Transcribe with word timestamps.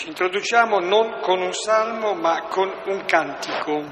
Ci 0.00 0.08
introduciamo 0.08 0.78
non 0.78 1.20
con 1.20 1.42
un 1.42 1.52
salmo 1.52 2.14
ma 2.14 2.44
con 2.44 2.72
un 2.86 3.04
cantico. 3.04 3.84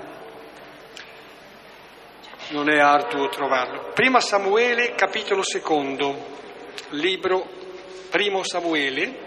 Non 2.48 2.70
è 2.70 2.78
arduo 2.78 3.28
trovarlo. 3.28 3.90
Prima 3.92 4.18
Samuele, 4.18 4.94
capitolo 4.94 5.42
secondo, 5.42 6.16
libro 6.92 7.46
Primo 8.08 8.42
Samuele, 8.42 9.18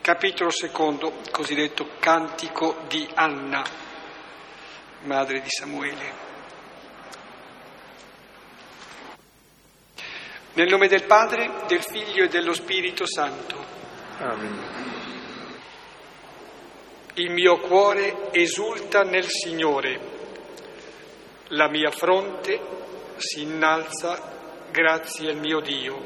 capitolo 0.00 0.48
secondo, 0.48 1.12
cosiddetto 1.30 1.86
cantico 1.98 2.84
di 2.88 3.06
Anna, 3.12 3.62
madre 5.02 5.42
di 5.42 5.50
Samuele. 5.50 6.12
Nel 10.54 10.68
nome 10.70 10.88
del 10.88 11.04
Padre, 11.04 11.64
del 11.66 11.82
Figlio 11.82 12.24
e 12.24 12.28
dello 12.28 12.54
Spirito 12.54 13.06
Santo. 13.06 13.62
Amen. 14.16 14.95
Il 17.18 17.30
mio 17.30 17.56
cuore 17.60 18.30
esulta 18.32 19.00
nel 19.00 19.24
Signore, 19.24 19.98
la 21.48 21.66
mia 21.70 21.90
fronte 21.90 22.60
si 23.16 23.40
innalza 23.40 24.68
grazie 24.70 25.30
al 25.30 25.38
mio 25.38 25.60
Dio. 25.60 25.98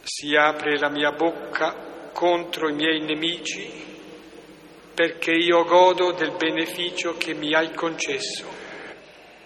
Si 0.00 0.36
apre 0.36 0.78
la 0.78 0.88
mia 0.88 1.10
bocca 1.10 2.10
contro 2.12 2.68
i 2.68 2.74
miei 2.74 3.00
nemici 3.00 3.68
perché 4.94 5.32
io 5.32 5.64
godo 5.64 6.12
del 6.12 6.36
beneficio 6.38 7.16
che 7.18 7.34
mi 7.34 7.52
hai 7.52 7.74
concesso. 7.74 8.46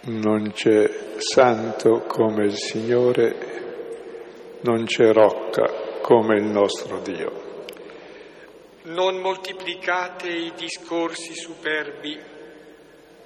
Non 0.09 0.53
c'è 0.53 0.91
santo 1.17 2.05
come 2.07 2.45
il 2.45 2.57
Signore, 2.59 4.59
non 4.61 4.85
c'è 4.85 5.11
rocca 5.11 6.01
come 6.03 6.37
il 6.37 6.45
nostro 6.45 7.01
Dio. 7.01 7.46
Non 8.87 9.17
moltiplicate 9.17 10.29
i 10.29 10.53
discorsi 10.55 11.35
superbi, 11.35 12.17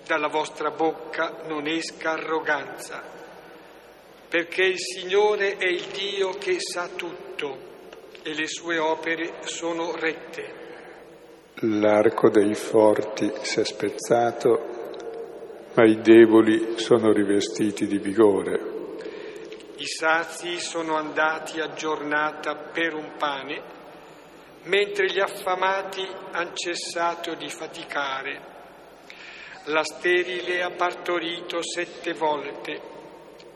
dalla 0.06 0.28
vostra 0.28 0.70
bocca 0.70 1.42
non 1.48 1.66
esca 1.66 2.12
arroganza, 2.12 3.02
perché 4.26 4.64
il 4.64 4.78
Signore 4.78 5.58
è 5.58 5.66
il 5.66 5.84
Dio 5.92 6.30
che 6.30 6.56
sa 6.58 6.88
tutto 6.88 7.58
e 8.22 8.32
le 8.32 8.46
sue 8.46 8.78
opere 8.78 9.34
sono 9.40 9.94
rette. 9.94 10.54
L'arco 11.56 12.30
dei 12.30 12.54
forti 12.54 13.30
si 13.42 13.60
è 13.60 13.64
spezzato, 13.66 14.94
ma 15.74 15.84
i 15.84 16.00
deboli 16.00 16.78
sono 16.78 17.12
rivestiti 17.12 17.86
di 17.86 17.98
vigore. 17.98 18.60
I 19.76 19.86
sazi 19.86 20.58
sono 20.58 20.96
andati 20.96 21.60
a 21.60 21.74
giornata 21.74 22.54
per 22.56 22.94
un 22.94 23.12
pane, 23.18 23.78
mentre 24.64 25.06
gli 25.06 25.20
affamati 25.20 26.06
han 26.32 26.54
cessato 26.54 27.34
di 27.34 27.48
faticare. 27.48 28.48
La 29.64 29.84
sterile 29.84 30.62
ha 30.62 30.70
partorito 30.70 31.62
sette 31.62 32.12
volte 32.12 32.80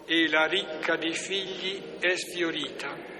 e 0.07 0.29
la 0.29 0.47
ricca 0.47 0.97
di 0.97 1.13
figli 1.13 1.99
è 1.99 2.15
sfiorita. 2.15 3.13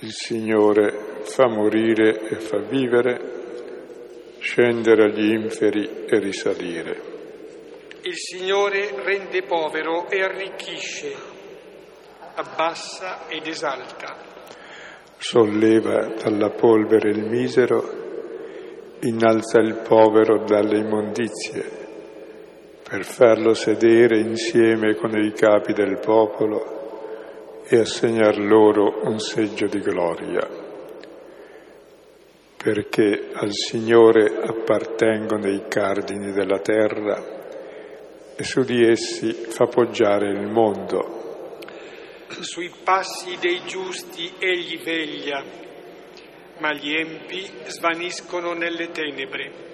Il 0.00 0.12
Signore 0.12 1.22
fa 1.24 1.48
morire 1.48 2.28
e 2.28 2.36
fa 2.36 2.58
vivere, 2.58 4.36
scendere 4.38 5.04
agli 5.04 5.32
inferi 5.32 6.04
e 6.06 6.18
risalire. 6.18 7.16
Il 8.02 8.16
Signore 8.16 8.92
rende 9.02 9.42
povero 9.42 10.08
e 10.08 10.22
arricchisce, 10.22 11.14
abbassa 12.34 13.28
ed 13.28 13.46
esalta 13.46 14.28
solleva 15.18 16.14
dalla 16.22 16.50
polvere 16.50 17.10
il 17.10 17.28
misero, 17.28 17.82
innalza 19.00 19.58
il 19.58 19.82
povero 19.86 20.44
dalle 20.44 20.78
immondizie, 20.78 21.64
per 22.88 23.04
farlo 23.04 23.52
sedere 23.52 24.20
insieme 24.20 24.94
con 24.94 25.10
i 25.18 25.32
capi 25.32 25.72
del 25.72 25.98
popolo 25.98 27.62
e 27.66 27.80
assegnar 27.80 28.38
loro 28.38 29.02
un 29.02 29.18
seggio 29.18 29.66
di 29.66 29.80
gloria, 29.80 30.48
perché 32.56 33.28
al 33.34 33.52
Signore 33.52 34.40
appartengono 34.40 35.48
i 35.48 35.64
cardini 35.68 36.32
della 36.32 36.60
terra 36.60 37.36
e 38.36 38.44
su 38.44 38.62
di 38.62 38.88
essi 38.88 39.32
fa 39.32 39.66
poggiare 39.66 40.30
il 40.30 40.46
mondo 40.46 41.17
sui 42.40 42.70
passi 42.82 43.36
dei 43.40 43.62
giusti 43.64 44.32
egli 44.38 44.78
veglia, 44.82 45.42
ma 46.58 46.72
gli 46.72 46.94
empi 46.94 47.48
svaniscono 47.66 48.52
nelle 48.52 48.90
tenebre. 48.90 49.66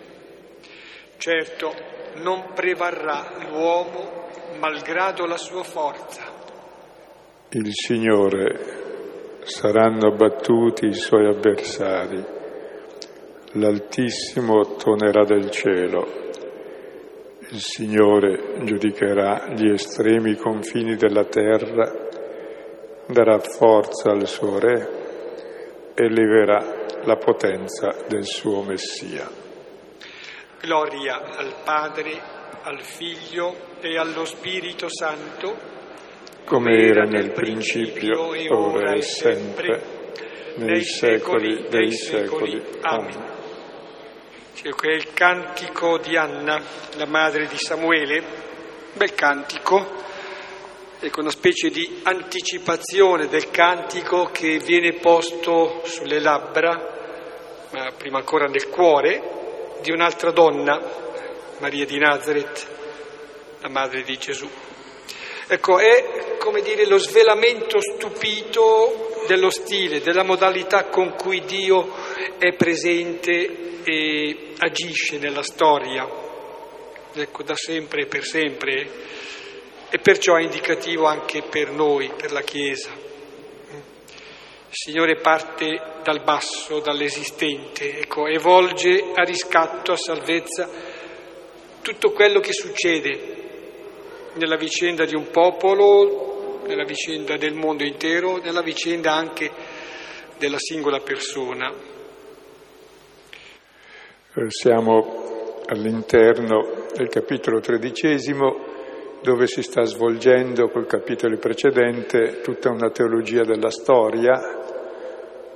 Certo, 1.17 1.73
non 2.17 2.53
prevarrà 2.55 3.49
l'uomo 3.49 4.29
malgrado 4.59 5.27
la 5.27 5.37
sua 5.37 5.63
forza. 5.63 6.33
Il 7.51 7.71
Signore 7.73 8.83
saranno 9.45 10.09
abbattuti 10.09 10.87
i 10.87 10.95
suoi 10.95 11.27
avversari, 11.27 12.25
l'Altissimo 13.53 14.75
tonerà 14.77 15.25
del 15.25 15.51
cielo. 15.51 16.23
Il 17.51 17.61
Signore 17.61 18.65
giudicherà 18.65 19.53
gli 19.55 19.71
estremi 19.71 20.35
confini 20.35 20.97
della 20.97 21.25
terra 21.25 22.04
darà 23.07 23.39
forza 23.39 24.11
al 24.11 24.27
suo 24.27 24.59
Re 24.59 25.93
e 25.95 26.09
leverà 26.09 26.85
la 27.05 27.17
potenza 27.17 27.95
del 28.09 28.25
suo 28.25 28.63
Messia. 28.63 29.29
Gloria 30.61 31.37
al 31.37 31.55
Padre, 31.63 32.21
al 32.63 32.81
Figlio 32.81 33.55
e 33.81 33.99
allo 33.99 34.25
Spirito 34.25 34.89
Santo, 34.89 35.73
come 36.45 36.77
era 36.77 37.05
nel 37.05 37.33
principio, 37.33 38.33
e 38.33 38.49
ora 38.51 38.95
e 38.95 39.03
sempre, 39.03 39.83
nei 40.57 40.83
secoli 40.83 41.67
dei 41.69 41.93
secoli. 41.93 42.63
Amen. 42.81 43.33
Ecco 44.63 44.89
è 44.89 44.95
il 44.95 45.13
cantico 45.13 45.99
di 45.99 46.17
Anna, 46.17 46.59
la 46.97 47.07
madre 47.07 47.47
di 47.47 47.57
Samuele, 47.59 48.23
bel 48.95 49.15
cantico 49.15 50.03
ecco, 51.07 51.21
una 51.21 51.31
specie 51.31 51.69
di 51.69 52.01
anticipazione 52.05 53.29
del 53.29 53.51
cantico 53.51 54.31
che 54.33 54.59
viene 54.59 54.95
posto 54.95 55.83
sulle 55.85 56.19
labbra, 56.19 57.69
ma 57.73 57.93
prima 57.93 58.19
ancora 58.19 58.47
nel 58.47 58.69
cuore, 58.69 59.77
di 59.83 59.91
un'altra 59.91 60.31
donna, 60.31 60.81
Maria 61.59 61.85
di 61.85 61.99
Nazareth, 61.99 62.67
la 63.61 63.69
madre 63.69 64.03
di 64.03 64.17
Gesù. 64.17 64.49
Ecco, 65.47 65.79
è 65.79 66.37
come 66.39 66.63
dire 66.63 66.87
lo 66.87 66.97
svelamento 66.97 67.79
stupito 67.81 69.25
dello 69.27 69.51
stile, 69.51 70.01
della 70.01 70.23
modalità 70.23 70.85
con 70.85 71.15
cui 71.17 71.45
Dio 71.45 71.93
è 72.39 72.55
presente 72.55 73.83
e 73.85 74.53
agisce 74.57 75.19
nella 75.19 75.43
storia, 75.43 76.09
ecco, 77.13 77.43
da 77.43 77.55
sempre 77.55 78.03
e 78.03 78.07
per 78.07 78.25
sempre 78.25 78.91
e 79.95 80.01
perciò 80.01 80.35
è 80.35 80.43
indicativo 80.43 81.07
anche 81.07 81.45
per 81.49 81.71
noi, 81.71 82.11
per 82.17 82.33
la 82.33 82.41
Chiesa. 82.41 82.91
Il 82.91 84.73
Signore 84.73 85.21
parte 85.21 86.01
dal 86.03 86.25
basso, 86.25 86.81
dall'esistente, 86.81 88.01
ecco, 88.01 88.27
e 88.27 88.39
volge 88.39 89.13
a 89.15 89.23
riscatto, 89.23 89.93
a 89.93 89.97
salvezza 89.97 90.69
tutto 91.81 92.11
quello 92.11 92.41
che 92.41 92.53
succede 92.53 94.33
nella 94.33 94.57
vicenda 94.57 95.05
di 95.05 95.15
un 95.15 95.31
popolo, 95.31 96.61
nella 96.67 96.85
vicenda 96.85 97.37
del 97.37 97.55
mondo 97.55 97.85
intero, 97.85 98.39
nella 98.39 98.63
vicenda 98.63 99.13
anche 99.13 99.49
della 100.39 100.59
singola 100.59 100.99
persona. 100.99 101.73
Eh, 104.35 104.51
siamo 104.51 105.63
all'interno 105.67 106.89
del 106.97 107.07
capitolo 107.07 107.61
tredicesimo 107.61 108.74
dove 109.25 109.47
si 109.47 109.63
sta 109.63 109.85
svolgendo 109.85 110.69
col 110.69 110.85
capitolo 110.85 111.39
precedente 111.39 112.43
tutta 112.43 112.69
una 112.69 112.91
teologia 112.91 113.43
della 113.43 113.71
storia, 113.71 114.39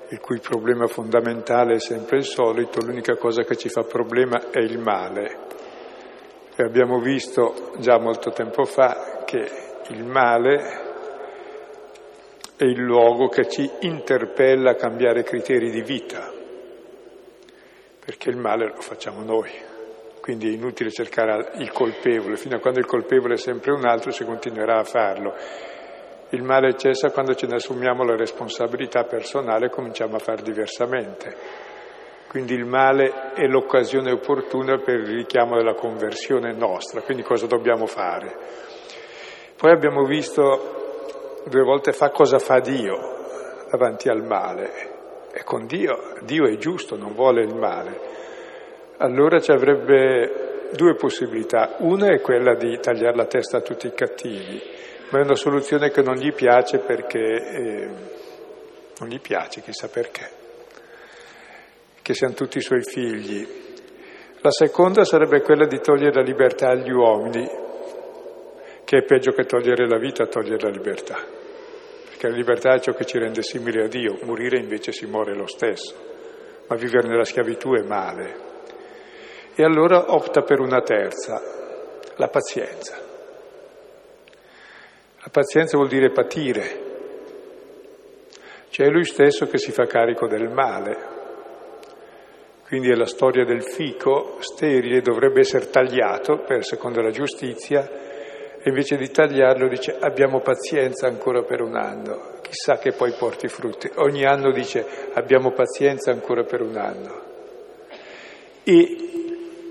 il 0.09 0.19
cui 0.21 0.39
problema 0.39 0.87
fondamentale 0.87 1.75
è 1.75 1.79
sempre 1.79 2.17
il 2.17 2.25
solito, 2.25 2.81
l'unica 2.81 3.17
cosa 3.17 3.43
che 3.43 3.57
ci 3.57 3.69
fa 3.69 3.83
problema 3.83 4.49
è 4.51 4.61
il 4.61 4.79
male. 4.79 5.39
E 6.57 6.63
abbiamo 6.65 6.99
visto 6.99 7.73
già 7.77 7.99
molto 7.99 8.31
tempo 8.31 8.65
fa 8.65 9.23
che 9.27 9.47
il 9.89 10.03
male 10.03 10.87
è 12.57 12.65
il 12.65 12.81
luogo 12.81 13.29
che 13.29 13.51
ci 13.51 13.71
interpella 13.81 14.71
a 14.71 14.77
cambiare 14.77 15.23
criteri 15.23 15.71
di 15.71 15.83
vita, 15.83 16.33
perché 18.03 18.31
il 18.31 18.39
male 18.39 18.69
lo 18.69 18.81
facciamo 18.81 19.23
noi 19.23 19.77
quindi 20.29 20.51
è 20.51 20.53
inutile 20.53 20.91
cercare 20.91 21.53
il 21.55 21.73
colpevole, 21.73 22.37
fino 22.37 22.57
a 22.57 22.59
quando 22.59 22.81
il 22.81 22.85
colpevole 22.85 23.33
è 23.33 23.39
sempre 23.39 23.73
un 23.73 23.87
altro 23.87 24.11
si 24.11 24.27
continuerà 24.27 24.79
a 24.79 24.85
farlo. 24.85 25.35
Il 26.29 26.43
male 26.43 26.77
cessa 26.77 27.11
quando 27.13 27.35
ce 27.35 27.47
ne 27.47 27.55
assumiamo 27.55 28.05
la 28.05 28.15
responsabilità 28.15 29.05
personale 29.05 29.65
e 29.65 29.71
cominciamo 29.71 30.17
a 30.17 30.19
fare 30.19 30.43
diversamente. 30.43 31.35
Quindi 32.29 32.53
il 32.53 32.67
male 32.67 33.33
è 33.33 33.47
l'occasione 33.47 34.13
opportuna 34.13 34.77
per 34.77 34.97
il 34.97 35.15
richiamo 35.17 35.57
della 35.57 35.73
conversione 35.73 36.53
nostra, 36.53 37.01
quindi 37.01 37.23
cosa 37.23 37.47
dobbiamo 37.47 37.87
fare? 37.87 38.37
Poi 39.57 39.71
abbiamo 39.71 40.05
visto 40.05 41.41
due 41.47 41.63
volte 41.63 41.93
fa 41.93 42.11
cosa 42.11 42.39
fa 42.39 42.59
Dio 42.59 42.99
davanti 43.71 44.11
al 44.11 44.23
male. 44.27 45.31
E 45.33 45.43
con 45.43 45.65
Dio, 45.65 46.19
Dio 46.21 46.47
è 46.47 46.55
giusto, 46.59 46.99
non 46.99 47.15
vuole 47.15 47.45
il 47.45 47.55
male. 47.55 48.08
Allora 48.99 49.41
ci 49.41 49.51
avrebbe 49.51 50.71
due 50.73 50.95
possibilità. 50.95 51.77
Una 51.79 52.09
è 52.13 52.21
quella 52.21 52.55
di 52.55 52.79
tagliare 52.81 53.17
la 53.17 53.27
testa 53.27 53.59
a 53.59 53.63
tutti 53.63 53.87
i 53.87 53.95
cattivi, 53.95 54.61
ma 55.11 55.21
è 55.21 55.23
una 55.23 55.35
soluzione 55.35 55.91
che 55.91 56.03
non 56.03 56.15
gli 56.15 56.33
piace 56.33 56.79
perché 56.79 57.19
eh, 57.19 57.89
non 58.99 59.09
gli 59.09 59.21
piace, 59.21 59.61
chissà 59.61 59.89
perché 59.89 60.39
che 62.09 62.15
siano 62.15 62.33
tutti 62.33 62.57
i 62.57 62.63
suoi 62.63 62.83
figli. 62.83 63.47
La 64.41 64.51
seconda 64.51 65.05
sarebbe 65.05 65.43
quella 65.43 65.67
di 65.67 65.79
togliere 65.79 66.15
la 66.15 66.23
libertà 66.23 66.71
agli 66.71 66.91
uomini, 66.91 67.47
che 68.83 68.97
è 68.97 69.03
peggio 69.03 69.33
che 69.33 69.45
togliere 69.45 69.87
la 69.87 69.99
vita, 69.99 70.25
togliere 70.25 70.71
la 70.71 70.71
libertà. 70.71 71.19
Perché 72.09 72.29
la 72.29 72.35
libertà 72.35 72.73
è 72.73 72.81
ciò 72.81 72.93
che 72.93 73.05
ci 73.05 73.19
rende 73.19 73.43
simili 73.43 73.83
a 73.83 73.89
Dio, 73.89 74.17
morire 74.23 74.59
invece 74.59 74.91
si 74.91 75.05
muore 75.05 75.35
lo 75.35 75.47
stesso, 75.47 75.95
ma 76.67 76.77
vivere 76.77 77.09
nella 77.09 77.25
schiavitù 77.25 77.75
è 77.75 77.83
male. 77.83 78.48
E 79.61 79.65
allora 79.65 80.15
opta 80.15 80.43
per 80.43 80.61
una 80.61 80.83
terza, 80.83 81.43
la 82.15 82.29
pazienza. 82.29 82.97
La 85.17 85.31
pazienza 85.33 85.77
vuol 85.77 85.89
dire 85.89 86.13
patire, 86.13 86.81
cioè 88.69 88.87
è 88.87 88.89
lui 88.89 89.05
stesso 89.05 89.47
che 89.47 89.59
si 89.59 89.73
fa 89.73 89.85
carico 89.87 90.29
del 90.29 90.49
male, 90.49 90.97
quindi 92.69 92.89
è 92.89 92.95
la 92.95 93.07
storia 93.07 93.45
del 93.45 93.65
fico 93.65 94.37
sterile, 94.39 95.01
dovrebbe 95.01 95.41
essere 95.41 95.71
tagliato 95.71 96.39
per 96.47 96.65
secondo 96.65 97.01
la 97.01 97.11
giustizia, 97.11 97.85
e 98.59 98.63
invece 98.63 98.97
di 98.97 99.11
tagliarlo 99.11 99.67
dice 99.67 99.97
abbiamo 99.99 100.39
pazienza 100.39 101.09
ancora 101.09 101.43
per 101.43 101.63
un 101.63 101.75
anno, 101.75 102.35
chissà 102.43 102.79
che 102.79 102.93
poi 102.93 103.13
porti 103.19 103.49
frutti. 103.49 103.91
Ogni 103.97 104.25
anno 104.25 104.53
dice 104.53 104.87
abbiamo 105.15 105.51
pazienza 105.51 106.13
ancora 106.13 106.45
per 106.45 106.61
un 106.61 106.77
anno. 106.77 107.27
E 108.63 109.09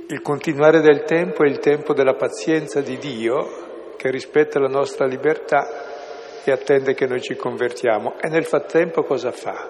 il 0.10 0.22
continuare 0.22 0.80
del 0.80 1.04
tempo 1.04 1.44
è 1.44 1.48
il 1.48 1.60
tempo 1.60 1.94
della 1.94 2.14
pazienza 2.14 2.80
di 2.80 2.98
Dio 2.98 3.96
che 3.98 4.10
rispetta 4.10 4.58
la 4.60 4.70
nostra 4.70 5.06
libertà 5.06 6.44
e 6.46 6.52
attende 6.52 6.94
che 6.94 7.08
noi 7.08 7.22
ci 7.22 7.36
convertiamo. 7.36 8.16
E 8.22 8.30
nel 8.30 8.46
frattempo 8.46 9.04
cosa 9.04 9.32
fa? 9.32 9.70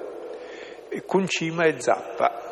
Concima 1.05 1.65
e 1.65 1.79
zappa 1.79 2.45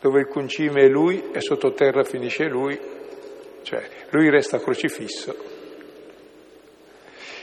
dove 0.00 0.20
il 0.20 0.28
concime 0.28 0.82
è 0.82 0.88
lui 0.88 1.30
e 1.32 1.40
sottoterra 1.40 2.04
finisce 2.04 2.44
lui, 2.44 2.78
cioè 3.62 3.82
lui 4.10 4.30
resta 4.30 4.58
crocifisso. 4.58 5.34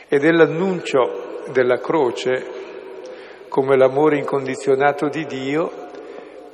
Ed 0.07 0.23
è 0.23 0.31
l'annuncio 0.31 1.43
della 1.51 1.79
croce 1.79 2.63
come 3.49 3.77
l'amore 3.77 4.17
incondizionato 4.17 5.07
di 5.07 5.25
Dio 5.25 5.84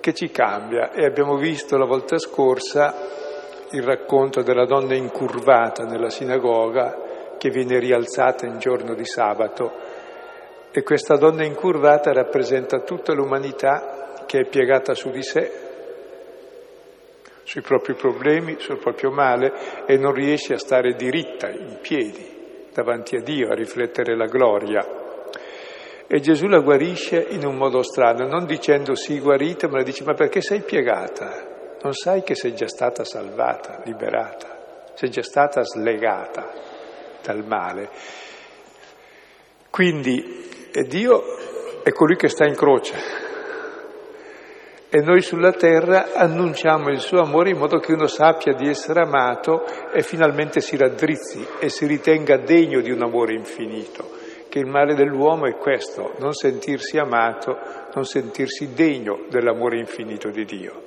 che 0.02 0.14
ci 0.14 0.30
cambia 0.30 0.92
e 0.92 1.06
abbiamo 1.06 1.38
visto 1.38 1.78
la 1.78 1.86
volta 1.86 2.18
scorsa 2.18 2.94
il 3.72 3.84
racconto 3.84 4.42
della 4.42 4.66
donna 4.66 4.96
incurvata 4.96 5.86
nella 5.86 6.10
sinagoga 6.10 7.38
che 7.38 7.50
viene 7.50 7.80
rialzata 7.80 8.46
in 8.46 8.60
giorno 8.60 8.94
di 8.94 9.06
sabato 9.06 9.72
e 10.72 10.84
questa 10.84 11.16
donna 11.16 11.46
incurvata 11.46 12.12
rappresenta 12.12 12.82
tutta 12.82 13.14
l'umanità 13.14 14.24
che 14.26 14.40
è 14.40 14.46
piegata 14.46 14.94
su 14.94 15.10
di 15.10 15.24
sé 15.24 15.70
sui 17.44 17.62
propri 17.62 17.96
problemi, 17.96 18.56
sul 18.60 18.78
proprio 18.78 19.12
male 19.12 19.84
e 19.86 19.98
non 19.98 20.14
riesce 20.14 20.54
a 20.54 20.58
stare 20.58 20.94
diritta, 20.94 21.50
in 21.50 21.80
piedi, 21.82 22.68
davanti 22.74 23.18
a 23.18 23.22
Dio, 23.22 23.50
a 23.50 23.56
riflettere 23.56 24.16
la 24.16 24.28
gloria. 24.28 25.10
E 26.14 26.20
Gesù 26.20 26.48
la 26.48 26.60
guarisce 26.60 27.26
in 27.30 27.46
un 27.46 27.56
modo 27.56 27.82
strano, 27.84 28.28
non 28.28 28.46
dicendo 28.46 28.96
sì 28.96 29.18
guarita, 29.22 29.70
ma 29.70 29.78
le 29.78 29.86
dice 29.86 30.04
ma 30.04 30.14
perché 30.14 30.42
sei 30.42 30.60
piegata? 30.60 31.78
Non 31.82 31.94
sai 31.94 32.22
che 32.22 32.36
sei 32.36 32.54
già 32.54 32.68
stata 32.68 33.06
salvata, 33.06 33.82
liberata, 33.86 34.92
sei 34.94 35.10
già 35.10 35.24
stata 35.24 35.64
slegata 35.64 36.52
dal 37.24 37.46
male. 37.46 37.90
Quindi 39.70 40.50
Dio 40.86 41.24
è 41.82 41.94
colui 41.94 42.18
che 42.18 42.28
sta 42.28 42.46
in 42.46 42.56
croce, 42.56 42.98
e 44.90 45.00
noi 45.00 45.22
sulla 45.22 45.54
terra 45.54 46.12
annunciamo 46.14 46.90
il 46.90 47.00
suo 47.00 47.22
amore 47.22 47.52
in 47.52 47.58
modo 47.58 47.80
che 47.80 47.94
uno 47.94 48.08
sappia 48.08 48.52
di 48.52 48.68
essere 48.68 49.00
amato 49.00 49.64
e 49.94 50.04
finalmente 50.04 50.60
si 50.60 50.76
raddrizzi 50.76 51.48
e 51.58 51.70
si 51.70 51.86
ritenga 51.86 52.36
degno 52.36 52.82
di 52.82 52.92
un 52.92 53.02
amore 53.02 53.34
infinito. 53.34 54.20
Che 54.52 54.60
il 54.60 54.68
male 54.68 54.96
dell'uomo 54.96 55.46
è 55.46 55.56
questo, 55.56 56.12
non 56.18 56.34
sentirsi 56.34 56.98
amato, 56.98 57.58
non 57.96 58.04
sentirsi 58.04 58.74
degno 58.74 59.28
dell'amore 59.30 59.78
infinito 59.78 60.30
di 60.30 60.44
Dio. 60.44 60.84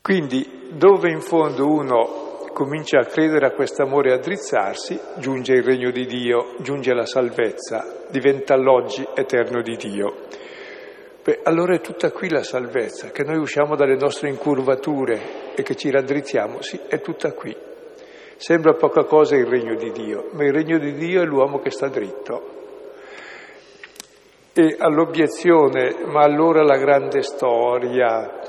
Quindi 0.00 0.70
dove 0.72 1.10
in 1.10 1.20
fondo 1.20 1.70
uno 1.70 2.48
comincia 2.54 3.00
a 3.00 3.04
credere 3.04 3.44
a 3.44 3.50
questo 3.50 3.82
amore 3.82 4.08
e 4.08 4.12
a 4.14 4.18
drizzarsi, 4.20 4.98
giunge 5.18 5.52
il 5.52 5.62
regno 5.62 5.90
di 5.90 6.06
Dio, 6.06 6.54
giunge 6.60 6.94
la 6.94 7.04
salvezza, 7.04 8.06
diventa 8.08 8.56
l'oggi 8.56 9.06
eterno 9.14 9.60
di 9.60 9.76
Dio. 9.76 10.14
Beh, 11.22 11.40
allora 11.42 11.74
è 11.74 11.82
tutta 11.82 12.10
qui 12.10 12.30
la 12.30 12.42
salvezza, 12.42 13.10
che 13.10 13.22
noi 13.22 13.36
usciamo 13.36 13.76
dalle 13.76 13.96
nostre 13.96 14.30
incurvature 14.30 15.54
e 15.54 15.62
che 15.62 15.74
ci 15.74 15.90
raddrizziamo, 15.90 16.62
sì, 16.62 16.80
è 16.88 17.02
tutta 17.02 17.32
qui. 17.34 17.72
Sembra 18.44 18.74
poca 18.74 19.04
cosa 19.04 19.36
il 19.36 19.46
regno 19.46 19.74
di 19.74 19.90
Dio, 19.90 20.28
ma 20.32 20.44
il 20.44 20.52
regno 20.52 20.76
di 20.76 20.92
Dio 20.92 21.22
è 21.22 21.24
l'uomo 21.24 21.60
che 21.60 21.70
sta 21.70 21.88
dritto. 21.88 22.42
E 24.52 24.76
all'obiezione, 24.78 26.04
ma 26.04 26.24
allora 26.24 26.62
la 26.62 26.76
grande 26.76 27.22
storia, 27.22 28.40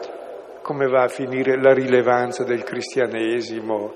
come 0.61 0.87
va 0.87 1.03
a 1.03 1.07
finire 1.07 1.57
la 1.57 1.73
rilevanza 1.73 2.43
del 2.43 2.63
cristianesimo? 2.63 3.93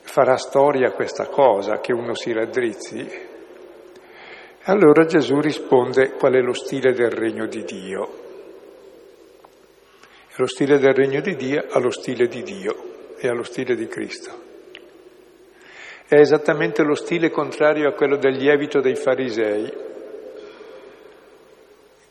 Farà 0.00 0.36
storia 0.36 0.90
questa 0.90 1.28
cosa, 1.28 1.78
che 1.78 1.92
uno 1.92 2.16
si 2.16 2.32
raddrizzi? 2.32 3.08
Allora 4.64 5.04
Gesù 5.04 5.38
risponde 5.38 6.14
qual 6.14 6.32
è 6.32 6.40
lo 6.40 6.54
stile 6.54 6.92
del 6.92 7.12
regno 7.12 7.46
di 7.46 7.62
Dio. 7.62 8.08
Lo 10.38 10.46
stile 10.48 10.80
del 10.80 10.92
regno 10.92 11.20
di 11.20 11.36
Dio 11.36 11.66
ha 11.70 11.78
lo 11.78 11.90
stile 11.92 12.26
di 12.26 12.42
Dio 12.42 13.14
e 13.16 13.28
ha 13.28 13.32
lo 13.32 13.44
stile 13.44 13.76
di 13.76 13.86
Cristo. 13.86 14.41
È 16.12 16.18
esattamente 16.18 16.82
lo 16.82 16.94
stile 16.94 17.30
contrario 17.30 17.88
a 17.88 17.94
quello 17.94 18.18
del 18.18 18.36
lievito 18.36 18.82
dei 18.82 18.96
farisei, 18.96 19.72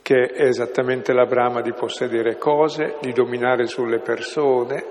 che 0.01 0.24
è 0.24 0.41
esattamente 0.41 1.13
la 1.13 1.27
brama 1.27 1.62
di 1.62 1.72
possedere 1.72 2.36
cose, 2.38 2.96
di 3.00 3.12
dominare 3.12 3.67
sulle 3.67 4.00
persone, 4.00 4.84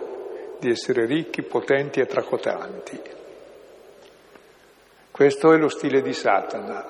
di 0.61 0.71
essere 0.71 1.07
ricchi, 1.07 1.43
potenti 1.43 1.99
e 1.99 2.07
tracotanti. 2.07 3.00
Questo 5.11 5.52
è 5.55 5.57
lo 5.57 5.69
stile 5.69 6.02
di 6.02 6.12
Satana, 6.12 6.87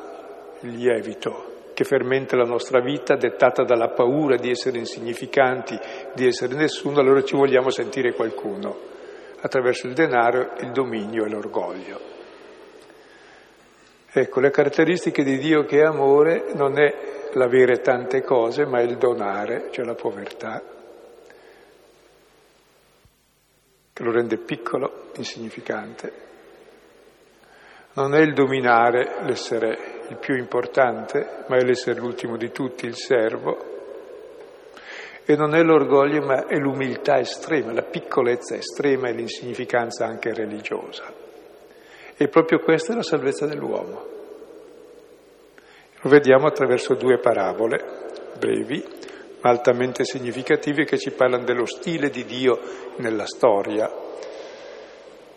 il 0.61 0.75
lievito, 0.75 1.71
che 1.73 1.85
fermenta 1.85 2.37
la 2.37 2.45
nostra 2.45 2.83
vita 2.83 3.17
dettata 3.17 3.65
dalla 3.65 3.93
paura 3.93 4.37
di 4.37 4.50
essere 4.50 4.77
insignificanti, 4.77 5.75
di 6.12 6.27
essere 6.27 6.55
nessuno, 6.55 7.00
allora 7.00 7.25
ci 7.25 7.35
vogliamo 7.35 7.71
sentire 7.71 8.12
qualcuno, 8.12 8.99
attraverso 9.41 9.87
il 9.87 9.95
denaro, 9.95 10.53
il 10.61 10.73
dominio 10.73 11.25
e 11.25 11.29
l'orgoglio. 11.29 12.01
Ecco, 14.13 14.41
le 14.41 14.51
caratteristiche 14.51 15.23
di 15.23 15.39
Dio 15.39 15.65
che 15.65 15.81
è 15.81 15.85
amore 15.85 16.53
non 16.55 16.79
è 16.81 17.29
l'avere 17.35 17.81
tante 17.81 18.23
cose, 18.23 18.67
ma 18.67 18.81
il 18.81 18.97
donare, 18.97 19.69
cioè 19.71 19.85
la 19.85 19.95
povertà, 19.95 20.63
che 23.93 24.03
lo 24.03 24.11
rende 24.11 24.37
piccolo, 24.39 25.11
insignificante. 25.17 26.29
Non 27.93 28.15
è 28.15 28.21
il 28.21 28.33
dominare 28.33 29.23
l'essere 29.23 30.01
il 30.09 30.17
più 30.17 30.37
importante, 30.37 31.45
ma 31.47 31.57
è 31.57 31.63
l'essere 31.63 32.01
l'ultimo 32.01 32.37
di 32.37 32.51
tutti, 32.51 32.87
il 32.87 32.97
servo. 32.97 33.80
E 35.31 35.37
non 35.37 35.55
è 35.55 35.63
l'orgoglio, 35.63 36.27
ma 36.27 36.49
è 36.49 36.57
l'umiltà 36.57 37.21
estrema, 37.21 37.73
la 37.73 37.85
piccolezza 37.85 38.57
estrema 38.57 39.07
e 39.07 39.13
l'insignificanza 39.13 40.05
anche 40.05 40.35
religiosa. 40.35 41.05
E 42.17 42.27
proprio 42.27 42.59
questa 42.59 42.93
è 42.93 42.97
la 42.97 43.05
salvezza 43.05 43.47
dell'uomo. 43.47 44.05
Lo 46.01 46.11
vediamo 46.11 46.49
attraverso 46.49 46.95
due 46.95 47.19
parabole 47.19 48.09
brevi, 48.41 48.85
ma 49.41 49.51
altamente 49.51 50.03
significative, 50.03 50.83
che 50.83 50.99
ci 50.99 51.13
parlano 51.13 51.45
dello 51.45 51.67
stile 51.67 52.11
di 52.11 52.25
Dio 52.25 52.59
nella 52.97 53.27
storia, 53.27 53.89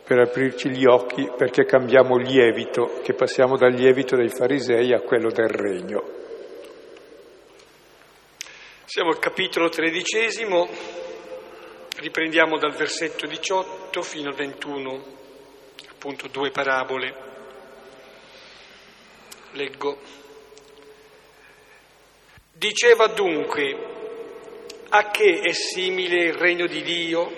per 0.03 0.17
aprirci 0.17 0.71
gli 0.71 0.87
occhi 0.87 1.29
perché 1.37 1.65
cambiamo 1.65 2.17
lievito, 2.17 2.99
che 3.03 3.13
passiamo 3.13 3.57
dal 3.57 3.73
lievito 3.73 4.15
dei 4.15 4.29
farisei 4.29 4.91
a 4.91 5.01
quello 5.01 5.29
del 5.29 5.49
regno. 5.49 6.22
Siamo 8.93 9.09
al 9.09 9.17
capitolo 9.17 9.69
tredicesimo, 9.69 10.69
riprendiamo 11.97 12.59
dal 12.59 12.75
versetto 12.75 13.25
18 13.25 14.03
fino 14.03 14.29
al 14.29 14.35
21, 14.35 15.03
appunto 15.89 16.27
due 16.27 16.51
parabole. 16.51 17.15
Leggo. 19.53 19.99
Diceva 22.51 23.07
dunque, 23.07 23.77
a 24.89 25.09
che 25.09 25.39
è 25.39 25.53
simile 25.53 26.25
il 26.25 26.33
regno 26.33 26.67
di 26.67 26.83
Dio 26.83 27.31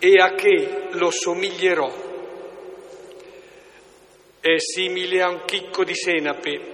e 0.00 0.20
a 0.20 0.34
che 0.34 0.88
lo 0.94 1.12
somiglierò? 1.12 2.10
È 4.40 4.58
simile 4.58 5.22
a 5.22 5.28
un 5.28 5.44
chicco 5.44 5.84
di 5.84 5.94
senape 5.94 6.71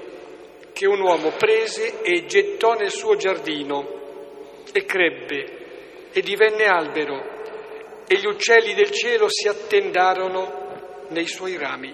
che 0.79 0.87
un 0.87 1.01
uomo 1.01 1.33
prese 1.33 2.03
e 2.03 2.25
gettò 2.27 2.75
nel 2.75 2.93
suo 2.93 3.17
giardino 3.17 4.63
e 4.73 4.85
crebbe 4.85 6.11
e 6.13 6.21
divenne 6.21 6.67
albero 6.67 8.05
e 8.07 8.17
gli 8.17 8.27
uccelli 8.27 8.75
del 8.75 8.93
cielo 8.93 9.27
si 9.29 9.49
attendarono 9.49 11.07
nei 11.09 11.27
suoi 11.27 11.57
rami. 11.57 11.93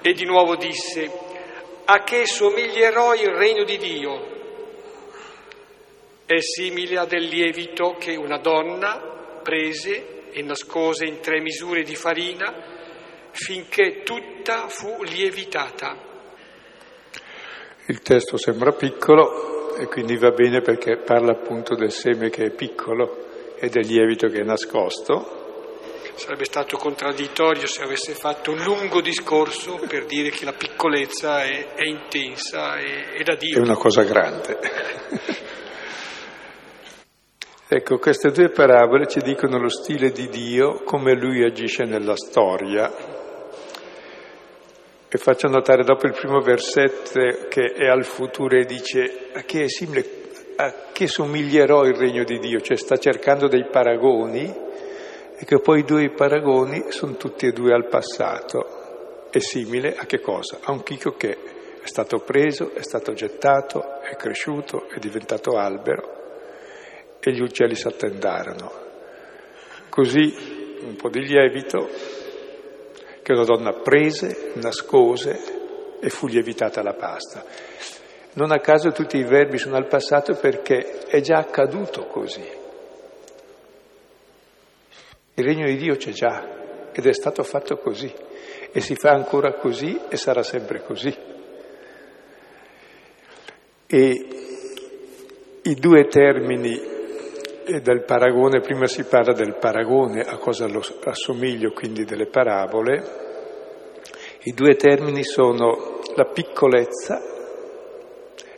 E 0.00 0.12
di 0.14 0.24
nuovo 0.24 0.56
disse, 0.56 1.12
a 1.84 2.02
che 2.04 2.24
somiglierò 2.24 3.12
il 3.16 3.34
regno 3.34 3.64
di 3.64 3.76
Dio? 3.76 4.36
È 6.24 6.40
simile 6.40 6.96
a 6.96 7.04
del 7.04 7.24
lievito 7.24 7.96
che 7.98 8.16
una 8.16 8.38
donna 8.38 9.40
prese 9.42 10.30
e 10.30 10.40
nascose 10.40 11.04
in 11.04 11.20
tre 11.20 11.42
misure 11.42 11.82
di 11.82 11.94
farina 11.94 13.28
finché 13.32 14.02
tutta 14.04 14.68
fu 14.68 15.02
lievitata. 15.02 16.07
Il 17.88 18.02
testo 18.02 18.36
sembra 18.36 18.72
piccolo 18.72 19.74
e 19.74 19.86
quindi 19.86 20.18
va 20.18 20.30
bene 20.30 20.60
perché 20.60 20.98
parla 20.98 21.32
appunto 21.32 21.74
del 21.74 21.90
seme 21.90 22.28
che 22.28 22.44
è 22.44 22.50
piccolo 22.50 23.54
e 23.56 23.70
del 23.70 23.86
lievito 23.86 24.28
che 24.28 24.40
è 24.40 24.44
nascosto. 24.44 25.72
Sarebbe 26.14 26.44
stato 26.44 26.76
contraddittorio 26.76 27.66
se 27.66 27.80
avesse 27.82 28.12
fatto 28.12 28.50
un 28.50 28.62
lungo 28.62 29.00
discorso 29.00 29.80
per 29.88 30.04
dire 30.04 30.28
che 30.28 30.44
la 30.44 30.52
piccolezza 30.52 31.44
è, 31.44 31.72
è 31.76 31.84
intensa 31.84 32.76
e, 32.76 33.22
da 33.24 33.36
Dio. 33.36 33.56
È 33.56 33.60
una 33.60 33.76
cosa 33.76 34.02
grande. 34.02 34.58
ecco, 37.68 37.96
queste 37.96 38.30
due 38.32 38.50
parabole 38.50 39.06
ci 39.06 39.20
dicono 39.20 39.58
lo 39.58 39.70
stile 39.70 40.10
di 40.10 40.28
Dio, 40.28 40.82
come 40.84 41.14
Lui 41.14 41.42
agisce 41.42 41.84
nella 41.84 42.16
storia, 42.16 43.17
e 45.10 45.16
faccio 45.16 45.48
notare 45.48 45.84
dopo 45.84 46.06
il 46.06 46.12
primo 46.12 46.40
versetto 46.40 47.46
che 47.48 47.72
è 47.72 47.86
al 47.86 48.04
futuro 48.04 48.58
e 48.58 48.66
dice 48.66 49.30
a 49.32 49.40
che 49.40 49.64
è 49.64 49.68
simile, 49.68 50.04
a 50.56 50.90
che 50.92 51.06
somiglierò 51.06 51.84
il 51.86 51.94
regno 51.94 52.24
di 52.24 52.38
Dio, 52.38 52.60
cioè 52.60 52.76
sta 52.76 52.98
cercando 52.98 53.48
dei 53.48 53.66
paragoni 53.70 54.44
e 55.34 55.44
che 55.46 55.60
poi 55.60 55.80
i 55.80 55.84
due 55.84 56.10
paragoni 56.10 56.90
sono 56.90 57.16
tutti 57.16 57.46
e 57.46 57.52
due 57.52 57.72
al 57.72 57.88
passato. 57.88 59.28
È 59.30 59.38
simile 59.38 59.94
a 59.96 60.04
che 60.04 60.20
cosa? 60.20 60.58
A 60.62 60.72
un 60.72 60.82
chicco 60.82 61.12
che 61.12 61.30
è 61.82 61.86
stato 61.86 62.18
preso, 62.18 62.74
è 62.74 62.82
stato 62.82 63.14
gettato, 63.14 64.00
è 64.02 64.14
cresciuto, 64.14 64.88
è 64.90 64.98
diventato 64.98 65.56
albero 65.56 66.16
e 67.20 67.32
gli 67.32 67.40
uccelli 67.40 67.74
si 67.74 67.86
attendarono. 67.86 68.72
Così 69.88 70.76
un 70.82 70.96
po' 70.96 71.08
di 71.08 71.20
lievito 71.20 71.88
che 73.28 73.34
una 73.34 73.44
donna 73.44 73.72
prese, 73.74 74.52
nascose 74.54 75.98
e 76.00 76.08
fu 76.08 76.28
lievitata 76.28 76.82
la 76.82 76.94
pasta. 76.94 77.44
Non 78.32 78.52
a 78.52 78.58
caso 78.58 78.90
tutti 78.90 79.18
i 79.18 79.24
verbi 79.24 79.58
sono 79.58 79.76
al 79.76 79.86
passato 79.86 80.34
perché 80.34 81.00
è 81.06 81.20
già 81.20 81.36
accaduto 81.36 82.06
così. 82.06 82.56
Il 85.34 85.44
regno 85.44 85.66
di 85.66 85.76
Dio 85.76 85.96
c'è 85.96 86.10
già 86.12 86.90
ed 86.90 87.06
è 87.06 87.12
stato 87.12 87.42
fatto 87.42 87.76
così 87.76 88.10
e 88.72 88.80
si 88.80 88.94
fa 88.94 89.10
ancora 89.10 89.52
così 89.52 90.00
e 90.08 90.16
sarà 90.16 90.42
sempre 90.42 90.82
così. 90.82 91.14
E 93.86 94.26
i 95.62 95.74
due 95.74 96.06
termini 96.06 96.97
e 97.70 97.82
del 97.82 98.02
paragone, 98.02 98.60
prima 98.60 98.86
si 98.86 99.04
parla 99.04 99.34
del 99.34 99.56
paragone, 99.56 100.22
a 100.22 100.38
cosa 100.38 100.66
lo 100.66 100.82
assomiglio, 101.04 101.72
quindi 101.72 102.04
delle 102.04 102.24
parabole. 102.24 103.26
I 104.44 104.52
due 104.52 104.74
termini 104.74 105.22
sono 105.22 106.00
la 106.14 106.24
piccolezza 106.24 107.20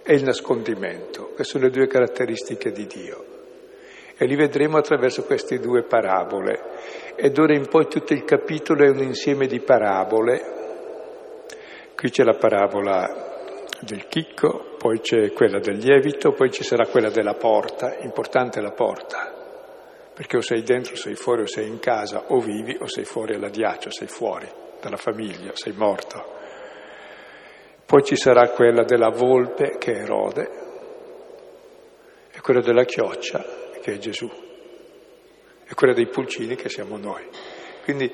e 0.04 0.14
il 0.14 0.22
nascondimento, 0.22 1.32
che 1.34 1.42
sono 1.42 1.64
le 1.64 1.70
due 1.70 1.88
caratteristiche 1.88 2.70
di 2.70 2.86
Dio. 2.86 3.24
E 4.16 4.26
li 4.26 4.36
vedremo 4.36 4.76
attraverso 4.76 5.24
queste 5.24 5.58
due 5.58 5.82
parabole. 5.82 6.60
Ed 7.16 7.36
ora 7.36 7.52
in 7.52 7.66
poi 7.66 7.88
tutto 7.88 8.12
il 8.12 8.22
capitolo 8.22 8.84
è 8.84 8.90
un 8.90 9.02
insieme 9.02 9.48
di 9.48 9.58
parabole. 9.58 10.40
Qui 11.96 12.10
c'è 12.10 12.22
la 12.22 12.36
parabola 12.36 13.66
del 13.80 14.06
chicco, 14.06 14.69
poi 14.80 15.00
c'è 15.00 15.32
quella 15.34 15.58
del 15.58 15.76
lievito, 15.76 16.32
poi 16.32 16.50
ci 16.50 16.64
sarà 16.64 16.86
quella 16.86 17.10
della 17.10 17.34
porta, 17.34 17.98
importante 17.98 18.62
la 18.62 18.70
porta, 18.70 19.30
perché 20.14 20.38
o 20.38 20.40
sei 20.40 20.62
dentro, 20.62 20.94
o 20.94 20.96
sei 20.96 21.16
fuori, 21.16 21.42
o 21.42 21.46
sei 21.46 21.68
in 21.68 21.78
casa, 21.80 22.24
o 22.28 22.40
vivi, 22.40 22.78
o 22.80 22.86
sei 22.88 23.04
fuori 23.04 23.34
all'adiaccio, 23.34 23.90
sei 23.90 24.06
fuori 24.06 24.48
dalla 24.80 24.96
famiglia, 24.96 25.50
sei 25.52 25.74
morto. 25.74 26.24
Poi 27.84 28.02
ci 28.04 28.16
sarà 28.16 28.48
quella 28.48 28.82
della 28.84 29.10
volpe, 29.10 29.76
che 29.76 29.92
è 29.92 30.00
Erode, 30.00 30.50
e 32.32 32.40
quella 32.40 32.62
della 32.62 32.84
chioccia, 32.84 33.44
che 33.82 33.92
è 33.92 33.98
Gesù, 33.98 34.30
e 35.62 35.74
quella 35.74 35.92
dei 35.92 36.06
pulcini, 36.06 36.56
che 36.56 36.70
siamo 36.70 36.96
noi. 36.96 37.28
Quindi 37.84 38.10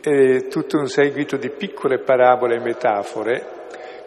è 0.00 0.48
tutto 0.48 0.76
un 0.76 0.88
seguito 0.88 1.36
di 1.36 1.50
piccole 1.50 2.00
parabole 2.00 2.56
e 2.56 2.60
metafore 2.60 3.59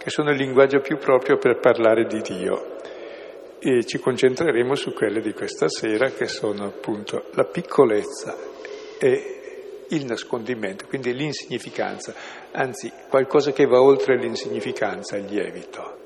che 0.03 0.09
sono 0.09 0.31
il 0.31 0.37
linguaggio 0.37 0.81
più 0.81 0.97
proprio 0.97 1.37
per 1.37 1.59
parlare 1.59 2.03
di 2.05 2.19
Dio. 2.19 2.75
E 3.57 3.85
ci 3.85 3.99
concentreremo 3.99 4.75
su 4.75 4.91
quelle 4.91 5.21
di 5.21 5.31
questa 5.31 5.69
sera 5.69 6.09
che 6.09 6.27
sono 6.27 6.65
appunto 6.65 7.29
la 7.35 7.45
piccolezza 7.45 8.35
e 8.99 9.85
il 9.87 10.05
nascondimento, 10.05 10.87
quindi 10.87 11.13
l'insignificanza, 11.13 12.13
anzi 12.51 12.91
qualcosa 13.07 13.53
che 13.53 13.65
va 13.65 13.81
oltre 13.81 14.17
l'insignificanza, 14.17 15.15
il 15.15 15.25
lievito. 15.25 15.97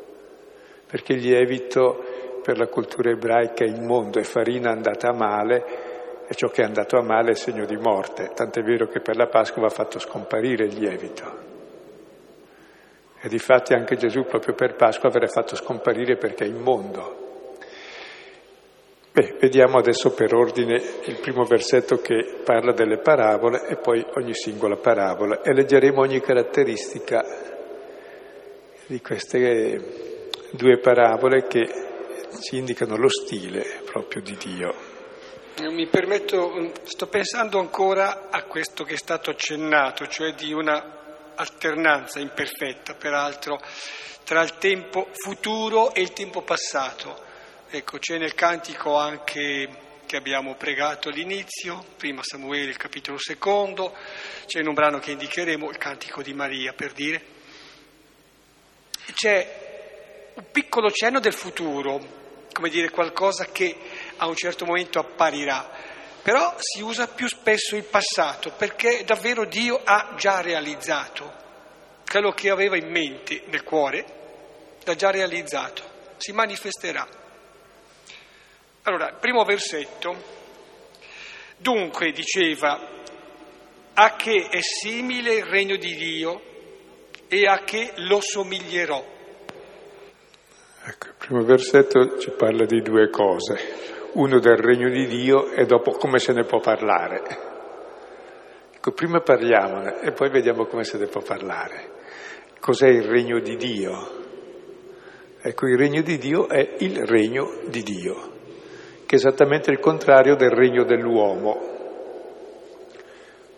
Perché 0.85 1.13
il 1.13 1.21
lievito 1.21 2.39
per 2.43 2.59
la 2.59 2.67
cultura 2.67 3.09
ebraica 3.09 3.65
è 3.65 3.67
il 3.67 3.81
mondo, 3.81 4.19
è 4.19 4.23
farina 4.23 4.69
andata 4.69 5.09
a 5.09 5.13
male 5.13 6.25
e 6.27 6.35
ciò 6.35 6.49
che 6.49 6.61
è 6.61 6.65
andato 6.65 6.97
a 6.97 7.01
male 7.01 7.31
è 7.31 7.35
segno 7.35 7.65
di 7.65 7.77
morte, 7.77 8.29
tant'è 8.35 8.61
vero 8.61 8.85
che 8.87 8.99
per 8.99 9.15
la 9.15 9.25
Pasqua 9.25 9.63
va 9.63 9.69
fatto 9.69 9.97
scomparire 9.97 10.65
il 10.65 10.77
lievito. 10.77 11.46
E 13.19 13.27
difatti 13.29 13.73
anche 13.73 13.95
Gesù 13.95 14.23
proprio 14.25 14.53
per 14.53 14.75
Pasqua 14.75 15.09
verrà 15.09 15.27
fatto 15.27 15.55
scomparire 15.55 16.17
perché 16.17 16.45
è 16.45 16.47
immondo. 16.47 17.25
Beh, 19.11 19.37
vediamo 19.39 19.79
adesso 19.79 20.13
per 20.13 20.35
ordine 20.35 20.79
il 21.05 21.17
primo 21.19 21.43
versetto 21.43 21.97
che 21.97 22.41
parla 22.43 22.71
delle 22.73 22.99
parabole 22.99 23.65
e 23.67 23.77
poi 23.77 24.05
ogni 24.17 24.35
singola 24.35 24.75
parabola 24.75 25.41
e 25.41 25.53
leggeremo 25.53 25.99
ogni 25.99 26.21
caratteristica 26.21 27.25
di 28.85 29.01
queste 29.01 30.19
due 30.51 30.77
parabole 30.77 31.47
che 31.47 31.67
ci 32.41 32.57
indicano 32.57 32.95
lo 32.95 33.09
stile 33.09 33.81
proprio 33.85 34.21
di 34.21 34.37
Dio. 34.37 34.73
Mi 35.71 35.87
permetto, 35.87 36.71
sto 36.83 37.07
pensando 37.07 37.57
ancora 37.57 38.29
a 38.29 38.43
questo 38.43 38.83
che 38.83 38.93
è 38.93 38.97
stato 38.97 39.31
accennato, 39.31 40.05
cioè 40.05 40.33
di 40.33 40.53
una 40.53 40.96
alternanza 41.37 42.19
imperfetta, 42.19 42.95
peraltro, 42.95 43.61
tra 44.23 44.41
il 44.41 44.57
tempo 44.57 45.07
futuro 45.13 45.93
e 45.93 46.01
il 46.01 46.11
tempo 46.11 46.41
passato. 46.41 47.23
Ecco, 47.69 47.97
c'è 47.97 48.17
nel 48.17 48.33
cantico 48.33 48.95
anche 48.95 49.85
che 50.05 50.15
abbiamo 50.15 50.55
pregato 50.55 51.09
all'inizio, 51.09 51.85
prima 51.97 52.21
Samuele, 52.23 52.69
il 52.69 52.77
capitolo 52.77 53.17
secondo, 53.17 53.93
c'è 54.45 54.61
in 54.61 54.67
un 54.67 54.73
brano 54.73 54.99
che 54.99 55.11
indicheremo, 55.11 55.69
il 55.69 55.77
cantico 55.77 56.21
di 56.21 56.33
Maria, 56.33 56.73
per 56.73 56.93
dire. 56.93 57.21
C'è 59.13 60.31
un 60.33 60.45
piccolo 60.51 60.89
cenno 60.91 61.19
del 61.19 61.33
futuro, 61.33 62.45
come 62.53 62.69
dire 62.69 62.89
qualcosa 62.89 63.45
che 63.51 63.75
a 64.17 64.27
un 64.27 64.35
certo 64.35 64.65
momento 64.65 64.97
apparirà, 64.99 65.69
però 66.27 66.55
si 66.59 66.81
usa 66.81 67.07
più 67.07 67.25
spesso 67.25 67.77
il 67.77 67.85
passato 67.85 68.51
perché 68.51 69.05
davvero 69.05 69.45
Dio 69.45 69.79
ha 69.81 70.13
già 70.17 70.41
realizzato 70.41 71.33
quello 72.05 72.31
che 72.31 72.49
aveva 72.49 72.75
in 72.75 72.89
mente 72.89 73.43
nel 73.45 73.63
cuore, 73.63 74.05
l'ha 74.83 74.95
già 74.95 75.09
realizzato, 75.09 75.83
si 76.17 76.33
manifesterà. 76.33 77.07
Allora, 78.81 79.13
primo 79.13 79.45
versetto, 79.45 80.21
dunque 81.55 82.11
diceva, 82.11 82.77
a 83.93 84.15
che 84.17 84.49
è 84.49 84.59
simile 84.59 85.35
il 85.35 85.45
regno 85.45 85.77
di 85.77 85.95
Dio 85.95 86.41
e 87.29 87.45
a 87.45 87.63
che 87.63 87.93
lo 87.99 88.19
somiglierò. 88.19 89.15
Ecco, 90.87 91.07
il 91.07 91.15
primo 91.17 91.43
versetto 91.45 92.19
ci 92.19 92.31
parla 92.31 92.65
di 92.65 92.81
due 92.81 93.09
cose, 93.09 93.95
uno 94.17 94.39
del 94.39 94.57
regno 94.57 94.89
di 94.89 95.05
Dio 95.05 95.51
e 95.51 95.65
dopo 95.65 95.91
come 95.91 96.17
se 96.17 96.33
ne 96.33 96.43
può 96.43 96.59
parlare. 96.59 97.21
Ecco, 98.75 98.91
prima 98.91 99.21
parliamone 99.21 100.01
e 100.01 100.11
poi 100.11 100.29
vediamo 100.29 100.65
come 100.65 100.83
se 100.83 100.97
ne 100.97 101.05
può 101.05 101.21
parlare. 101.21 101.95
Cos'è 102.59 102.87
il 102.87 103.03
regno 103.03 103.39
di 103.39 103.55
Dio? 103.55 104.25
Ecco, 105.39 105.67
il 105.67 105.77
regno 105.77 106.01
di 106.01 106.17
Dio 106.17 106.49
è 106.49 106.77
il 106.79 107.05
regno 107.05 107.59
di 107.67 107.83
Dio, 107.83 108.15
che 109.05 109.15
è 109.15 109.19
esattamente 109.19 109.69
il 109.69 109.79
contrario 109.79 110.35
del 110.35 110.49
regno 110.49 110.83
dell'uomo. 110.83 111.75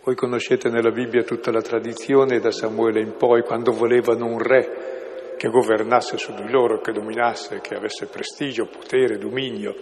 Voi 0.04 0.14
conoscete 0.14 0.68
nella 0.68 0.90
Bibbia 0.90 1.22
tutta 1.22 1.50
la 1.50 1.62
tradizione 1.62 2.38
da 2.38 2.50
Samuele 2.50 3.00
in 3.00 3.16
poi, 3.16 3.42
quando 3.42 3.72
volevano 3.72 4.26
un 4.26 4.38
re 4.38 5.34
che 5.38 5.48
governasse 5.48 6.18
su 6.18 6.34
di 6.34 6.50
loro, 6.50 6.80
che 6.80 6.92
dominasse, 6.92 7.60
che 7.62 7.74
avesse 7.74 8.06
prestigio, 8.06 8.66
potere, 8.66 9.16
dominio. 9.16 9.74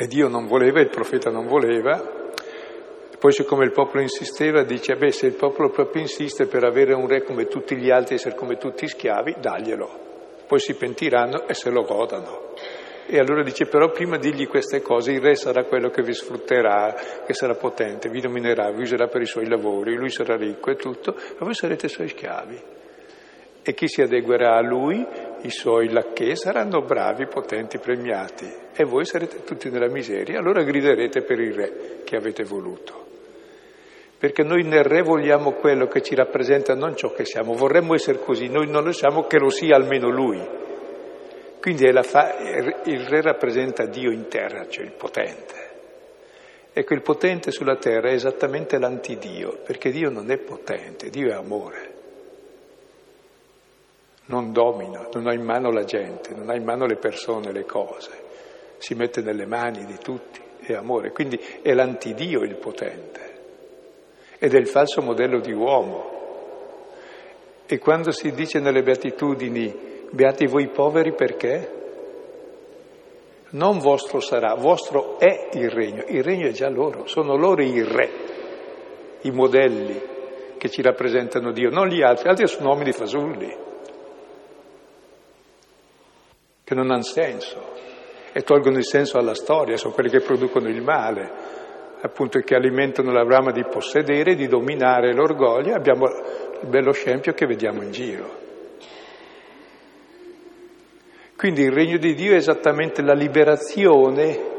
E 0.00 0.06
Dio 0.06 0.28
non 0.28 0.46
voleva, 0.46 0.80
il 0.80 0.90
profeta 0.90 1.28
non 1.28 1.46
voleva. 1.46 2.00
Poi 3.18 3.32
siccome 3.32 3.64
il 3.64 3.72
popolo 3.72 4.00
insisteva, 4.00 4.62
dice, 4.62 4.94
beh, 4.94 5.10
se 5.10 5.26
il 5.26 5.34
popolo 5.34 5.70
proprio 5.70 6.02
insiste 6.02 6.46
per 6.46 6.62
avere 6.62 6.94
un 6.94 7.08
re 7.08 7.24
come 7.24 7.46
tutti 7.46 7.76
gli 7.76 7.90
altri, 7.90 8.14
essere 8.14 8.36
come 8.36 8.58
tutti 8.58 8.86
schiavi, 8.86 9.38
daglielo. 9.40 10.06
Poi 10.46 10.60
si 10.60 10.76
pentiranno 10.76 11.48
e 11.48 11.54
se 11.54 11.70
lo 11.70 11.82
godano. 11.82 12.52
E 13.08 13.18
allora 13.18 13.42
dice, 13.42 13.66
però 13.66 13.90
prima 13.90 14.18
digli 14.18 14.46
queste 14.46 14.82
cose, 14.82 15.10
il 15.10 15.20
re 15.20 15.34
sarà 15.34 15.64
quello 15.64 15.88
che 15.88 16.02
vi 16.02 16.12
sfrutterà, 16.12 16.94
che 17.26 17.32
sarà 17.32 17.54
potente, 17.54 18.08
vi 18.08 18.20
dominerà, 18.20 18.70
vi 18.70 18.82
userà 18.82 19.08
per 19.08 19.22
i 19.22 19.26
suoi 19.26 19.48
lavori, 19.48 19.96
lui 19.96 20.10
sarà 20.10 20.36
ricco 20.36 20.70
e 20.70 20.76
tutto, 20.76 21.16
e 21.16 21.38
voi 21.40 21.54
sarete 21.54 21.88
suoi 21.88 22.06
schiavi 22.06 22.76
e 23.68 23.74
chi 23.74 23.86
si 23.86 24.00
adeguerà 24.00 24.56
a 24.56 24.62
lui, 24.62 25.06
i 25.42 25.50
suoi 25.50 25.90
lacchè, 25.90 26.34
saranno 26.34 26.82
bravi, 26.82 27.26
potenti, 27.26 27.78
premiati 27.78 28.46
e 28.74 28.84
voi 28.84 29.04
sarete 29.04 29.44
tutti 29.44 29.70
nella 29.70 29.88
miseria, 29.88 30.38
allora 30.38 30.62
griderete 30.62 31.22
per 31.22 31.38
il 31.40 31.54
re 31.54 32.00
che 32.04 32.16
avete 32.16 32.44
voluto. 32.44 33.06
Perché 34.18 34.42
noi 34.42 34.64
nel 34.64 34.82
re 34.82 35.02
vogliamo 35.02 35.52
quello 35.52 35.86
che 35.86 36.02
ci 36.02 36.14
rappresenta, 36.14 36.74
non 36.74 36.96
ciò 36.96 37.12
che 37.12 37.24
siamo, 37.24 37.52
vorremmo 37.52 37.94
essere 37.94 38.18
così, 38.18 38.48
noi 38.48 38.68
non 38.68 38.82
lo 38.82 38.92
siamo, 38.92 39.26
che 39.26 39.38
lo 39.38 39.48
sia 39.48 39.76
almeno 39.76 40.08
lui. 40.08 40.40
Quindi 41.60 41.90
fa... 42.02 42.36
il 42.84 43.00
re 43.06 43.22
rappresenta 43.22 43.86
Dio 43.86 44.10
in 44.10 44.26
terra, 44.28 44.66
cioè 44.68 44.84
il 44.84 44.94
potente. 44.96 45.66
Ecco, 46.72 46.94
il 46.94 47.02
potente 47.02 47.50
sulla 47.50 47.76
terra 47.76 48.10
è 48.10 48.12
esattamente 48.12 48.78
l'antidio, 48.78 49.60
perché 49.64 49.90
Dio 49.90 50.10
non 50.10 50.30
è 50.30 50.38
potente, 50.38 51.10
Dio 51.10 51.28
è 51.28 51.34
amore 51.34 51.96
non 54.28 54.52
domina, 54.52 55.08
non 55.12 55.26
ha 55.26 55.32
in 55.32 55.42
mano 55.42 55.70
la 55.70 55.84
gente, 55.84 56.34
non 56.34 56.50
ha 56.50 56.56
in 56.56 56.64
mano 56.64 56.86
le 56.86 56.96
persone, 56.96 57.52
le 57.52 57.64
cose, 57.64 58.10
si 58.78 58.94
mette 58.94 59.22
nelle 59.22 59.46
mani 59.46 59.84
di 59.86 59.96
tutti, 59.98 60.40
è 60.60 60.74
amore, 60.74 61.12
quindi 61.12 61.40
è 61.62 61.72
l'antidio 61.72 62.42
il 62.42 62.56
potente. 62.56 63.36
Ed 64.38 64.54
è 64.54 64.58
il 64.58 64.68
falso 64.68 65.00
modello 65.02 65.40
di 65.40 65.52
uomo. 65.52 66.16
E 67.66 67.78
quando 67.78 68.12
si 68.12 68.32
dice 68.32 68.60
nelle 68.60 68.82
beatitudini, 68.82 70.06
beati 70.10 70.46
voi 70.46 70.68
poveri 70.68 71.14
perché? 71.14 71.76
Non 73.50 73.78
vostro 73.78 74.20
sarà, 74.20 74.54
vostro 74.54 75.18
è 75.18 75.48
il 75.52 75.70
regno, 75.70 76.04
il 76.06 76.22
regno 76.22 76.48
è 76.48 76.52
già 76.52 76.68
loro, 76.68 77.06
sono 77.06 77.34
loro 77.34 77.62
i 77.62 77.82
re, 77.82 78.10
i 79.22 79.30
modelli 79.30 80.00
che 80.58 80.68
ci 80.68 80.82
rappresentano 80.82 81.50
Dio, 81.50 81.70
non 81.70 81.88
gli 81.88 82.02
altri, 82.02 82.26
gli 82.26 82.28
altri 82.28 82.46
sono 82.46 82.68
uomini 82.68 82.92
fasulli 82.92 83.66
che 86.68 86.74
non 86.74 86.90
hanno 86.90 87.00
senso 87.00 87.76
e 88.30 88.42
tolgono 88.42 88.76
il 88.76 88.84
senso 88.84 89.16
alla 89.16 89.34
storia, 89.34 89.78
sono 89.78 89.94
quelli 89.94 90.10
che 90.10 90.20
producono 90.20 90.68
il 90.68 90.82
male, 90.82 91.32
appunto 92.02 92.38
che 92.40 92.54
alimentano 92.54 93.10
la 93.10 93.24
brama 93.24 93.52
di 93.52 93.64
possedere, 93.64 94.34
di 94.34 94.46
dominare 94.48 95.14
l'orgoglio, 95.14 95.74
abbiamo 95.74 96.04
il 96.60 96.68
bello 96.68 96.92
scempio 96.92 97.32
che 97.32 97.46
vediamo 97.46 97.82
in 97.82 97.90
giro. 97.90 98.46
Quindi 101.38 101.62
il 101.62 101.72
regno 101.72 101.96
di 101.96 102.12
Dio 102.12 102.32
è 102.32 102.36
esattamente 102.36 103.00
la 103.00 103.14
liberazione 103.14 104.56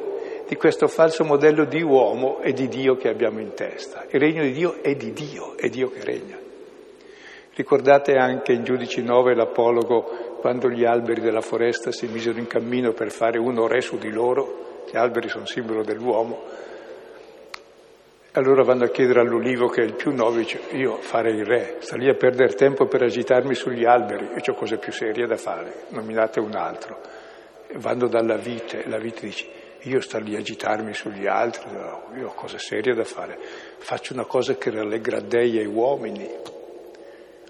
di 0.47 0.55
questo 0.55 0.87
falso 0.87 1.23
modello 1.23 1.65
di 1.65 1.83
uomo 1.83 2.39
e 2.41 2.53
di 2.53 2.67
Dio 2.67 2.95
che 2.95 3.07
abbiamo 3.07 3.39
in 3.39 3.53
testa. 3.53 4.07
Il 4.09 4.19
regno 4.19 4.41
di 4.41 4.51
Dio 4.51 4.81
è 4.81 4.95
di 4.95 5.13
Dio, 5.13 5.55
è 5.55 5.69
Dio 5.69 5.91
che 5.91 6.03
regna. 6.03 6.39
Ricordate 7.53 8.13
anche 8.13 8.53
in 8.53 8.63
Giudici 8.63 9.03
9 9.03 9.35
l'apologo 9.35 10.28
quando 10.39 10.69
gli 10.69 10.85
alberi 10.85 11.21
della 11.21 11.41
foresta 11.41 11.91
si 11.91 12.07
misero 12.07 12.39
in 12.39 12.47
cammino 12.47 12.93
per 12.93 13.11
fare 13.11 13.37
uno 13.37 13.67
re 13.67 13.81
su 13.81 13.97
di 13.97 14.09
loro, 14.09 14.83
gli 14.91 14.97
alberi 14.97 15.29
sono 15.29 15.45
simbolo 15.45 15.83
dell'uomo, 15.83 16.43
allora 18.33 18.63
vanno 18.63 18.83
a 18.83 18.89
chiedere 18.89 19.21
all'ulivo 19.21 19.67
che 19.67 19.81
è 19.81 19.85
il 19.85 19.95
più 19.95 20.11
novo, 20.13 20.37
dice 20.37 20.61
io 20.71 20.97
farei 20.97 21.35
il 21.35 21.45
re, 21.45 21.77
sta 21.79 21.95
lì 21.95 22.07
a 22.07 22.13
perdere 22.13 22.53
tempo 22.53 22.85
per 22.85 23.01
agitarmi 23.01 23.55
sugli 23.55 23.85
alberi, 23.85 24.25
io 24.25 24.53
ho 24.53 24.53
cose 24.53 24.77
più 24.77 24.91
serie 24.91 25.25
da 25.25 25.35
fare, 25.35 25.85
nominate 25.89 26.39
un 26.39 26.55
altro. 26.55 27.01
Vanno 27.73 28.07
dalla 28.07 28.37
vite, 28.37 28.87
la 28.87 28.97
vite 28.97 29.25
dice 29.25 29.47
io 29.83 30.01
sto 30.01 30.19
lì 30.19 30.35
a 30.35 30.39
agitarmi 30.39 30.93
sugli 30.93 31.25
altri, 31.25 31.69
io 32.17 32.27
ho 32.27 32.33
cose 32.33 32.59
serie 32.59 32.93
da 32.93 33.03
fare, 33.03 33.37
faccio 33.77 34.13
una 34.13 34.25
cosa 34.25 34.55
che 34.55 34.69
rallegra 34.69 35.21
dei 35.21 35.59
e 35.59 35.65
uomini, 35.65 36.29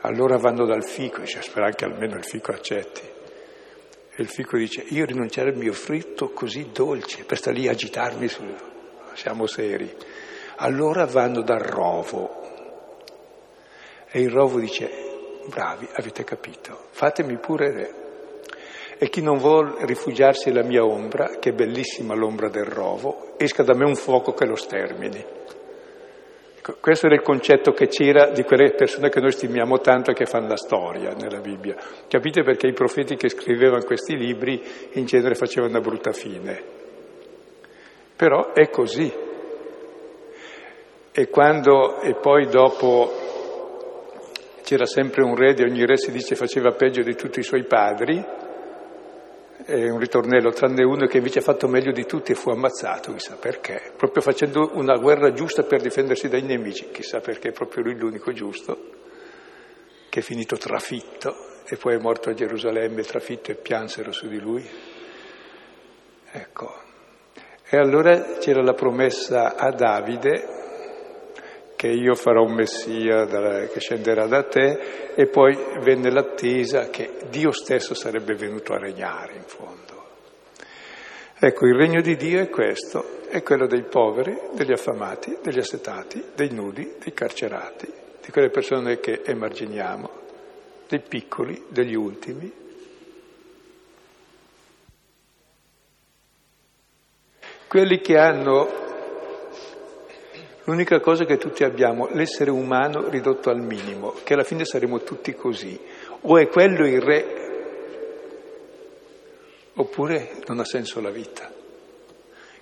allora 0.01 0.37
vanno 0.37 0.65
dal 0.65 0.83
fico, 0.83 1.21
dice, 1.21 1.41
spera 1.41 1.71
che 1.71 1.85
almeno 1.85 2.15
il 2.15 2.23
fico 2.23 2.51
accetti. 2.51 3.01
E 3.01 4.21
il 4.21 4.29
fico 4.29 4.57
dice, 4.57 4.83
io 4.89 5.05
rinunciare 5.05 5.49
al 5.49 5.57
mio 5.57 5.73
fritto 5.73 6.29
così 6.29 6.69
dolce, 6.71 7.25
per 7.25 7.37
stare 7.37 7.57
lì 7.57 7.67
a 7.67 7.71
agitarmi, 7.71 8.27
su... 8.27 8.43
siamo 9.13 9.45
seri. 9.45 9.93
Allora 10.57 11.05
vanno 11.05 11.41
dal 11.41 11.59
rovo. 11.59 12.37
E 14.09 14.21
il 14.21 14.29
rovo 14.29 14.59
dice, 14.59 14.89
bravi, 15.47 15.87
avete 15.93 16.23
capito, 16.23 16.87
fatemi 16.91 17.37
pure 17.37 17.71
re. 17.71 17.93
E 18.97 19.09
chi 19.09 19.21
non 19.21 19.37
vuole 19.37 19.85
rifugiarsi 19.85 20.49
alla 20.49 20.63
mia 20.63 20.83
ombra, 20.83 21.37
che 21.39 21.49
è 21.49 21.53
bellissima 21.53 22.15
l'ombra 22.15 22.49
del 22.49 22.65
rovo, 22.65 23.37
esca 23.37 23.63
da 23.63 23.73
me 23.73 23.85
un 23.85 23.95
fuoco 23.95 24.33
che 24.33 24.45
lo 24.45 24.55
stermini. 24.55 25.38
Questo 26.79 27.05
era 27.05 27.15
il 27.15 27.21
concetto 27.21 27.71
che 27.71 27.87
c'era 27.87 28.31
di 28.31 28.43
quelle 28.43 28.73
persone 28.73 29.09
che 29.09 29.19
noi 29.19 29.31
stimiamo 29.31 29.79
tanto 29.79 30.11
e 30.11 30.13
che 30.13 30.25
fanno 30.25 30.47
la 30.47 30.57
storia 30.57 31.13
nella 31.13 31.39
Bibbia. 31.39 31.75
Capite 32.07 32.43
perché 32.43 32.67
i 32.67 32.73
profeti 32.73 33.15
che 33.15 33.29
scrivevano 33.29 33.83
questi 33.83 34.17
libri 34.17 34.61
in 34.93 35.05
genere 35.05 35.35
facevano 35.35 35.71
una 35.71 35.81
brutta 35.81 36.11
fine. 36.11 36.61
Però 38.15 38.51
è 38.53 38.69
così. 38.69 39.11
E 41.11 41.27
quando, 41.29 42.01
e 42.01 42.15
poi 42.15 42.47
dopo 42.47 43.11
c'era 44.63 44.85
sempre 44.85 45.23
un 45.23 45.35
re, 45.35 45.53
di 45.53 45.63
ogni 45.63 45.85
re 45.85 45.97
si 45.97 46.11
dice 46.11 46.35
faceva 46.35 46.71
peggio 46.73 47.01
di 47.01 47.15
tutti 47.15 47.39
i 47.39 47.43
suoi 47.43 47.63
padri, 47.63 48.23
è 49.69 49.87
un 49.89 49.99
ritornello, 49.99 50.49
tranne 50.49 50.83
uno 50.83 51.05
che 51.05 51.17
invece 51.17 51.39
ha 51.39 51.43
fatto 51.43 51.67
meglio 51.67 51.91
di 51.91 52.05
tutti 52.05 52.31
e 52.31 52.35
fu 52.35 52.49
ammazzato, 52.49 53.13
chissà 53.13 53.35
perché, 53.35 53.93
proprio 53.95 54.23
facendo 54.23 54.71
una 54.73 54.97
guerra 54.97 55.31
giusta 55.31 55.61
per 55.61 55.81
difendersi 55.81 56.27
dai 56.27 56.41
nemici, 56.41 56.89
chissà 56.91 57.19
perché, 57.19 57.51
proprio 57.51 57.83
lui 57.83 57.95
l'unico 57.95 58.31
giusto, 58.31 58.89
che 60.09 60.19
è 60.19 60.23
finito 60.23 60.57
trafitto 60.57 61.35
e 61.67 61.75
poi 61.77 61.95
è 61.95 61.99
morto 61.99 62.31
a 62.31 62.33
Gerusalemme 62.33 63.03
trafitto 63.03 63.51
e 63.51 63.55
piansero 63.55 64.11
su 64.11 64.27
di 64.27 64.39
lui. 64.39 64.67
Ecco. 66.31 66.73
E 67.69 67.77
allora 67.77 68.37
c'era 68.39 68.63
la 68.63 68.73
promessa 68.73 69.55
a 69.55 69.71
Davide 69.71 70.58
che 71.79 71.87
io 71.87 72.13
farò 72.13 72.43
un 72.43 72.55
Messia 72.55 73.25
che 73.67 73.79
scenderà 73.79 74.27
da 74.27 74.43
te 74.43 75.13
e 75.15 75.27
poi 75.27 75.55
venne 75.79 76.11
l'attesa 76.11 76.89
che 76.89 77.09
Dio 77.29 77.51
stesso 77.51 77.93
sarebbe 77.93 78.35
venuto 78.35 78.73
a 78.73 78.79
regnare 78.79 79.35
in 79.35 79.43
fondo. 79.43 80.07
Ecco, 81.39 81.65
il 81.67 81.75
regno 81.75 82.01
di 82.01 82.17
Dio 82.17 82.41
è 82.41 82.49
questo, 82.49 83.21
è 83.29 83.41
quello 83.43 83.65
dei 83.65 83.83
poveri, 83.83 84.37
degli 84.55 84.73
affamati, 84.73 85.37
degli 85.41 85.59
assetati, 85.59 86.21
dei 86.35 86.51
nudi, 86.51 86.95
dei 87.01 87.13
carcerati, 87.13 87.87
di 88.25 88.29
quelle 88.29 88.49
persone 88.49 88.99
che 88.99 89.21
emarginiamo, 89.23 90.09
dei 90.85 90.99
piccoli, 90.99 91.63
degli 91.69 91.95
ultimi. 91.95 92.51
Quelli 97.69 98.01
che 98.01 98.17
hanno 98.17 98.87
L'unica 100.69 100.99
cosa 100.99 101.25
che 101.25 101.37
tutti 101.37 101.63
abbiamo, 101.63 102.09
l'essere 102.11 102.51
umano 102.51 103.09
ridotto 103.09 103.49
al 103.49 103.59
minimo, 103.59 104.13
che 104.23 104.35
alla 104.35 104.43
fine 104.43 104.65
saremo 104.65 105.01
tutti 105.01 105.33
così. 105.33 105.79
O 106.21 106.37
è 106.37 106.47
quello 106.47 106.85
il 106.85 107.01
re, 107.01 107.25
oppure 109.73 110.29
non 110.45 110.59
ha 110.59 110.63
senso 110.63 111.01
la 111.01 111.09
vita. 111.09 111.51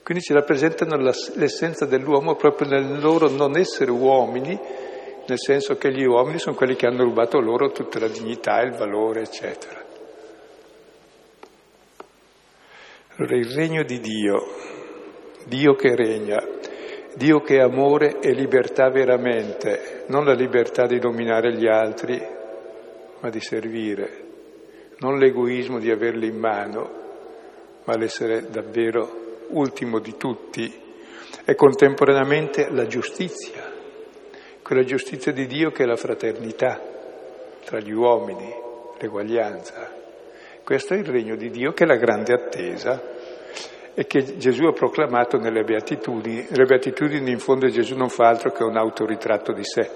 Quindi 0.01 0.23
ci 0.23 0.31
rappresentano 0.31 0.95
l'essenza 0.95 1.85
dell'uomo 1.85 2.35
proprio 2.35 2.69
nel 2.69 2.97
loro 3.01 3.27
non 3.27 3.57
essere 3.57 3.91
uomini, 3.91 4.57
nel 5.27 5.37
senso 5.37 5.75
che 5.75 5.91
gli 5.91 6.05
uomini 6.05 6.39
sono 6.39 6.55
quelli 6.55 6.77
che 6.77 6.87
hanno 6.87 7.03
rubato 7.03 7.41
loro 7.41 7.71
tutta 7.73 7.99
la 7.99 8.07
dignità, 8.07 8.61
il 8.61 8.71
valore, 8.71 9.23
eccetera. 9.23 9.83
Allora 13.17 13.35
il 13.35 13.53
regno 13.53 13.83
di 13.83 13.99
Dio, 13.99 14.45
Dio 15.45 15.75
che 15.75 15.93
regna, 15.93 16.41
Dio 17.17 17.41
che 17.41 17.55
è 17.55 17.61
amore 17.61 18.19
e 18.19 18.31
libertà 18.31 18.91
veramente, 18.91 20.03
non 20.05 20.23
la 20.23 20.35
libertà 20.35 20.85
di 20.85 20.99
dominare 20.99 21.51
gli 21.51 21.65
altri, 21.65 22.23
ma 23.19 23.29
di 23.31 23.39
servire, 23.39 24.25
non 24.99 25.17
l'egoismo 25.17 25.79
di 25.79 25.89
averli 25.89 26.27
in 26.27 26.37
mano, 26.37 26.91
ma 27.85 27.97
l'essere 27.97 28.51
davvero 28.51 29.45
ultimo 29.47 29.97
di 29.97 30.15
tutti 30.15 30.71
e 31.43 31.55
contemporaneamente 31.55 32.69
la 32.69 32.85
giustizia, 32.85 33.63
quella 34.61 34.83
giustizia 34.83 35.31
di 35.31 35.47
Dio 35.47 35.71
che 35.71 35.85
è 35.85 35.87
la 35.87 35.95
fraternità 35.95 36.79
tra 37.65 37.79
gli 37.79 37.93
uomini, 37.93 38.53
l'eguaglianza. 38.99 39.91
Questo 40.63 40.93
è 40.93 40.97
il 40.97 41.05
regno 41.05 41.35
di 41.35 41.49
Dio 41.49 41.71
che 41.71 41.83
è 41.83 41.87
la 41.87 41.95
grande 41.95 42.33
attesa 42.33 43.15
e 43.99 44.05
che 44.05 44.37
Gesù 44.37 44.65
ha 44.65 44.73
proclamato 44.73 45.39
nelle 45.39 45.63
beatitudini. 45.63 46.45
Nelle 46.51 46.65
beatitudini 46.65 47.31
in 47.31 47.39
fondo 47.39 47.67
Gesù 47.67 47.95
non 47.95 48.09
fa 48.09 48.27
altro 48.27 48.51
che 48.51 48.61
un 48.61 48.77
autoritratto 48.77 49.53
di 49.53 49.63
sé. 49.63 49.89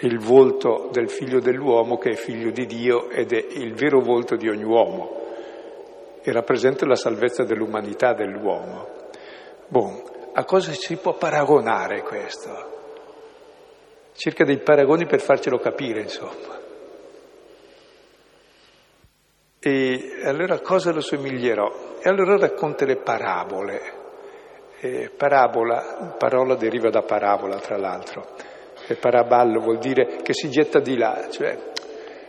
Il 0.00 0.18
volto 0.18 0.88
del 0.90 1.08
figlio 1.08 1.38
dell'uomo 1.38 1.98
che 1.98 2.10
è 2.10 2.14
figlio 2.14 2.50
di 2.50 2.66
Dio 2.66 3.10
ed 3.10 3.32
è 3.32 3.46
il 3.60 3.74
vero 3.74 4.00
volto 4.00 4.34
di 4.34 4.48
ogni 4.48 4.64
uomo 4.64 5.22
e 6.20 6.32
rappresenta 6.32 6.84
la 6.84 6.96
salvezza 6.96 7.44
dell'umanità 7.44 8.12
dell'uomo. 8.12 8.88
Bon, 9.68 10.02
a 10.32 10.44
cosa 10.44 10.72
si 10.72 10.96
può 10.96 11.14
paragonare 11.14 12.02
questo? 12.02 12.72
Cerca 14.14 14.42
dei 14.42 14.58
paragoni 14.58 15.06
per 15.06 15.20
farcelo 15.20 15.58
capire, 15.58 16.00
insomma. 16.00 16.63
E 19.66 20.20
allora 20.24 20.60
cosa 20.60 20.92
lo 20.92 21.00
somiglierò? 21.00 21.96
E 22.02 22.06
allora 22.10 22.36
racconta 22.36 22.84
le 22.84 22.96
parabole. 22.96 23.80
E 24.78 25.10
parabola, 25.16 26.14
parola 26.18 26.54
deriva 26.54 26.90
da 26.90 27.00
parabola 27.00 27.56
tra 27.56 27.78
l'altro, 27.78 28.26
e 28.86 28.96
paraballo 28.96 29.60
vuol 29.60 29.78
dire 29.78 30.18
che 30.22 30.34
si 30.34 30.50
getta 30.50 30.80
di 30.80 30.98
là, 30.98 31.28
cioè 31.30 31.56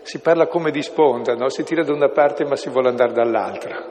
si 0.03 0.19
parla 0.19 0.47
come 0.47 0.71
di 0.71 0.81
sponda, 0.81 1.35
no? 1.35 1.49
si 1.49 1.63
tira 1.63 1.83
da 1.83 1.91
una 1.91 2.07
parte 2.07 2.45
ma 2.45 2.55
si 2.55 2.69
vuole 2.69 2.87
andare 2.87 3.11
dall'altra. 3.11 3.83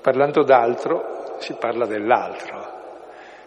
Parlando 0.00 0.42
d'altro 0.42 1.36
si 1.40 1.54
parla 1.58 1.84
dell'altro, 1.84 2.72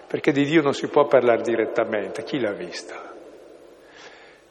perché 0.05 0.31
di 0.31 0.45
Dio 0.45 0.61
non 0.61 0.73
si 0.73 0.87
può 0.89 1.07
parlare 1.07 1.41
direttamente, 1.41 2.21
chi 2.21 2.39
l'ha 2.39 2.53
visto? 2.53 3.06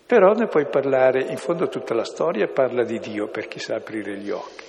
Però 0.07 0.35
ne 0.35 0.47
puoi 0.47 0.66
parlare, 0.66 1.23
in 1.23 1.37
fondo 1.37 1.69
tutta 1.69 1.92
la 1.92 2.05
storia 2.05 2.47
parla 2.47 2.85
di 2.85 3.01
Dio 3.01 3.27
per 3.27 3.49
chi 3.49 3.59
sa 3.59 3.75
aprire 3.75 4.16
gli 4.16 4.31
occhi, 4.31 4.64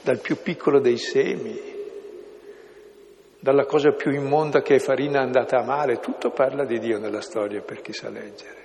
dal 0.00 0.20
più 0.20 0.36
piccolo 0.40 0.78
dei 0.78 0.96
semi, 0.96 1.60
dalla 3.40 3.64
cosa 3.64 3.90
più 3.90 4.12
immonda 4.12 4.62
che 4.62 4.76
è 4.76 4.78
farina 4.78 5.20
andata 5.20 5.58
a 5.58 5.64
male, 5.64 5.98
tutto 5.98 6.30
parla 6.30 6.64
di 6.64 6.78
Dio 6.78 7.00
nella 7.00 7.20
storia 7.20 7.62
per 7.62 7.80
chi 7.80 7.92
sa 7.92 8.10
leggere. 8.10 8.58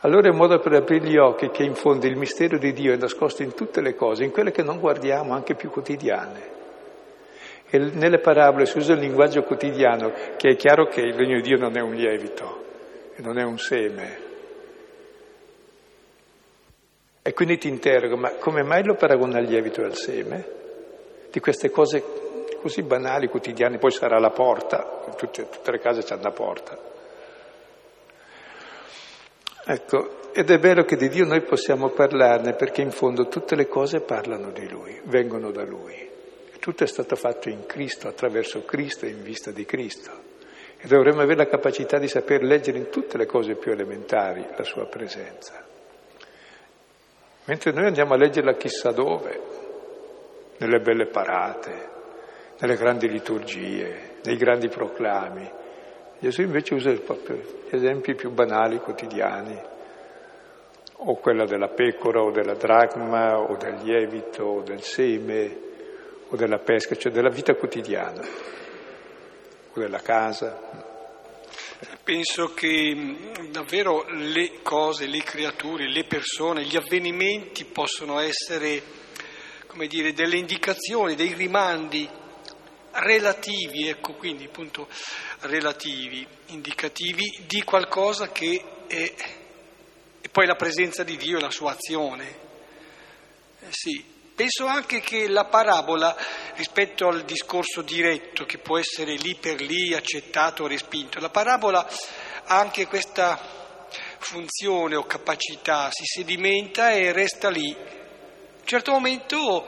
Allora 0.00 0.26
è 0.26 0.30
un 0.30 0.36
modo 0.36 0.58
per 0.58 0.72
aprire 0.72 1.06
gli 1.06 1.16
occhi 1.16 1.50
che 1.50 1.62
in 1.62 1.76
fondo 1.76 2.06
il 2.06 2.16
mistero 2.16 2.58
di 2.58 2.72
Dio 2.72 2.92
è 2.92 2.96
nascosto 2.96 3.44
in 3.44 3.54
tutte 3.54 3.80
le 3.80 3.94
cose, 3.94 4.24
in 4.24 4.32
quelle 4.32 4.50
che 4.50 4.64
non 4.64 4.80
guardiamo, 4.80 5.32
anche 5.32 5.54
più 5.54 5.70
quotidiane. 5.70 6.60
E 7.70 7.78
nelle 7.78 8.18
parabole 8.18 8.66
si 8.66 8.78
usa 8.78 8.94
il 8.94 8.98
linguaggio 8.98 9.44
quotidiano, 9.44 10.10
che 10.36 10.48
è 10.48 10.56
chiaro 10.56 10.86
che 10.86 11.02
il 11.02 11.14
regno 11.14 11.36
di 11.36 11.42
Dio 11.42 11.56
non 11.56 11.76
è 11.76 11.80
un 11.80 11.94
lievito, 11.94 12.61
non 13.22 13.38
è 13.38 13.42
un 13.44 13.58
seme. 13.58 14.30
E 17.22 17.32
quindi 17.32 17.56
ti 17.56 17.68
interrogo, 17.68 18.16
ma 18.16 18.32
come 18.34 18.62
mai 18.62 18.84
lo 18.84 18.96
paragona 18.96 19.38
al 19.38 19.44
lievito 19.44 19.80
e 19.80 19.84
al 19.84 19.96
seme? 19.96 20.46
Di 21.30 21.40
queste 21.40 21.70
cose 21.70 22.02
così 22.60 22.82
banali, 22.82 23.28
quotidiane, 23.28 23.78
poi 23.78 23.92
sarà 23.92 24.18
la 24.18 24.30
porta, 24.30 25.02
tutte, 25.16 25.48
tutte 25.48 25.70
le 25.70 25.78
case 25.78 26.04
hanno 26.12 26.20
una 26.20 26.30
porta. 26.32 26.78
Ecco, 29.64 30.32
ed 30.32 30.50
è 30.50 30.58
vero 30.58 30.84
che 30.84 30.96
di 30.96 31.08
Dio 31.08 31.24
noi 31.24 31.42
possiamo 31.42 31.90
parlarne 31.90 32.54
perché 32.54 32.82
in 32.82 32.90
fondo 32.90 33.28
tutte 33.28 33.54
le 33.54 33.68
cose 33.68 34.00
parlano 34.00 34.50
di 34.50 34.68
Lui, 34.68 35.00
vengono 35.04 35.52
da 35.52 35.62
Lui. 35.62 36.10
Tutto 36.58 36.82
è 36.82 36.86
stato 36.86 37.14
fatto 37.14 37.48
in 37.48 37.66
Cristo, 37.66 38.08
attraverso 38.08 38.64
Cristo 38.64 39.06
e 39.06 39.10
in 39.10 39.22
vista 39.22 39.52
di 39.52 39.64
Cristo. 39.64 40.31
E 40.84 40.88
dovremmo 40.88 41.20
avere 41.20 41.44
la 41.44 41.46
capacità 41.46 41.96
di 41.98 42.08
saper 42.08 42.42
leggere 42.42 42.76
in 42.76 42.90
tutte 42.90 43.16
le 43.16 43.24
cose 43.24 43.54
più 43.54 43.70
elementari 43.70 44.44
la 44.56 44.64
sua 44.64 44.84
presenza. 44.86 45.64
Mentre 47.44 47.70
noi 47.70 47.86
andiamo 47.86 48.14
a 48.14 48.16
leggerla 48.16 48.54
chissà 48.54 48.90
dove, 48.90 49.40
nelle 50.56 50.80
belle 50.80 51.06
parate, 51.06 51.88
nelle 52.58 52.74
grandi 52.74 53.08
liturgie, 53.08 54.16
nei 54.24 54.36
grandi 54.36 54.66
proclami. 54.66 55.48
Gesù 56.18 56.42
invece 56.42 56.74
usa 56.74 56.90
proprio 56.94 57.36
gli 57.36 57.76
esempi 57.76 58.16
più 58.16 58.32
banali, 58.32 58.78
quotidiani, 58.78 59.56
o 60.96 61.14
quella 61.14 61.44
della 61.44 61.68
pecora, 61.68 62.22
o 62.22 62.32
della 62.32 62.54
dracma, 62.54 63.38
o 63.38 63.56
del 63.56 63.76
lievito, 63.84 64.42
o 64.42 64.62
del 64.62 64.82
seme, 64.82 65.56
o 66.28 66.34
della 66.34 66.58
pesca, 66.58 66.96
cioè 66.96 67.12
della 67.12 67.30
vita 67.30 67.54
quotidiana 67.54 68.50
o 69.74 69.80
della 69.80 70.00
casa. 70.00 70.90
Penso 72.02 72.52
che 72.54 73.16
davvero 73.50 74.04
le 74.08 74.60
cose, 74.62 75.06
le 75.06 75.22
creature, 75.22 75.88
le 75.88 76.04
persone, 76.04 76.64
gli 76.64 76.76
avvenimenti 76.76 77.64
possono 77.64 78.18
essere, 78.18 78.82
come 79.66 79.86
dire, 79.86 80.12
delle 80.12 80.36
indicazioni, 80.36 81.14
dei 81.14 81.32
rimandi 81.34 82.08
relativi, 82.92 83.88
ecco 83.88 84.14
quindi 84.14 84.44
appunto 84.44 84.88
relativi, 85.40 86.26
indicativi 86.46 87.44
di 87.46 87.62
qualcosa 87.62 88.30
che 88.30 88.62
è, 88.86 89.14
e 90.20 90.28
poi 90.28 90.46
la 90.46 90.56
presenza 90.56 91.02
di 91.02 91.16
Dio 91.16 91.38
e 91.38 91.40
la 91.40 91.50
sua 91.50 91.72
azione. 91.72 92.50
Eh 93.60 93.70
sì, 93.70 94.11
Penso 94.34 94.66
anche 94.66 95.00
che 95.00 95.28
la 95.28 95.44
parabola, 95.44 96.16
rispetto 96.54 97.06
al 97.06 97.24
discorso 97.24 97.82
diretto, 97.82 98.46
che 98.46 98.56
può 98.56 98.78
essere 98.78 99.14
lì 99.16 99.34
per 99.34 99.60
lì 99.60 99.92
accettato 99.92 100.62
o 100.62 100.66
respinto, 100.66 101.20
la 101.20 101.28
parabola 101.28 101.86
ha 102.44 102.58
anche 102.58 102.86
questa 102.86 103.38
funzione 104.18 104.96
o 104.96 105.04
capacità, 105.04 105.90
si 105.90 106.04
sedimenta 106.04 106.92
e 106.92 107.12
resta 107.12 107.50
lì. 107.50 107.70
A 107.72 107.78
un 107.78 108.66
certo 108.66 108.92
momento 108.92 109.66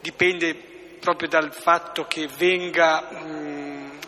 dipende 0.00 0.54
proprio 0.98 1.28
dal 1.28 1.52
fatto 1.52 2.04
che 2.06 2.26
venga, 2.28 3.10
mh, 3.10 3.98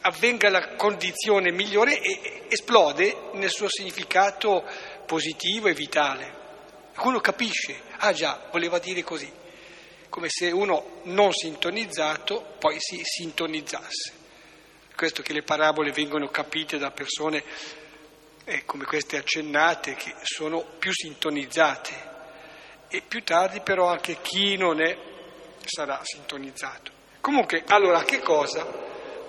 avvenga 0.00 0.50
la 0.50 0.74
condizione 0.74 1.52
migliore 1.52 2.00
e 2.00 2.42
esplode 2.48 3.30
nel 3.34 3.50
suo 3.50 3.68
significato 3.68 4.64
positivo 5.06 5.68
e 5.68 5.74
vitale. 5.74 6.41
Uno 6.98 7.20
capisce, 7.20 7.80
ah 7.98 8.12
già, 8.12 8.48
voleva 8.50 8.78
dire 8.78 9.02
così, 9.02 9.30
come 10.08 10.28
se 10.28 10.50
uno 10.50 11.00
non 11.04 11.32
sintonizzato 11.32 12.54
poi 12.58 12.76
si 12.78 13.00
sintonizzasse. 13.02 14.20
Questo 14.94 15.22
che 15.22 15.32
le 15.32 15.42
parabole 15.42 15.90
vengono 15.90 16.28
capite 16.28 16.78
da 16.78 16.90
persone 16.90 17.42
eh, 18.44 18.64
come 18.64 18.84
queste 18.84 19.16
accennate 19.16 19.94
che 19.94 20.14
sono 20.22 20.62
più 20.78 20.92
sintonizzate 20.92 22.10
e 22.88 23.02
più 23.06 23.22
tardi 23.24 23.60
però 23.60 23.88
anche 23.88 24.20
chi 24.20 24.56
non 24.56 24.82
è 24.82 24.96
sarà 25.64 25.98
sintonizzato. 26.02 26.92
Comunque, 27.20 27.62
allora 27.66 28.02
che 28.02 28.20
cosa 28.20 28.66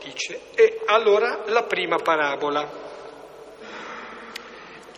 dice? 0.04 0.52
E 0.56 0.82
allora 0.88 1.44
la 1.48 1.64
prima 1.64 1.98
parabola 1.98 2.93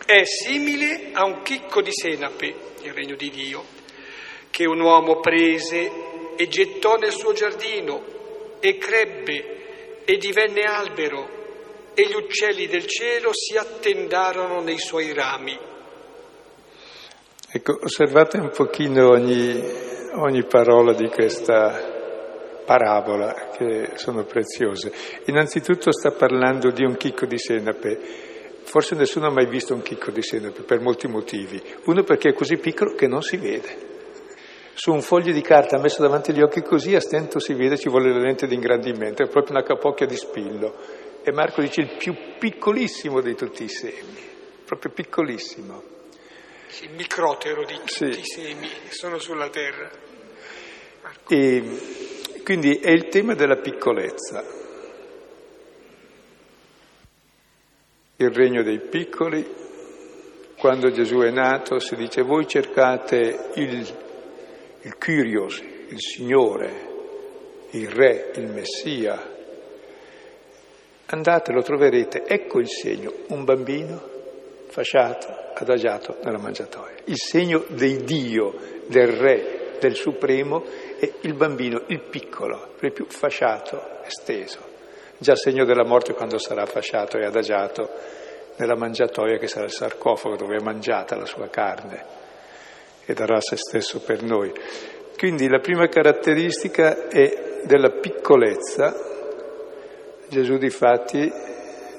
è 0.06 0.24
simile 0.24 1.10
a 1.12 1.24
un 1.26 1.42
chicco 1.42 1.82
di 1.82 1.90
senape, 1.92 2.54
il 2.82 2.92
regno 2.92 3.16
di 3.16 3.28
Dio, 3.28 3.64
che 4.50 4.64
un 4.64 4.80
uomo 4.80 5.18
prese 5.18 5.90
e 6.36 6.46
gettò 6.46 6.94
nel 6.94 7.10
suo 7.10 7.32
giardino 7.32 8.58
e 8.60 8.78
crebbe 8.78 10.04
e 10.04 10.16
divenne 10.16 10.62
albero 10.62 11.90
e 11.92 12.06
gli 12.06 12.14
uccelli 12.14 12.68
del 12.68 12.86
cielo 12.86 13.30
si 13.32 13.56
attendarono 13.56 14.60
nei 14.60 14.78
suoi 14.78 15.12
rami. 15.12 15.58
Ecco, 17.50 17.78
osservate 17.82 18.38
un 18.38 18.50
pochino 18.50 19.08
ogni, 19.08 19.60
ogni 20.14 20.44
parola 20.44 20.92
di 20.92 21.08
questa 21.08 21.94
parabola, 22.64 23.50
che 23.56 23.92
sono 23.94 24.24
preziose. 24.24 24.92
Innanzitutto 25.26 25.90
sta 25.90 26.10
parlando 26.12 26.70
di 26.70 26.84
un 26.84 26.96
chicco 26.96 27.26
di 27.26 27.38
senape 27.38 28.34
Forse 28.66 28.96
nessuno 28.96 29.28
ha 29.28 29.30
mai 29.30 29.46
visto 29.46 29.74
un 29.74 29.82
chicco 29.82 30.10
di 30.10 30.22
senape 30.22 30.62
per 30.62 30.80
molti 30.80 31.06
motivi. 31.06 31.62
Uno 31.84 32.02
perché 32.02 32.30
è 32.30 32.32
così 32.32 32.56
piccolo 32.56 32.94
che 32.94 33.06
non 33.06 33.22
si 33.22 33.36
vede. 33.36 33.94
Su 34.74 34.92
un 34.92 35.02
foglio 35.02 35.32
di 35.32 35.40
carta 35.40 35.78
messo 35.78 36.02
davanti 36.02 36.32
agli 36.32 36.42
occhi 36.42 36.62
così 36.62 36.94
a 36.96 37.00
stento 37.00 37.38
si 37.38 37.54
vede, 37.54 37.78
ci 37.78 37.88
vuole 37.88 38.12
la 38.12 38.18
lente 38.18 38.46
di 38.48 38.54
ingrandimento, 38.54 39.22
è 39.22 39.28
proprio 39.28 39.56
una 39.56 39.64
capocchia 39.64 40.04
di 40.04 40.16
spillo. 40.16 40.74
E 41.22 41.32
Marco 41.32 41.60
dice 41.60 41.80
il 41.80 41.96
più 41.96 42.14
piccolissimo 42.38 43.20
di 43.20 43.34
tutti 43.34 43.62
i 43.62 43.68
semi, 43.68 44.20
proprio 44.64 44.92
piccolissimo. 44.92 45.82
Il 46.82 46.90
microtero 46.90 47.64
di 47.64 47.74
tutti 47.74 48.12
sì. 48.12 48.20
i 48.20 48.24
semi 48.24 48.68
che 48.68 48.90
sono 48.90 49.18
sulla 49.18 49.48
terra. 49.48 49.88
E 51.28 52.42
quindi 52.42 52.74
è 52.78 52.90
il 52.90 53.06
tema 53.06 53.34
della 53.34 53.56
piccolezza. 53.56 54.65
Il 58.18 58.30
regno 58.30 58.62
dei 58.62 58.80
piccoli, 58.80 59.46
quando 60.56 60.90
Gesù 60.90 61.18
è 61.18 61.30
nato, 61.30 61.78
si 61.78 61.96
dice 61.96 62.22
voi 62.22 62.46
cercate 62.46 63.50
il, 63.56 63.86
il 64.80 64.96
Kyrios, 64.96 65.62
il 65.88 66.00
Signore, 66.00 66.86
il 67.72 67.88
Re, 67.90 68.30
il 68.36 68.46
Messia. 68.46 69.34
Andate, 71.06 71.52
lo 71.52 71.60
troverete, 71.60 72.24
ecco 72.26 72.58
il 72.58 72.68
segno, 72.68 73.12
un 73.28 73.44
bambino 73.44 74.02
fasciato, 74.68 75.52
adagiato 75.52 76.16
nella 76.24 76.38
mangiatoia. 76.38 76.96
Il 77.04 77.18
segno 77.18 77.64
del 77.68 77.98
Dio, 77.98 78.54
del 78.86 79.08
Re, 79.08 79.76
del 79.78 79.94
Supremo 79.94 80.64
è 80.98 81.12
il 81.20 81.34
bambino, 81.34 81.82
il 81.88 82.00
piccolo, 82.00 82.72
per 82.78 82.92
più 82.92 83.04
fasciato, 83.04 84.02
esteso. 84.04 84.65
Già 85.18 85.34
segno 85.34 85.64
della 85.64 85.84
morte 85.84 86.12
quando 86.12 86.38
sarà 86.38 86.66
fasciato 86.66 87.16
e 87.16 87.24
adagiato 87.24 87.88
nella 88.56 88.76
mangiatoia 88.76 89.38
che 89.38 89.48
sarà 89.48 89.64
il 89.64 89.72
sarcofago 89.72 90.36
dove 90.36 90.56
è 90.56 90.62
mangiata 90.62 91.16
la 91.16 91.26
sua 91.26 91.48
carne 91.48 92.04
e 93.04 93.14
darà 93.14 93.40
se 93.40 93.56
stesso 93.56 94.00
per 94.00 94.22
noi. 94.22 94.52
Quindi 95.16 95.48
la 95.48 95.60
prima 95.60 95.88
caratteristica 95.88 97.08
è 97.08 97.60
della 97.64 97.90
piccolezza. 97.90 98.94
Gesù 100.28 100.58
difatti 100.58 101.32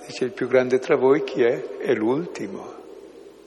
dice 0.06 0.24
il 0.26 0.32
più 0.32 0.48
grande 0.48 0.78
tra 0.78 0.96
voi 0.96 1.24
chi 1.24 1.42
è? 1.42 1.78
È 1.78 1.94
l'ultimo, 1.94 2.76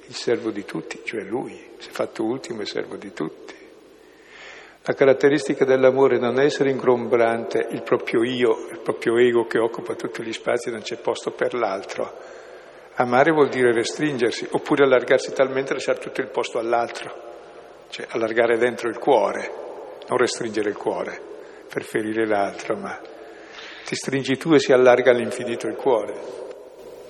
il 0.07 0.15
servo 0.15 0.51
di 0.51 0.65
tutti, 0.65 1.01
cioè 1.05 1.23
lui, 1.23 1.57
si 1.79 1.89
è 1.89 1.93
fatto 1.93 2.25
ultimo 2.25 2.63
e 2.63 2.67
servo 2.67 2.97
di 2.97 3.13
tutti. 3.13 3.55
La 4.85 4.95
caratteristica 4.95 5.64
dell'amore 5.64 6.19
non 6.19 6.40
è 6.40 6.45
essere 6.45 6.71
ingombrante 6.71 7.66
il 7.71 7.83
proprio 7.83 8.23
io, 8.25 8.66
il 8.71 8.81
proprio 8.81 9.19
ego 9.19 9.47
che 9.47 9.59
occupa 9.59 9.95
tutti 9.95 10.23
gli 10.23 10.33
spazi 10.33 10.69
e 10.69 10.73
non 10.73 10.81
c'è 10.81 10.97
posto 10.97 11.33
per 11.33 11.55
l'altro. 11.55 12.12
Amare 12.95 13.31
vuol 13.31 13.49
dire 13.49 13.73
restringersi, 13.73 14.49
oppure 14.51 14.85
allargarsi 14.85 15.33
talmente 15.33 15.69
da 15.69 15.75
lasciare 15.75 15.99
tutto 15.99 16.21
il 16.21 16.29
posto 16.29 16.59
all'altro 16.59 17.29
cioè 17.90 18.07
allargare 18.11 18.57
dentro 18.57 18.88
il 18.88 18.99
cuore, 18.99 19.53
non 20.09 20.16
restringere 20.16 20.71
il 20.71 20.77
cuore 20.77 21.21
per 21.69 21.83
ferire 21.83 22.27
l'altro, 22.27 22.77
ma 22.77 22.99
ti 23.85 23.97
stringi 23.97 24.37
tu 24.37 24.53
e 24.55 24.61
si 24.61 24.73
allarga 24.73 25.11
all'infinito 25.11 25.66
il 25.66 25.75
cuore. 25.75 26.38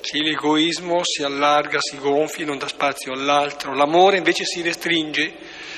Sì, 0.01 0.23
l'egoismo 0.23 1.01
si 1.05 1.23
allarga, 1.23 1.79
si 1.81 1.99
gonfia, 1.99 2.47
non 2.47 2.57
dà 2.57 2.67
spazio 2.67 3.13
all'altro, 3.13 3.75
l'amore 3.75 4.17
invece 4.17 4.45
si 4.45 4.63
restringe. 4.63 5.69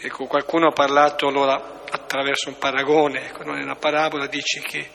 Ecco, 0.00 0.26
qualcuno 0.26 0.68
ha 0.68 0.72
parlato 0.72 1.26
allora 1.26 1.82
attraverso 1.90 2.50
un 2.50 2.58
paragone, 2.58 3.26
ecco, 3.26 3.42
non 3.42 3.58
è 3.58 3.62
una 3.62 3.74
parabola, 3.74 4.26
dice 4.26 4.60
che 4.60 4.88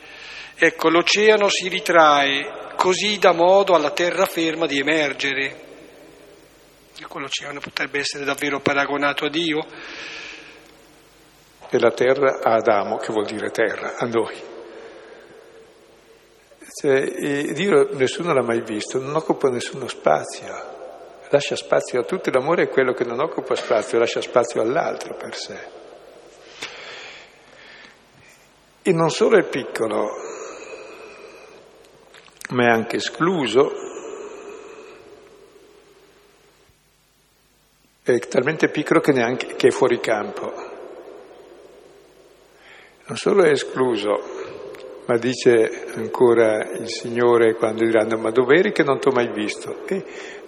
ecco, 0.55 0.89
l'oceano 0.89 1.49
si 1.49 1.67
ritrae 1.67 2.71
così 2.77 3.17
da 3.19 3.33
modo 3.33 3.75
alla 3.75 3.91
terraferma 3.91 4.65
di 4.65 4.79
emergere. 4.79 5.61
Ecco, 6.97 7.19
l'oceano 7.19 7.59
potrebbe 7.59 7.99
essere 7.99 8.23
davvero 8.23 8.61
paragonato 8.61 9.25
a 9.25 9.29
Dio. 9.29 9.65
E 11.69 11.79
la 11.79 11.91
terra 11.91 12.39
a 12.41 12.53
Adamo, 12.53 12.97
che 12.97 13.11
vuol 13.11 13.25
dire 13.25 13.49
terra, 13.49 13.97
a 13.97 14.05
noi. 14.05 14.51
Cioè, 16.79 17.51
Dio 17.51 17.93
nessuno 17.95 18.33
l'ha 18.33 18.41
mai 18.41 18.61
visto, 18.61 18.99
non 18.99 19.15
occupa 19.15 19.49
nessuno 19.49 19.87
spazio, 19.87 20.82
lascia 21.33 21.55
spazio 21.55 22.01
a 22.01 22.03
tutti, 22.03 22.31
l'amore 22.31 22.63
è 22.63 22.69
quello 22.69 22.93
che 22.93 23.03
non 23.03 23.19
occupa 23.19 23.55
spazio, 23.55 23.97
lascia 23.97 24.21
spazio 24.21 24.61
all'altro 24.61 25.15
per 25.15 25.35
sé. 25.35 25.57
E 28.83 28.93
non 28.93 29.09
solo 29.09 29.39
è 29.39 29.43
piccolo, 29.43 30.09
ma 32.49 32.65
è 32.65 32.69
anche 32.69 32.97
escluso, 32.97 33.71
è 38.03 38.19
talmente 38.19 38.69
piccolo 38.69 38.99
che, 38.99 39.11
neanche, 39.11 39.55
che 39.55 39.69
è 39.69 39.71
fuori 39.71 39.99
campo. 39.99 40.53
Non 43.05 43.17
solo 43.17 43.43
è 43.43 43.49
escluso, 43.49 44.43
ma 45.05 45.17
dice 45.17 45.85
ancora 45.95 46.63
il 46.77 46.89
Signore 46.89 47.55
quando 47.55 47.83
diranno 47.83 48.17
ma 48.17 48.29
dove 48.29 48.57
eri 48.57 48.71
che 48.71 48.83
non 48.83 48.99
ti 48.99 49.09
ho 49.09 49.11
mai 49.11 49.31
visto? 49.33 49.85
E 49.87 50.05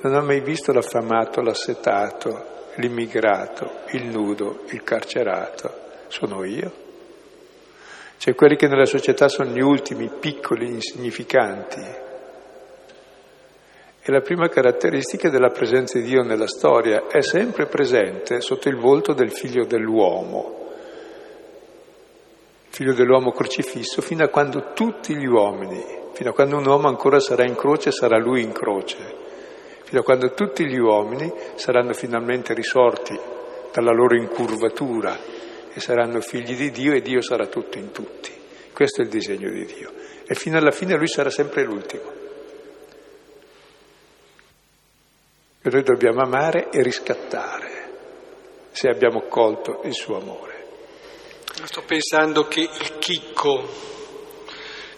non 0.08 0.22
ho 0.22 0.26
mai 0.26 0.41
visto 0.41 0.72
l'affamato, 0.72 1.41
l'assetato, 1.41 2.70
l'immigrato, 2.76 3.82
il 3.91 4.06
nudo, 4.06 4.62
il 4.70 4.84
carcerato. 4.84 5.84
Sono 6.08 6.44
io. 6.44 6.84
Cioè 8.18 8.36
quelli 8.36 8.56
che 8.56 8.68
nella 8.68 8.86
società 8.86 9.28
sono 9.28 9.52
gli 9.52 9.62
ultimi, 9.62 10.10
piccoli, 10.20 10.68
insignificanti. 10.68 11.82
E 14.02 14.12
la 14.12 14.22
prima 14.22 14.48
caratteristica 14.48 15.30
della 15.30 15.50
presenza 15.50 15.98
di 15.98 16.06
Dio 16.06 16.22
nella 16.22 16.48
storia 16.48 17.08
è 17.08 17.22
sempre 17.22 17.65
presente 17.65 18.41
sotto 18.41 18.70
il 18.70 18.78
volto 18.78 19.13
del 19.13 19.32
figlio 19.32 19.65
dell'uomo 19.65 20.63
figlio 22.76 22.94
dell'uomo 22.94 23.32
crocifisso, 23.32 24.02
fino 24.02 24.26
a 24.26 24.28
quando 24.28 24.74
tutti 24.74 25.15
gli 25.15 25.26
uomini, 25.26 25.82
fino 26.12 26.32
a 26.32 26.34
quando 26.34 26.58
un 26.58 26.68
uomo 26.68 26.89
ancora 26.89 27.22
sarà 27.22 27.46
in 27.46 27.56
croce, 27.56 27.89
sarà 27.89 28.18
lui 28.18 28.44
in 28.44 28.52
croce, 28.52 29.15
fino 29.86 30.02
a 30.02 30.04
quando 30.04 30.34
tutti 30.34 30.65
gli 30.65 30.78
uomini 30.78 31.32
saranno 31.56 31.93
finalmente 31.93 32.54
risorti 32.54 33.17
dalla 33.71 33.91
loro 33.91 34.15
incurvatura 34.17 35.17
e 35.71 35.80
saranno 35.80 36.21
figli 36.21 36.56
di 36.56 36.71
Dio 36.71 36.93
e 36.93 37.02
Dio 37.02 37.21
sarà 37.21 37.48
tutto 37.48 37.78
in 37.78 37.91
tutti. 37.91 38.32
Questo 38.74 39.02
è 39.02 39.06
il 39.06 39.10
disegno 39.10 39.50
di 39.50 39.65
Dio. 39.65 39.91
E 40.26 40.34
fino 40.34 40.58
alla 40.58 40.71
fine 40.71 40.95
lui 40.95 41.08
sarà 41.08 41.30
sempre 41.30 41.63
l'ultimo. 41.63 42.12
E 45.62 45.69
noi 45.69 45.84
dobbiamo 45.84 46.21
amare 46.21 46.69
e 46.71 46.82
riscattare 46.82 47.89
se 48.71 48.89
abbiamo 48.89 49.21
colto 49.30 49.82
il 49.84 49.93
suo 49.93 50.19
amore. 50.19 50.54
Sto 51.63 51.84
pensando 51.84 52.48
che 52.48 52.62
il 52.62 52.98
chicco, 53.00 53.67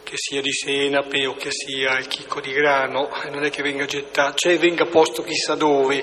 che 0.07 0.15
sia 0.15 0.39
di 0.39 0.53
senape 0.53 1.25
o 1.25 1.33
che 1.33 1.49
sia 1.51 1.97
il 1.97 2.07
chicco 2.07 2.39
di 2.39 2.53
grano, 2.53 3.09
non 3.29 3.43
è 3.43 3.49
che 3.49 3.61
venga 3.61 3.83
gettato, 3.83 4.35
cioè 4.37 4.57
venga 4.57 4.85
posto 4.85 5.21
chissà 5.21 5.55
dove, 5.55 6.01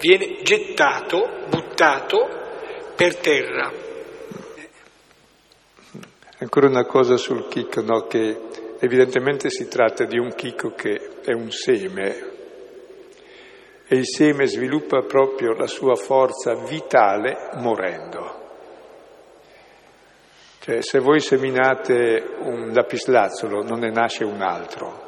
viene 0.00 0.38
gettato, 0.42 1.44
buttato 1.50 2.16
per 2.96 3.16
terra. 3.16 3.70
Ancora 6.38 6.66
una 6.66 6.86
cosa 6.86 7.18
sul 7.18 7.46
chicco, 7.48 7.82
no? 7.82 8.06
che 8.06 8.40
evidentemente 8.80 9.50
si 9.50 9.68
tratta 9.68 10.06
di 10.06 10.16
un 10.16 10.34
chicco 10.34 10.70
che 10.70 11.20
è 11.22 11.32
un 11.32 11.50
seme 11.50 12.34
e 13.86 13.96
il 13.96 14.06
seme 14.06 14.46
sviluppa 14.46 15.02
proprio 15.02 15.52
la 15.52 15.66
sua 15.66 15.94
forza 15.94 16.54
vitale 16.54 17.50
morendo. 17.56 18.45
Cioè, 20.66 20.82
se 20.82 20.98
voi 20.98 21.20
seminate 21.20 22.38
un 22.40 22.72
lapislazzolo 22.72 23.62
non 23.62 23.78
ne 23.78 23.92
nasce 23.92 24.24
un 24.24 24.42
altro 24.42 25.04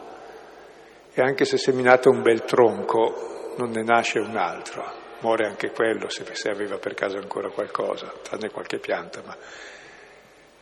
e 1.12 1.20
anche 1.20 1.44
se 1.44 1.58
seminate 1.58 2.08
un 2.08 2.22
bel 2.22 2.44
tronco 2.44 3.54
non 3.56 3.70
ne 3.70 3.82
nasce 3.82 4.20
un 4.20 4.36
altro, 4.36 4.84
muore 5.18 5.46
anche 5.46 5.72
quello 5.72 6.08
se, 6.10 6.24
se 6.30 6.48
aveva 6.48 6.78
per 6.78 6.94
caso 6.94 7.16
ancora 7.16 7.50
qualcosa, 7.50 8.12
tranne 8.22 8.50
qualche 8.50 8.78
pianta. 8.78 9.20
Ma... 9.26 9.36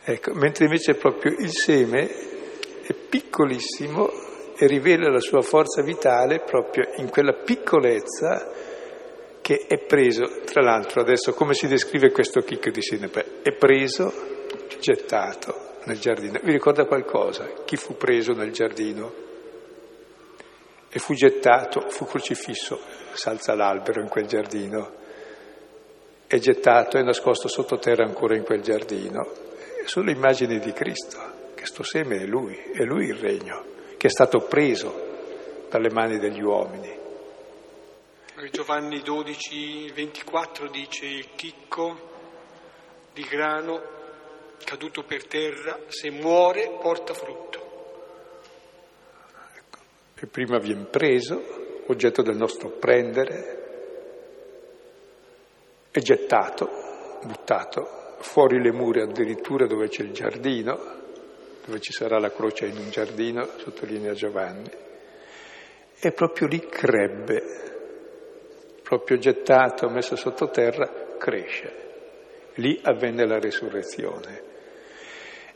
Ecco, 0.03 0.33
mentre 0.33 0.65
invece 0.65 0.95
proprio 0.95 1.35
il 1.37 1.51
seme 1.51 2.09
è 2.81 2.93
piccolissimo 2.93 4.09
e 4.57 4.65
rivela 4.65 5.11
la 5.11 5.19
sua 5.19 5.43
forza 5.43 5.83
vitale 5.83 6.39
proprio 6.39 6.89
in 6.95 7.11
quella 7.11 7.33
piccolezza 7.33 8.51
che 9.41 9.65
è 9.67 9.77
preso, 9.77 10.41
tra 10.43 10.63
l'altro 10.63 11.01
adesso 11.01 11.33
come 11.33 11.53
si 11.53 11.67
descrive 11.67 12.09
questo 12.09 12.41
chicco 12.41 12.71
di 12.71 12.81
Sinepe? 12.81 13.41
È 13.43 13.51
preso 13.51 14.33
gettato 14.79 15.75
nel 15.85 15.99
giardino. 15.99 16.39
Vi 16.43 16.51
ricorda 16.51 16.85
qualcosa? 16.85 17.45
Chi 17.65 17.75
fu 17.75 17.95
preso 17.95 18.33
nel 18.33 18.51
giardino? 18.51 19.25
E 20.89 20.99
fu 20.99 21.13
gettato, 21.13 21.89
fu 21.89 22.05
crocifisso, 22.05 22.79
salza 23.13 23.53
l'albero 23.55 24.01
in 24.01 24.07
quel 24.07 24.25
giardino, 24.25 24.91
è 26.27 26.37
gettato 26.39 26.97
e 26.97 27.03
nascosto 27.03 27.47
sottoterra 27.47 28.03
ancora 28.03 28.35
in 28.35 28.43
quel 28.43 28.61
giardino. 28.61 29.25
Sono 29.85 30.11
immagini 30.11 30.59
di 30.59 30.73
Cristo, 30.73 31.53
che 31.55 31.65
sto 31.65 31.83
seme 31.83 32.17
è 32.17 32.25
Lui, 32.25 32.55
è 32.55 32.83
Lui 32.83 33.05
il 33.07 33.15
regno, 33.15 33.63
che 33.97 34.07
è 34.07 34.09
stato 34.09 34.39
preso 34.39 35.05
dalle 35.69 35.89
mani 35.89 36.19
degli 36.19 36.41
uomini. 36.41 36.95
Giovanni 38.51 39.01
12, 39.01 39.91
24 39.91 40.69
dice 40.69 41.05
il 41.05 41.29
chicco 41.35 42.15
di 43.13 43.23
grano 43.23 43.96
caduto 44.63 45.03
per 45.03 45.25
terra, 45.27 45.79
se 45.87 46.09
muore 46.11 46.77
porta 46.81 47.13
frutto. 47.13 47.65
Ecco. 49.55 49.79
E 50.15 50.27
prima 50.27 50.57
viene 50.59 50.85
preso, 50.85 51.83
oggetto 51.87 52.21
del 52.21 52.35
nostro 52.35 52.69
prendere, 52.69 53.65
è 55.91 55.99
gettato, 55.99 56.69
buttato, 57.23 58.15
fuori 58.19 58.61
le 58.61 58.71
mura 58.71 59.03
addirittura 59.03 59.65
dove 59.65 59.87
c'è 59.87 60.03
il 60.03 60.11
giardino, 60.11 60.95
dove 61.65 61.79
ci 61.79 61.91
sarà 61.91 62.19
la 62.19 62.31
croce 62.31 62.65
in 62.65 62.77
un 62.77 62.89
giardino, 62.89 63.47
sottolinea 63.57 64.13
Giovanni, 64.13 64.69
e 65.99 66.11
proprio 66.11 66.47
lì 66.47 66.59
crebbe, 66.67 67.43
proprio 68.83 69.17
gettato, 69.17 69.89
messo 69.89 70.15
sottoterra, 70.15 71.15
cresce. 71.17 71.85
Lì 72.57 72.79
avvenne 72.83 73.25
la 73.25 73.39
risurrezione. 73.39 74.45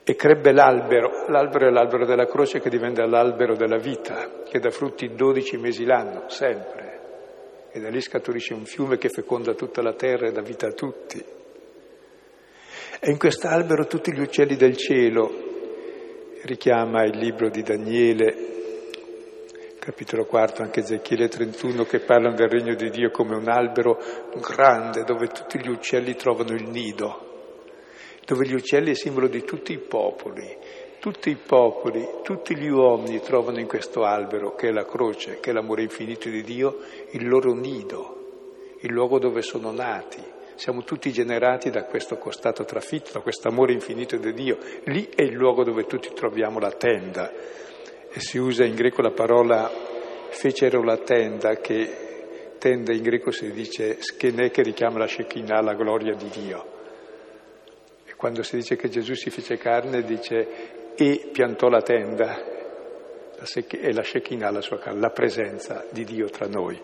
E 0.03 0.15
crebbe 0.15 0.51
l'albero, 0.51 1.27
l'albero 1.27 1.67
è 1.67 1.71
l'albero 1.71 2.05
della 2.05 2.25
croce 2.25 2.59
che 2.59 2.69
diventa 2.69 3.05
l'albero 3.05 3.55
della 3.55 3.77
vita, 3.77 4.41
che 4.43 4.59
dà 4.59 4.71
frutti 4.71 5.13
12 5.13 5.57
mesi 5.57 5.85
l'anno, 5.85 6.27
sempre. 6.27 6.99
E 7.71 7.79
da 7.79 7.89
lì 7.89 8.01
scaturisce 8.01 8.53
un 8.53 8.65
fiume 8.65 8.97
che 8.97 9.09
feconda 9.09 9.53
tutta 9.53 9.81
la 9.81 9.93
terra 9.93 10.27
e 10.27 10.31
dà 10.31 10.41
vita 10.41 10.67
a 10.67 10.73
tutti. 10.73 11.23
E 12.99 13.09
in 13.09 13.17
quest'albero 13.17 13.85
tutti 13.85 14.11
gli 14.11 14.19
uccelli 14.19 14.55
del 14.55 14.75
cielo, 14.75 15.31
richiama 16.43 17.03
il 17.03 17.17
libro 17.17 17.49
di 17.49 17.61
Daniele, 17.61 18.50
capitolo 19.81 20.25
quarto, 20.25 20.61
anche 20.61 20.81
Ezechiele 20.81 21.27
31, 21.27 21.85
che 21.85 22.01
parlano 22.01 22.35
del 22.35 22.49
regno 22.49 22.75
di 22.75 22.91
Dio 22.91 23.09
come 23.09 23.35
un 23.35 23.49
albero 23.49 23.97
grande 24.39 25.03
dove 25.03 25.25
tutti 25.29 25.59
gli 25.59 25.69
uccelli 25.69 26.15
trovano 26.15 26.53
il 26.53 26.69
nido, 26.69 27.79
dove 28.23 28.45
gli 28.45 28.53
uccelli 28.53 28.91
è 28.91 28.93
simbolo 28.93 29.27
di 29.27 29.43
tutti 29.43 29.73
i 29.73 29.79
popoli, 29.79 30.55
tutti 30.99 31.31
i 31.31 31.35
popoli, 31.35 32.07
tutti 32.21 32.55
gli 32.55 32.67
uomini 32.67 33.21
trovano 33.21 33.59
in 33.59 33.65
questo 33.65 34.03
albero, 34.03 34.53
che 34.53 34.67
è 34.67 34.71
la 34.71 34.85
croce, 34.85 35.39
che 35.39 35.49
è 35.49 35.53
l'amore 35.53 35.81
infinito 35.81 36.29
di 36.29 36.43
Dio, 36.43 36.77
il 37.13 37.27
loro 37.27 37.55
nido, 37.55 38.75
il 38.81 38.91
luogo 38.91 39.17
dove 39.17 39.41
sono 39.41 39.71
nati, 39.71 40.21
siamo 40.53 40.83
tutti 40.83 41.11
generati 41.11 41.71
da 41.71 41.85
questo 41.85 42.17
costato 42.17 42.65
trafitto, 42.65 43.13
da 43.13 43.21
questo 43.21 43.47
amore 43.47 43.73
infinito 43.73 44.15
di 44.15 44.31
Dio. 44.31 44.59
Lì 44.83 45.09
è 45.15 45.23
il 45.23 45.33
luogo 45.33 45.63
dove 45.63 45.85
tutti 45.85 46.13
troviamo 46.13 46.59
la 46.59 46.71
tenda. 46.71 47.31
Si 48.17 48.37
usa 48.37 48.65
in 48.65 48.75
greco 48.75 49.01
la 49.01 49.11
parola 49.11 49.71
fecero 50.29 50.83
la 50.83 50.97
tenda, 50.97 51.55
che 51.55 52.55
tenda 52.57 52.93
in 52.93 53.01
greco 53.01 53.31
si 53.31 53.51
dice 53.51 54.01
schenè, 54.01 54.51
che 54.51 54.61
richiama 54.61 54.99
la 54.99 55.07
Shekinah, 55.07 55.61
la 55.61 55.73
gloria 55.73 56.13
di 56.13 56.29
Dio. 56.29 56.65
E 58.05 58.15
quando 58.15 58.43
si 58.43 58.57
dice 58.57 58.75
che 58.75 58.89
Gesù 58.89 59.13
si 59.13 59.29
fece 59.29 59.57
carne, 59.57 60.03
dice 60.03 60.93
e 60.95 61.29
piantò 61.31 61.69
la 61.69 61.81
tenda, 61.81 62.43
e 63.35 63.93
la 63.93 64.03
Shekinah, 64.03 64.51
la 64.51 64.61
sua 64.61 64.79
la 64.93 65.09
presenza 65.09 65.85
di 65.89 66.03
Dio 66.03 66.29
tra 66.29 66.47
noi. 66.47 66.79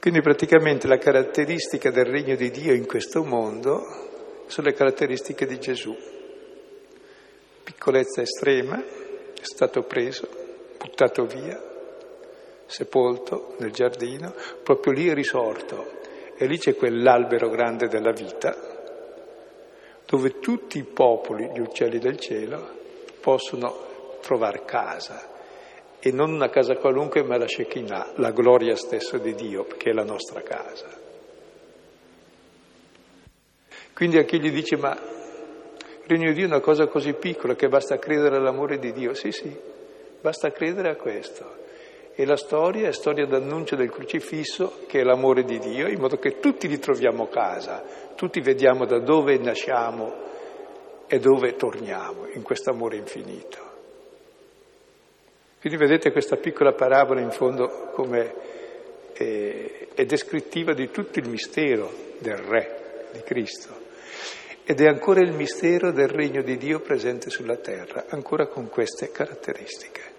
Quindi 0.00 0.20
praticamente 0.20 0.88
la 0.88 0.98
caratteristica 0.98 1.90
del 1.90 2.06
regno 2.06 2.34
di 2.34 2.50
Dio 2.50 2.74
in 2.74 2.86
questo 2.86 3.22
mondo 3.22 4.44
sono 4.46 4.66
le 4.66 4.74
caratteristiche 4.74 5.46
di 5.46 5.60
Gesù. 5.60 5.96
Piccolezza 7.62 8.22
estrema, 8.22 8.82
è 9.42 9.44
stato 9.44 9.82
preso, 9.82 10.28
buttato 10.78 11.24
via, 11.24 11.60
sepolto 12.66 13.56
nel 13.58 13.72
giardino, 13.72 14.32
proprio 14.62 14.92
lì 14.92 15.08
è 15.08 15.14
risorto. 15.14 15.98
E 16.36 16.46
lì 16.46 16.58
c'è 16.58 16.76
quell'albero 16.76 17.48
grande 17.48 17.88
della 17.88 18.12
vita, 18.12 18.56
dove 20.06 20.38
tutti 20.38 20.78
i 20.78 20.84
popoli, 20.84 21.50
gli 21.52 21.58
uccelli 21.58 21.98
del 21.98 22.20
cielo, 22.20 22.70
possono 23.20 24.18
trovare 24.20 24.62
casa 24.64 25.28
e 25.98 26.12
non 26.12 26.32
una 26.32 26.48
casa 26.48 26.76
qualunque, 26.76 27.24
ma 27.24 27.36
la 27.36 27.48
Shekinah, 27.48 28.12
la 28.18 28.30
gloria 28.30 28.76
stessa 28.76 29.18
di 29.18 29.34
Dio, 29.34 29.66
che 29.66 29.90
è 29.90 29.92
la 29.92 30.04
nostra 30.04 30.40
casa. 30.42 30.86
Quindi 33.92 34.18
a 34.18 34.22
chi 34.22 34.40
gli 34.40 34.52
dice, 34.52 34.76
ma 34.76 34.96
regno 36.06 36.28
di 36.28 36.34
Dio 36.34 36.44
è 36.44 36.48
una 36.48 36.60
cosa 36.60 36.86
così 36.86 37.12
piccola 37.14 37.54
che 37.54 37.68
basta 37.68 37.98
credere 37.98 38.36
all'amore 38.36 38.78
di 38.78 38.92
Dio, 38.92 39.14
sì 39.14 39.30
sì, 39.30 39.54
basta 40.20 40.50
credere 40.50 40.90
a 40.90 40.96
questo. 40.96 41.60
E 42.14 42.26
la 42.26 42.36
storia 42.36 42.88
è 42.88 42.92
storia 42.92 43.26
d'annuncio 43.26 43.74
del 43.74 43.90
crocifisso, 43.90 44.80
che 44.86 45.00
è 45.00 45.02
l'amore 45.02 45.44
di 45.44 45.58
Dio, 45.58 45.88
in 45.88 45.98
modo 45.98 46.18
che 46.18 46.40
tutti 46.40 46.66
ritroviamo 46.66 47.28
casa, 47.28 47.82
tutti 48.14 48.40
vediamo 48.40 48.84
da 48.84 48.98
dove 48.98 49.38
nasciamo 49.38 50.12
e 51.06 51.18
dove 51.18 51.56
torniamo 51.56 52.26
in 52.28 52.42
questo 52.42 52.70
amore 52.70 52.96
infinito. 52.96 53.70
Quindi 55.60 55.78
vedete 55.78 56.10
questa 56.10 56.36
piccola 56.36 56.72
parabola 56.72 57.20
in 57.20 57.30
fondo 57.30 57.90
come 57.92 58.34
è, 59.12 59.88
è 59.94 60.04
descrittiva 60.04 60.74
di 60.74 60.90
tutto 60.90 61.18
il 61.18 61.28
mistero 61.28 61.90
del 62.18 62.36
Re, 62.36 63.08
di 63.12 63.20
Cristo. 63.22 63.70
Ed 64.64 64.80
è 64.80 64.86
ancora 64.86 65.20
il 65.20 65.32
mistero 65.32 65.90
del 65.90 66.08
regno 66.08 66.42
di 66.42 66.56
Dio 66.56 66.80
presente 66.80 67.30
sulla 67.30 67.56
terra, 67.56 68.04
ancora 68.08 68.46
con 68.46 68.68
queste 68.68 69.10
caratteristiche. 69.10 70.10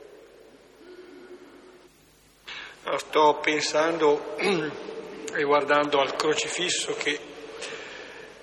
Sto 2.98 3.40
pensando 3.42 4.36
e 4.38 5.44
guardando 5.44 6.00
al 6.00 6.16
crocifisso 6.16 6.94
che 6.94 7.18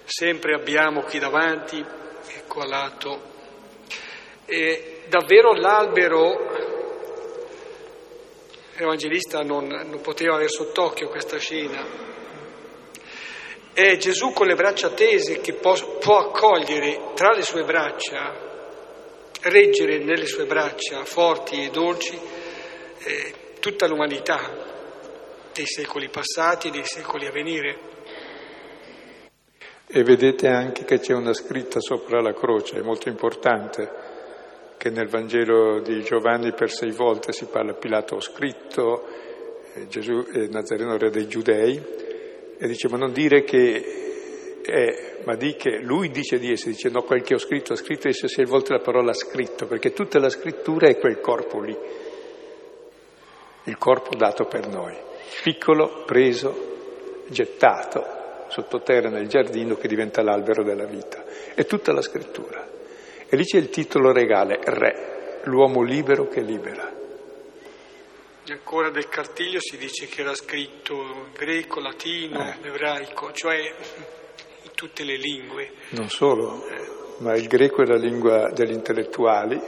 sempre 0.05 0.55
abbiamo 0.55 1.03
qui 1.03 1.19
davanti, 1.19 1.85
ecco 2.37 2.61
a 2.61 2.67
lato, 2.67 3.21
e 4.47 5.03
davvero 5.09 5.53
l'albero 5.53 6.49
l'Evangelista 8.81 9.43
non, 9.43 9.67
non 9.67 10.01
poteva 10.01 10.35
avere 10.35 10.49
sott'occhio 10.49 11.09
questa 11.09 11.39
scena. 11.39 11.85
È 13.81 13.97
Gesù 13.97 14.35
con 14.35 14.47
le 14.47 14.57
braccia 14.57 14.91
tese 14.91 15.41
che 15.41 15.55
può, 15.55 15.75
può 15.99 16.19
accogliere 16.19 17.13
tra 17.15 17.33
le 17.33 17.41
sue 17.41 17.65
braccia, 17.65 18.31
reggere 19.41 20.05
nelle 20.05 20.27
sue 20.27 20.45
braccia 20.45 21.03
forti 21.07 21.65
e 21.65 21.71
dolci 21.71 22.15
eh, 22.15 23.35
tutta 23.59 23.87
l'umanità 23.87 25.49
dei 25.55 25.65
secoli 25.65 26.11
passati 26.11 26.69
e 26.69 26.73
dei 26.73 26.85
secoli 26.85 27.25
a 27.25 27.31
venire. 27.31 27.79
E 29.87 30.03
vedete 30.03 30.49
anche 30.49 30.85
che 30.85 30.99
c'è 30.99 31.15
una 31.15 31.33
scritta 31.33 31.81
sopra 31.81 32.21
la 32.21 32.35
croce, 32.35 32.81
è 32.81 32.83
molto 32.83 33.09
importante 33.09 33.91
che 34.77 34.91
nel 34.91 35.09
Vangelo 35.09 35.81
di 35.81 36.03
Giovanni 36.03 36.53
per 36.53 36.71
sei 36.71 36.91
volte 36.91 37.33
si 37.33 37.47
parla 37.47 37.73
Pilato 37.73 38.21
scritto, 38.21 39.07
eh, 39.73 39.87
Gesù 39.89 40.27
è 40.27 40.49
Nazareno 40.49 40.99
re 40.99 41.09
dei 41.09 41.27
giudei, 41.27 42.09
e 42.63 42.69
dice 42.69 42.89
ma 42.91 42.99
non 42.99 43.13
dire 43.13 43.43
che 43.43 44.61
è, 44.63 45.23
ma 45.25 45.35
di 45.35 45.57
che 45.57 45.79
lui 45.79 46.11
dice 46.11 46.39
di 46.39 46.53
essere, 46.53 46.73
dice 46.73 46.91
no 46.91 47.03
quel 47.03 47.23
che 47.23 47.33
ho 47.33 47.39
scritto, 47.39 47.73
ho 47.73 47.77
scritto 47.77 48.09
e 48.09 48.13
sei 48.13 48.45
volte 48.45 48.75
la 48.75 48.81
parola 48.81 49.15
scritto, 49.15 49.67
perché 49.67 49.95
tutta 49.95 50.19
la 50.19 50.29
scrittura 50.29 50.87
è 50.87 50.99
quel 50.99 51.21
corpo 51.21 51.63
lì, 51.63 51.75
il 53.65 53.79
corpo 53.79 54.15
dato 54.15 54.45
per 54.45 54.69
noi, 54.69 54.95
piccolo, 55.43 56.03
preso, 56.05 57.25
gettato 57.29 58.19
sottoterra 58.49 59.09
nel 59.09 59.27
giardino 59.27 59.77
che 59.77 59.89
diventa 59.89 60.23
l'albero 60.23 60.63
della 60.63 60.85
vita, 60.85 61.25
è 61.55 61.65
tutta 61.65 61.93
la 61.93 62.03
scrittura. 62.03 62.69
E 63.27 63.37
lì 63.37 63.45
c'è 63.45 63.57
il 63.57 63.71
titolo 63.71 64.13
regale, 64.13 64.59
Re, 64.63 65.41
l'uomo 65.45 65.83
libero 65.83 66.29
che 66.29 66.43
libera. 66.43 67.00
E 68.43 68.53
ancora 68.53 68.91
del 68.91 69.09
cartiglio 69.09 69.59
si 69.61 69.77
dice 69.77 70.07
che 70.07 70.23
era 70.23 70.35
scritto 70.35 70.95
in 70.95 71.33
greco, 71.37 71.79
latino, 71.79 72.41
eh. 72.41 72.67
ebraico, 72.67 73.33
cioè 73.33 73.57
in 73.57 74.71
tutte 74.75 75.05
le 75.05 75.17
lingue. 75.17 75.73
Non 75.91 76.09
solo, 76.09 76.65
ma 77.19 77.37
il 77.37 77.47
greco 77.47 77.83
è 77.83 77.87
la 77.87 77.97
lingua 77.97 78.51
degli 78.51 78.73
intellettuali, 78.73 79.61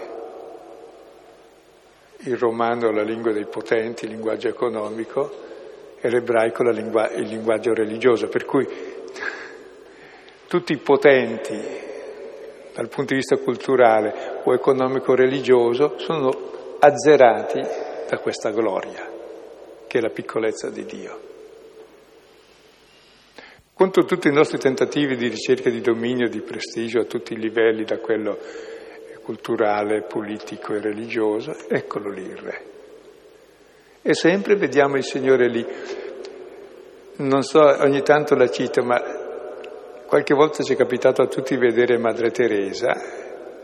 il 2.25 2.37
romano 2.37 2.89
è 2.89 2.93
la 2.93 3.03
lingua 3.03 3.33
dei 3.33 3.47
potenti, 3.47 4.07
il 4.07 4.13
linguaggio 4.13 4.49
economico, 4.49 5.31
e 6.01 6.09
l'ebraico 6.09 6.69
è 6.69 6.73
lingua, 6.73 7.11
il 7.11 7.29
linguaggio 7.29 7.75
religioso, 7.75 8.29
per 8.29 8.45
cui 8.47 8.67
tutti 10.49 10.73
i 10.73 10.79
potenti 10.79 11.81
dal 12.73 12.89
punto 12.89 13.13
di 13.13 13.17
vista 13.17 13.37
culturale 13.37 14.41
o 14.45 14.55
economico-religioso, 14.55 15.99
sono 15.99 16.77
azzerati 16.79 17.91
da 18.13 18.19
questa 18.19 18.51
gloria, 18.51 19.11
che 19.87 19.97
è 19.97 20.01
la 20.03 20.11
piccolezza 20.11 20.69
di 20.69 20.85
Dio. 20.85 21.21
Contro 23.73 24.05
tutti 24.05 24.29
i 24.29 24.33
nostri 24.35 24.59
tentativi 24.59 25.17
di 25.17 25.29
ricerca 25.29 25.71
di 25.71 25.81
dominio, 25.81 26.29
di 26.29 26.43
prestigio 26.43 27.01
a 27.01 27.05
tutti 27.05 27.33
i 27.33 27.39
livelli, 27.39 27.85
da 27.85 27.97
quello 28.01 28.37
culturale, 29.23 30.03
politico 30.03 30.75
e 30.75 30.81
religioso, 30.81 31.57
eccolo 31.67 32.11
lì 32.11 32.23
il 32.23 32.37
Re. 32.37 32.65
E 34.03 34.13
sempre 34.13 34.57
vediamo 34.57 34.99
il 34.99 35.05
Signore 35.05 35.49
lì. 35.49 35.67
Non 37.17 37.43
so, 37.43 37.61
ogni 37.61 38.03
tanto 38.03 38.35
la 38.35 38.51
cito, 38.51 38.83
ma 38.83 39.21
Qualche 40.07 40.35
volta 40.35 40.63
ci 40.63 40.75
è 40.75 40.77
capitato 40.77 41.23
a 41.23 41.27
tutti 41.27 41.57
vedere 41.57 41.97
Madre 41.97 42.31
Teresa 42.31 42.93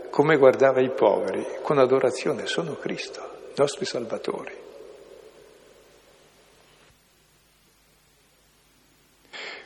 come 0.08 0.38
guardava 0.38 0.80
i 0.80 0.90
poveri, 0.90 1.44
con 1.60 1.76
adorazione, 1.76 2.46
sono 2.46 2.76
Cristo, 2.76 3.27
nostri 3.58 3.84
salvatori. 3.84 4.66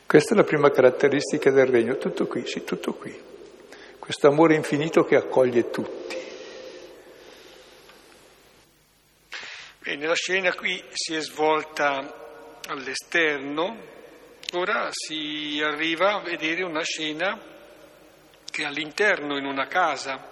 Questa 0.07 0.35
è 0.35 0.37
la 0.37 0.45
prima 0.45 0.71
caratteristica 0.71 1.51
del 1.51 1.67
regno, 1.67 1.97
tutto 1.97 2.27
qui, 2.27 2.47
sì, 2.47 2.65
tutto 2.65 2.93
qui. 2.95 3.19
Questo 3.99 4.29
amore 4.29 4.57
infinito 4.57 5.05
che 5.05 5.17
accoglie 5.17 5.71
tutti. 5.71 6.17
Bene, 9.79 10.07
la 10.07 10.15
scena 10.15 10.55
qui 10.55 10.83
si 10.93 11.15
è 11.15 11.21
svolta 11.21 12.61
all'esterno, 12.69 13.77
ora 14.53 14.89
si 14.91 15.61
arriva 15.63 16.15
a 16.15 16.23
vedere 16.23 16.63
una 16.63 16.83
scena 16.83 17.41
che 18.51 18.63
è 18.63 18.67
all'interno, 18.67 19.39
in 19.39 19.47
una 19.47 19.67
casa, 19.67 20.31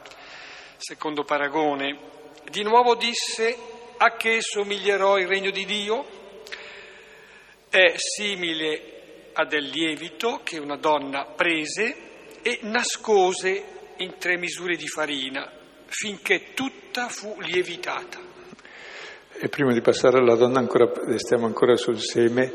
secondo 0.77 1.25
paragone. 1.25 2.20
Di 2.51 2.65
nuovo 2.65 2.97
disse, 2.97 3.57
a 3.97 4.17
che 4.17 4.39
somiglierò 4.41 5.19
il 5.19 5.29
regno 5.29 5.53
di 5.53 5.65
Dio? 5.65 6.05
È 7.69 7.93
simile 7.95 9.31
a 9.35 9.45
del 9.45 9.67
lievito 9.67 10.41
che 10.43 10.59
una 10.59 10.77
donna 10.77 11.27
prese 11.27 11.95
e 12.43 12.59
nascose 12.63 13.63
in 13.99 14.15
tre 14.19 14.37
misure 14.37 14.75
di 14.75 14.89
farina 14.89 15.49
finché 15.87 16.53
tutta 16.53 17.09
fu 17.09 17.37
lievitata. 17.39 18.19
E 19.33 19.49
prima 19.49 19.73
di 19.73 19.81
passare 19.81 20.19
alla 20.19 20.35
donna, 20.35 20.59
ancora, 20.59 20.91
stiamo 21.19 21.47
ancora 21.47 21.77
sul 21.77 22.01
seme. 22.01 22.53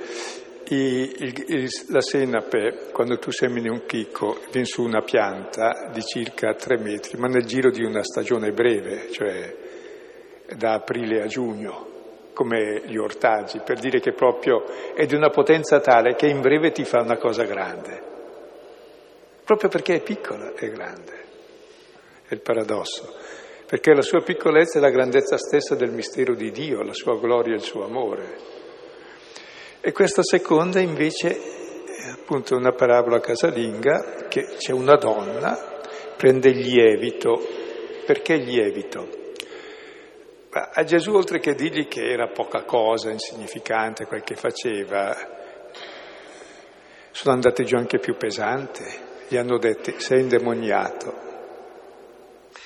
I, 0.67 0.75
il, 0.75 1.45
il, 1.47 1.69
la 1.87 2.01
senape, 2.01 2.89
quando 2.91 3.17
tu 3.17 3.31
semini 3.31 3.69
un 3.69 3.85
chicco, 3.85 4.41
viene 4.51 4.67
su 4.67 4.83
una 4.83 5.03
pianta 5.03 5.89
di 5.93 6.01
circa 6.01 6.53
tre 6.53 6.77
metri, 6.79 7.17
ma 7.17 7.27
nel 7.27 7.45
giro 7.45 7.71
di 7.71 7.81
una 7.81 8.03
stagione 8.03 8.51
breve, 8.51 9.09
cioè 9.09 9.63
da 10.55 10.73
aprile 10.73 11.21
a 11.21 11.27
giugno 11.27 11.93
come 12.35 12.81
gli 12.85 12.97
ortaggi, 12.97 13.61
per 13.63 13.79
dire 13.79 13.99
che 13.99 14.11
proprio 14.11 14.65
è 14.93 15.05
di 15.05 15.15
una 15.15 15.29
potenza 15.29 15.79
tale 15.79 16.15
che 16.15 16.27
in 16.27 16.41
breve 16.41 16.71
ti 16.71 16.83
fa 16.83 16.99
una 16.99 17.17
cosa 17.17 17.43
grande. 17.43 18.13
Proprio 19.43 19.69
perché 19.69 19.95
è 19.95 20.01
piccola 20.01 20.53
è 20.53 20.69
grande. 20.69 21.23
È 22.27 22.33
il 22.33 22.41
paradosso. 22.41 23.13
Perché 23.65 23.93
la 23.93 24.01
sua 24.01 24.21
piccolezza 24.21 24.77
è 24.77 24.81
la 24.81 24.89
grandezza 24.89 25.37
stessa 25.37 25.75
del 25.75 25.91
mistero 25.91 26.35
di 26.35 26.51
Dio, 26.51 26.83
la 26.83 26.93
sua 26.93 27.17
gloria 27.17 27.53
e 27.53 27.57
il 27.57 27.63
suo 27.63 27.85
amore. 27.85 28.35
E 29.79 29.91
questa 29.91 30.23
seconda 30.23 30.79
invece 30.79 31.29
è 31.29 32.09
appunto 32.11 32.55
una 32.55 32.73
parabola 32.73 33.19
casalinga 33.19 34.25
che 34.27 34.55
c'è 34.57 34.71
una 34.71 34.97
donna, 34.97 35.79
prende 36.17 36.49
il 36.49 36.59
lievito. 36.59 37.39
Perché 38.05 38.33
il 38.33 38.43
lievito? 38.43 39.24
A 40.57 40.83
Gesù, 40.85 41.13
oltre 41.13 41.39
che 41.39 41.53
dirgli 41.53 41.85
che 41.89 42.09
era 42.09 42.27
poca 42.27 42.63
cosa, 42.63 43.11
insignificante 43.11 44.05
quel 44.05 44.23
che 44.23 44.35
faceva, 44.35 45.13
sono 47.11 47.33
andati 47.33 47.65
giù 47.65 47.75
anche 47.75 47.99
più 47.99 48.15
pesanti. 48.15 48.83
Gli 49.27 49.35
hanno 49.35 49.57
detto, 49.57 49.99
sei 49.99 50.21
indemoniato, 50.21 51.13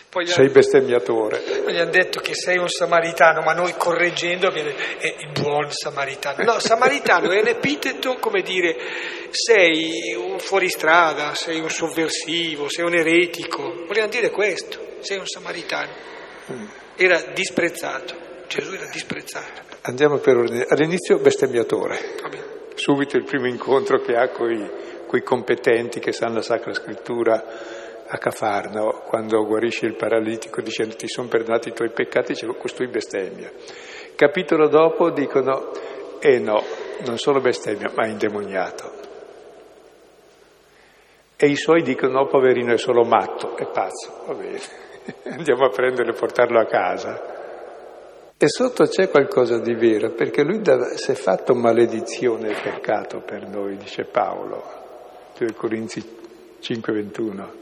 poi 0.09 0.27
sei 0.27 0.45
hanno, 0.45 0.53
bestemmiatore. 0.53 1.39
Poi 1.39 1.73
gli 1.73 1.79
hanno 1.79 1.89
detto 1.89 2.19
che 2.19 2.35
sei 2.35 2.59
un 2.59 2.69
samaritano, 2.69 3.41
ma 3.41 3.53
noi 3.53 3.73
correggendo 3.75 4.51
viene 4.51 4.75
è 4.99 5.15
il 5.21 5.31
buon 5.31 5.71
samaritano. 5.71 6.43
No, 6.43 6.59
samaritano 6.59 7.31
è 7.31 7.39
un 7.39 7.47
epiteto, 7.47 8.17
come 8.19 8.43
dire, 8.43 8.75
sei 9.31 10.13
un 10.15 10.37
fuoristrada, 10.37 11.33
sei 11.33 11.59
un 11.59 11.71
sovversivo, 11.71 12.69
sei 12.69 12.85
un 12.85 12.93
eretico. 12.93 13.85
Volevano 13.87 14.11
dire 14.11 14.29
questo, 14.29 14.97
sei 14.99 15.17
un 15.17 15.25
samaritano. 15.25 15.91
Mm 16.51 16.87
era 16.99 17.21
disprezzato, 17.33 18.13
Gesù 18.47 18.73
era 18.73 18.89
disprezzato. 18.91 19.61
Andiamo 19.83 20.17
per 20.17 20.35
ordine. 20.35 20.65
All'inizio 20.67 21.17
bestemmiatore, 21.19 21.97
subito 22.75 23.15
il 23.15 23.23
primo 23.23 23.47
incontro 23.47 23.99
che 23.99 24.15
ha 24.15 24.27
con 24.29 24.51
i 24.51 25.23
competenti 25.23 25.99
che 25.99 26.11
sanno 26.11 26.35
la 26.35 26.41
Sacra 26.41 26.73
Scrittura 26.73 27.41
a 28.05 28.17
Cafarno, 28.17 29.03
quando 29.05 29.45
guarisce 29.45 29.85
il 29.85 29.95
paralitico 29.95 30.61
dicendo 30.61 30.95
ti 30.95 31.07
sono 31.07 31.29
perdonati 31.29 31.69
i 31.69 31.73
tuoi 31.73 31.91
peccati, 31.91 32.33
dice 32.33 32.47
costui 32.57 32.87
bestemmia. 32.87 33.49
Capitolo 34.15 34.67
dopo 34.67 35.09
dicono, 35.11 35.71
eh 36.19 36.39
no, 36.39 36.61
non 37.05 37.17
solo 37.17 37.39
bestemmia, 37.39 37.91
ma 37.95 38.07
indemoniato. 38.07 38.91
E 41.37 41.47
i 41.47 41.55
suoi 41.55 41.81
dicono, 41.81 42.19
no, 42.19 42.25
poverino, 42.25 42.73
è 42.73 42.77
solo 42.77 43.03
matto, 43.03 43.55
è 43.55 43.65
pazzo, 43.67 44.23
va 44.27 44.33
bene. 44.33 44.59
andiamo 45.29 45.65
a 45.65 45.69
prenderlo 45.69 46.11
e 46.11 46.15
portarlo 46.15 46.59
a 46.59 46.65
casa. 46.65 47.37
E 48.37 48.47
sotto 48.47 48.85
c'è 48.85 49.09
qualcosa 49.09 49.59
di 49.59 49.73
vero, 49.73 50.11
perché 50.11 50.43
lui 50.43 50.61
si 50.95 51.11
è 51.11 51.15
fatto 51.15 51.53
maledizione 51.53 52.51
e 52.51 52.61
peccato 52.61 53.19
per 53.19 53.45
noi, 53.47 53.75
dice 53.75 54.05
Paolo, 54.05 54.63
2 55.37 55.53
Corinzi 55.53 56.01
5:21. 56.59 57.57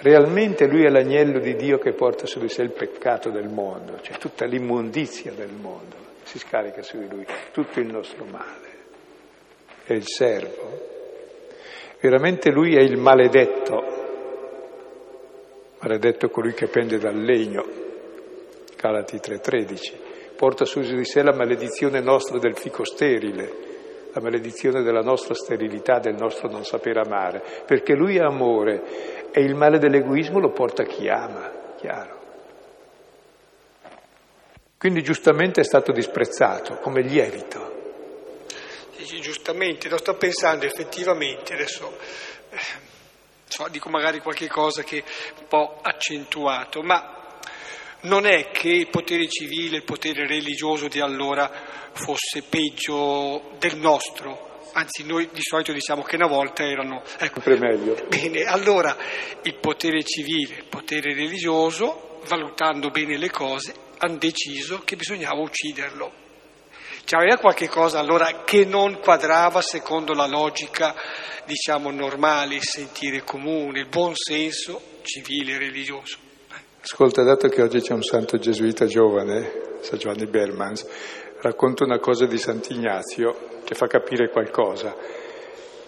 Realmente 0.00 0.66
lui 0.66 0.84
è 0.84 0.88
l'agnello 0.88 1.40
di 1.40 1.56
Dio 1.56 1.78
che 1.78 1.92
porta 1.92 2.26
su 2.26 2.38
di 2.38 2.48
sé 2.48 2.62
il 2.62 2.72
peccato 2.72 3.30
del 3.30 3.48
mondo, 3.48 4.00
cioè 4.00 4.16
tutta 4.16 4.46
l'immondizia 4.46 5.32
del 5.32 5.52
mondo 5.52 6.06
si 6.22 6.38
scarica 6.38 6.82
su 6.82 6.98
di 6.98 7.08
lui, 7.08 7.26
tutto 7.52 7.80
il 7.80 7.86
nostro 7.86 8.24
male. 8.24 8.76
È 9.84 9.92
il 9.94 10.06
servo. 10.06 10.96
Veramente 12.00 12.50
lui 12.50 12.76
è 12.76 12.82
il 12.82 12.96
maledetto 12.96 13.97
maledetto 15.80 16.28
colui 16.28 16.54
che 16.54 16.68
pende 16.68 16.98
dal 16.98 17.16
legno, 17.16 17.64
Galati 18.76 19.18
3:13, 19.18 20.34
porta 20.36 20.64
su 20.64 20.80
di 20.80 21.04
sé 21.04 21.22
la 21.22 21.34
maledizione 21.34 22.00
nostra 22.00 22.38
del 22.38 22.56
fico 22.56 22.84
sterile, 22.84 23.66
la 24.12 24.20
maledizione 24.20 24.82
della 24.82 25.02
nostra 25.02 25.34
sterilità, 25.34 25.98
del 25.98 26.14
nostro 26.14 26.48
non 26.48 26.64
sapere 26.64 27.00
amare, 27.00 27.42
perché 27.66 27.94
lui 27.94 28.16
è 28.16 28.22
amore 28.22 29.30
e 29.30 29.40
il 29.42 29.54
male 29.54 29.78
dell'egoismo 29.78 30.38
lo 30.38 30.50
porta 30.50 30.84
chi 30.84 31.08
ama, 31.08 31.74
chiaro. 31.76 32.16
Quindi 34.78 35.02
giustamente 35.02 35.60
è 35.60 35.64
stato 35.64 35.90
disprezzato 35.90 36.76
come 36.76 37.02
lievito. 37.02 37.76
Dici 38.96 39.20
giustamente, 39.20 39.88
lo 39.88 39.96
sto 39.96 40.14
pensando 40.14 40.64
effettivamente 40.64 41.54
adesso 41.54 41.96
so, 43.48 43.66
dico 43.68 43.88
magari 43.88 44.20
qualche 44.20 44.48
cosa 44.48 44.82
che 44.82 44.98
è 44.98 45.04
un 45.40 45.46
po' 45.48 45.78
accentuato, 45.82 46.82
ma 46.82 47.38
non 48.00 48.26
è 48.26 48.50
che 48.50 48.68
il 48.68 48.88
potere 48.88 49.28
civile, 49.28 49.78
il 49.78 49.84
potere 49.84 50.26
religioso 50.26 50.88
di 50.88 51.00
allora 51.00 51.50
fosse 51.92 52.42
peggio 52.42 53.56
del 53.58 53.76
nostro, 53.76 54.60
anzi 54.72 55.04
noi 55.04 55.28
di 55.32 55.42
solito 55.42 55.72
diciamo 55.72 56.02
che 56.02 56.16
una 56.16 56.28
volta 56.28 56.62
erano... 56.62 57.02
Ecco, 57.18 57.40
Sempre 57.40 57.58
meglio. 57.58 57.96
Bene, 58.08 58.42
allora 58.44 58.96
il 59.42 59.54
potere 59.56 60.04
civile, 60.04 60.56
il 60.56 60.66
potere 60.68 61.14
religioso, 61.14 62.20
valutando 62.26 62.90
bene 62.90 63.16
le 63.16 63.30
cose, 63.30 63.74
hanno 63.98 64.18
deciso 64.18 64.82
che 64.84 64.96
bisognava 64.96 65.40
ucciderlo. 65.40 66.26
C'aveva 67.10 67.38
qualche 67.38 67.70
cosa 67.70 68.00
allora 68.00 68.42
che 68.44 68.66
non 68.66 68.98
quadrava 69.00 69.62
secondo 69.62 70.12
la 70.12 70.26
logica, 70.26 70.94
diciamo, 71.46 71.90
normale, 71.90 72.56
il 72.56 72.62
sentire 72.62 73.24
comune, 73.24 73.80
il 73.80 73.88
buon 73.88 74.12
senso 74.14 74.78
civile 75.04 75.54
e 75.54 75.58
religioso. 75.58 76.18
Ascolta, 76.82 77.22
dato 77.22 77.48
che 77.48 77.62
oggi 77.62 77.80
c'è 77.80 77.94
un 77.94 78.02
santo 78.02 78.36
gesuita 78.36 78.84
giovane, 78.84 79.78
San 79.80 79.96
Giovanni 79.96 80.26
Bermans, 80.26 80.86
racconta 81.40 81.84
una 81.84 81.98
cosa 81.98 82.26
di 82.26 82.36
Sant'Ignazio 82.36 83.62
che 83.64 83.74
fa 83.74 83.86
capire 83.86 84.28
qualcosa, 84.28 84.94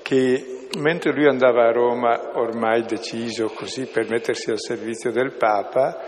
che 0.00 0.68
mentre 0.78 1.12
lui 1.12 1.26
andava 1.26 1.68
a 1.68 1.72
Roma, 1.72 2.30
ormai 2.38 2.84
deciso 2.84 3.48
così 3.48 3.84
per 3.84 4.08
mettersi 4.08 4.48
al 4.48 4.58
servizio 4.58 5.12
del 5.12 5.34
Papa, 5.36 5.98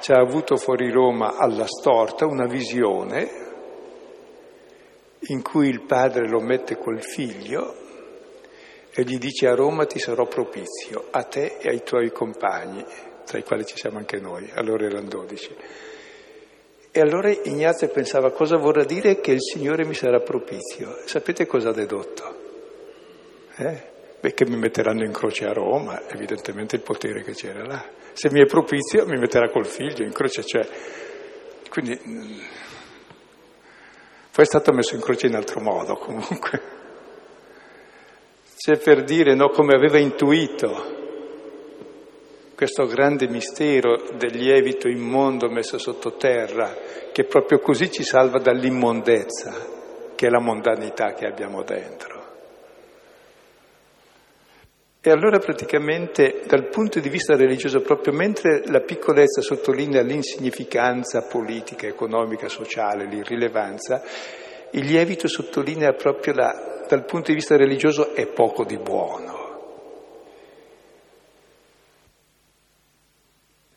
ci 0.00 0.12
ha 0.12 0.20
avuto 0.20 0.56
fuori 0.56 0.90
Roma 0.90 1.36
alla 1.38 1.66
storta 1.66 2.26
una 2.26 2.44
visione 2.44 3.39
in 5.28 5.42
cui 5.42 5.68
il 5.68 5.82
padre 5.82 6.28
lo 6.28 6.40
mette 6.40 6.76
col 6.76 7.02
figlio 7.02 7.76
e 8.92 9.02
gli 9.04 9.18
dice 9.18 9.46
a 9.46 9.54
Roma 9.54 9.86
ti 9.86 9.98
sarò 9.98 10.26
propizio, 10.26 11.06
a 11.10 11.22
te 11.24 11.56
e 11.60 11.68
ai 11.68 11.82
tuoi 11.82 12.10
compagni, 12.10 12.84
tra 13.24 13.38
i 13.38 13.44
quali 13.44 13.64
ci 13.64 13.76
siamo 13.76 13.98
anche 13.98 14.18
noi, 14.18 14.50
allora 14.54 14.84
erano 14.86 15.08
dodici. 15.08 15.54
E 16.92 17.00
allora 17.00 17.30
Ignazio 17.30 17.88
pensava 17.88 18.32
cosa 18.32 18.56
vorrà 18.56 18.84
dire 18.84 19.20
che 19.20 19.30
il 19.30 19.40
Signore 19.40 19.84
mi 19.84 19.94
sarà 19.94 20.18
propizio. 20.18 20.96
Sapete 21.04 21.46
cosa 21.46 21.68
ha 21.68 21.72
dedotto? 21.72 22.36
Eh? 23.56 23.88
Beh, 24.20 24.34
che 24.34 24.44
mi 24.44 24.56
metteranno 24.56 25.04
in 25.04 25.12
croce 25.12 25.46
a 25.46 25.52
Roma, 25.52 26.08
evidentemente 26.08 26.76
il 26.76 26.82
potere 26.82 27.22
che 27.22 27.32
c'era 27.32 27.64
là. 27.64 27.82
Se 28.12 28.28
mi 28.32 28.42
è 28.42 28.46
propizio 28.46 29.06
mi 29.06 29.18
metterà 29.18 29.48
col 29.50 29.66
figlio, 29.66 30.04
in 30.04 30.12
croce 30.12 30.42
c'è. 30.42 30.66
Quindi 31.70 31.98
poi 34.40 34.48
è 34.48 34.52
stato 34.54 34.72
messo 34.72 34.94
in 34.94 35.02
croce 35.02 35.26
in 35.26 35.34
altro 35.34 35.60
modo 35.60 35.96
comunque. 35.96 36.62
C'è 38.56 38.78
per 38.78 39.04
dire 39.04 39.34
no, 39.34 39.50
come 39.50 39.74
aveva 39.74 39.98
intuito 39.98 40.98
questo 42.54 42.86
grande 42.86 43.28
mistero 43.28 44.02
del 44.16 44.34
lievito 44.34 44.88
immondo 44.88 45.50
messo 45.50 45.76
sottoterra, 45.76 46.74
che 47.12 47.24
proprio 47.24 47.58
così 47.58 47.90
ci 47.90 48.02
salva 48.02 48.38
dall'immondezza, 48.38 49.54
che 50.14 50.26
è 50.26 50.30
la 50.30 50.40
mondanità 50.40 51.12
che 51.12 51.26
abbiamo 51.26 51.62
dentro. 51.62 52.19
E 55.02 55.10
allora 55.10 55.38
praticamente 55.38 56.42
dal 56.44 56.68
punto 56.68 57.00
di 57.00 57.08
vista 57.08 57.34
religioso, 57.34 57.80
proprio 57.80 58.12
mentre 58.12 58.66
la 58.66 58.80
piccolezza 58.80 59.40
sottolinea 59.40 60.02
l'insignificanza 60.02 61.22
politica, 61.22 61.86
economica, 61.86 62.48
sociale, 62.48 63.06
l'irrilevanza, 63.06 64.02
il 64.72 64.84
lievito 64.84 65.26
sottolinea 65.26 65.94
proprio 65.94 66.34
la, 66.34 66.84
dal 66.86 67.06
punto 67.06 67.28
di 67.30 67.34
vista 67.34 67.56
religioso 67.56 68.14
è 68.14 68.26
poco 68.26 68.62
di 68.64 68.76
buono. 68.76 69.38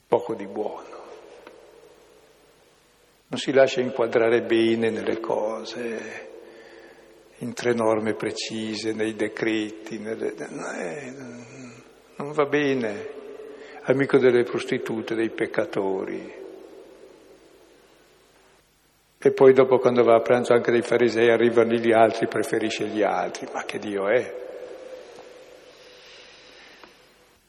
Poco 0.05 0.35
di 0.35 0.45
buono. 0.45 1.01
Non 3.27 3.39
si 3.39 3.53
lascia 3.53 3.79
inquadrare 3.79 4.41
bene 4.41 4.89
nelle 4.89 5.21
cose 5.21 6.32
in 7.39 7.53
tre 7.53 7.73
norme 7.73 8.13
precise, 8.13 8.93
nei 8.93 9.15
decreti, 9.15 9.99
nelle... 9.99 10.33
eh, 10.35 11.13
non 12.17 12.31
va 12.31 12.45
bene, 12.45 13.09
amico 13.83 14.17
delle 14.17 14.43
prostitute, 14.43 15.15
dei 15.15 15.29
peccatori. 15.29 16.41
E 19.25 19.31
poi 19.31 19.53
dopo 19.53 19.79
quando 19.79 20.03
va 20.03 20.15
a 20.15 20.21
pranzo 20.21 20.53
anche 20.53 20.71
dei 20.71 20.81
farisei 20.81 21.29
arrivano 21.29 21.73
gli 21.73 21.91
altri, 21.91 22.27
preferisce 22.27 22.87
gli 22.87 23.01
altri, 23.01 23.47
ma 23.53 23.63
che 23.63 23.79
Dio 23.79 24.07
è? 24.09 24.41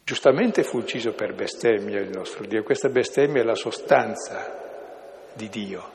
Giustamente 0.05 0.63
fu 0.63 0.79
ucciso 0.79 1.13
per 1.15 1.35
bestemmia 1.35 1.99
il 1.99 2.11
nostro 2.11 2.45
Dio, 2.47 2.63
questa 2.63 2.89
bestemmia 2.89 3.43
è 3.43 3.45
la 3.45 3.55
sostanza 3.55 4.63
di 5.33 5.49
Dio, 5.49 5.91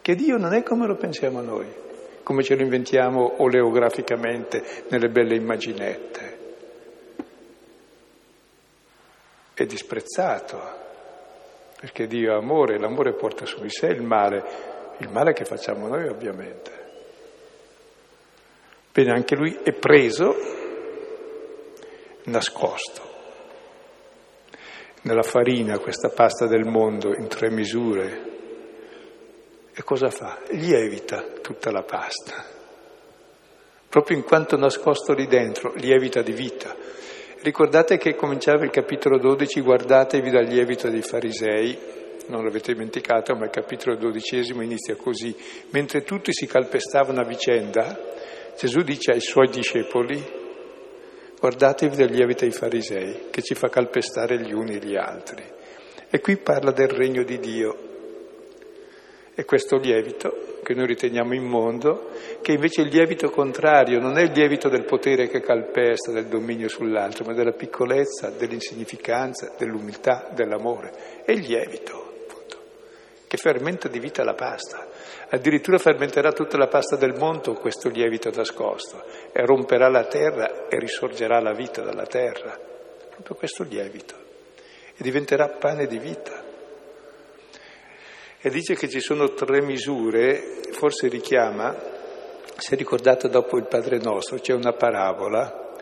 che 0.00 0.14
Dio 0.14 0.38
non 0.38 0.54
è 0.54 0.62
come 0.62 0.86
lo 0.86 0.96
pensiamo 0.96 1.40
noi 1.40 1.90
come 2.22 2.42
ce 2.42 2.54
lo 2.54 2.62
inventiamo 2.62 3.42
oleograficamente 3.42 4.84
nelle 4.88 5.08
belle 5.08 5.34
immaginette. 5.34 6.38
È 9.54 9.64
disprezzato, 9.66 10.60
perché 11.78 12.06
Dio 12.06 12.32
è 12.32 12.36
amore, 12.36 12.78
l'amore 12.78 13.14
porta 13.14 13.44
su 13.44 13.60
di 13.60 13.70
sé 13.70 13.88
il 13.88 14.02
male, 14.02 14.44
il 14.98 15.08
male 15.10 15.32
che 15.32 15.44
facciamo 15.44 15.88
noi 15.88 16.06
ovviamente. 16.06 16.80
Bene, 18.92 19.12
anche 19.12 19.34
lui 19.34 19.58
è 19.62 19.72
preso, 19.72 20.34
nascosto. 22.24 23.10
Nella 25.02 25.22
farina, 25.22 25.78
questa 25.78 26.10
pasta 26.10 26.46
del 26.46 26.64
mondo 26.64 27.14
in 27.14 27.26
tre 27.26 27.50
misure, 27.50 28.31
e 29.74 29.82
cosa 29.82 30.10
fa? 30.10 30.38
Lievita 30.50 31.22
tutta 31.40 31.70
la 31.70 31.82
pasta. 31.82 32.44
Proprio 33.88 34.16
in 34.16 34.22
quanto 34.22 34.56
nascosto 34.56 35.12
lì 35.12 35.26
dentro, 35.26 35.72
lievita 35.76 36.22
di 36.22 36.32
vita. 36.32 36.74
Ricordate 37.40 37.98
che 37.98 38.14
cominciava 38.14 38.64
il 38.64 38.70
capitolo 38.70 39.18
12, 39.18 39.60
guardatevi 39.60 40.30
dal 40.30 40.44
lievito 40.44 40.88
dei 40.88 41.02
farisei, 41.02 41.78
non 42.28 42.44
l'avete 42.44 42.72
dimenticato, 42.72 43.34
ma 43.34 43.46
il 43.46 43.50
capitolo 43.50 43.96
dodicesimo 43.96 44.62
inizia 44.62 44.94
così. 44.96 45.34
Mentre 45.70 46.02
tutti 46.02 46.32
si 46.32 46.46
calpestavano 46.46 47.20
a 47.20 47.24
vicenda, 47.24 47.98
Gesù 48.56 48.80
dice 48.82 49.12
ai 49.12 49.20
suoi 49.20 49.48
discepoli, 49.48 50.22
guardatevi 51.40 51.96
dal 51.96 52.10
lievito 52.10 52.44
dei 52.44 52.52
farisei, 52.52 53.24
che 53.30 53.42
ci 53.42 53.54
fa 53.54 53.68
calpestare 53.68 54.38
gli 54.38 54.52
uni 54.52 54.76
e 54.76 54.86
gli 54.86 54.96
altri. 54.96 55.42
E 56.08 56.20
qui 56.20 56.36
parla 56.36 56.70
del 56.70 56.88
regno 56.88 57.24
di 57.24 57.38
Dio, 57.38 57.91
è 59.34 59.44
questo 59.46 59.78
lievito 59.78 60.60
che 60.62 60.74
noi 60.74 60.86
riteniamo 60.86 61.34
immondo, 61.34 62.10
che 62.42 62.52
invece 62.52 62.82
è 62.82 62.84
il 62.84 62.90
lievito 62.90 63.30
contrario, 63.30 63.98
non 63.98 64.18
è 64.18 64.22
il 64.22 64.32
lievito 64.32 64.68
del 64.68 64.84
potere 64.84 65.28
che 65.28 65.40
calpesta, 65.40 66.12
del 66.12 66.26
dominio 66.26 66.68
sull'altro, 66.68 67.24
ma 67.24 67.32
della 67.32 67.52
piccolezza, 67.52 68.30
dell'insignificanza, 68.30 69.54
dell'umiltà, 69.58 70.28
dell'amore. 70.32 71.22
È 71.24 71.32
il 71.32 71.40
lievito, 71.40 72.14
appunto, 72.26 72.58
che 73.26 73.36
fermenta 73.38 73.88
di 73.88 73.98
vita 73.98 74.22
la 74.22 74.34
pasta. 74.34 74.86
Addirittura 75.30 75.78
fermenterà 75.78 76.32
tutta 76.32 76.58
la 76.58 76.68
pasta 76.68 76.96
del 76.96 77.14
mondo 77.14 77.54
questo 77.54 77.88
lievito 77.88 78.30
nascosto 78.30 79.02
e 79.32 79.44
romperà 79.46 79.88
la 79.88 80.04
terra 80.04 80.68
e 80.68 80.78
risorgerà 80.78 81.40
la 81.40 81.54
vita 81.54 81.82
dalla 81.82 82.06
terra. 82.06 82.56
Proprio 83.08 83.36
questo 83.36 83.64
lievito. 83.64 84.14
E 84.94 85.02
diventerà 85.02 85.48
pane 85.48 85.86
di 85.86 85.98
vita 85.98 86.41
e 88.44 88.50
dice 88.50 88.74
che 88.74 88.88
ci 88.88 88.98
sono 88.98 89.34
tre 89.34 89.62
misure, 89.62 90.62
forse 90.72 91.06
richiama, 91.06 91.76
se 92.56 92.74
ricordate 92.74 93.28
dopo 93.28 93.56
il 93.56 93.68
Padre 93.68 93.98
Nostro, 93.98 94.40
c'è 94.40 94.52
una 94.52 94.72
parabola, 94.72 95.76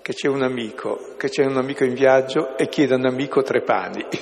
che 0.00 0.14
c'è 0.14 0.28
un 0.28 0.42
amico, 0.42 1.14
che 1.18 1.28
c'è 1.28 1.44
un 1.44 1.58
amico 1.58 1.84
in 1.84 1.92
viaggio 1.92 2.56
e 2.56 2.68
chiede 2.68 2.94
a 2.94 2.96
un 2.96 3.04
amico 3.04 3.42
tre 3.42 3.60
pani. 3.60 4.02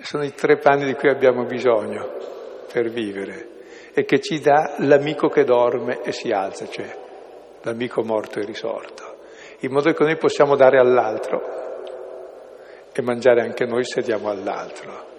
Sono 0.00 0.24
i 0.24 0.32
tre 0.32 0.56
pani 0.56 0.86
di 0.86 0.94
cui 0.94 1.10
abbiamo 1.10 1.44
bisogno 1.44 2.64
per 2.72 2.88
vivere. 2.88 3.48
E 3.92 4.06
che 4.06 4.20
ci 4.20 4.40
dà 4.40 4.76
l'amico 4.78 5.28
che 5.28 5.44
dorme 5.44 6.00
e 6.02 6.12
si 6.12 6.30
alza, 6.30 6.66
cioè 6.66 6.98
l'amico 7.60 8.02
morto 8.02 8.40
e 8.40 8.46
risorto, 8.46 9.18
in 9.60 9.70
modo 9.70 9.92
che 9.92 10.02
noi 10.02 10.16
possiamo 10.16 10.56
dare 10.56 10.78
all'altro 10.78 11.63
e 12.94 13.02
mangiare 13.02 13.42
anche 13.42 13.64
noi 13.64 13.84
se 13.84 14.00
diamo 14.02 14.28
all'altro. 14.28 15.12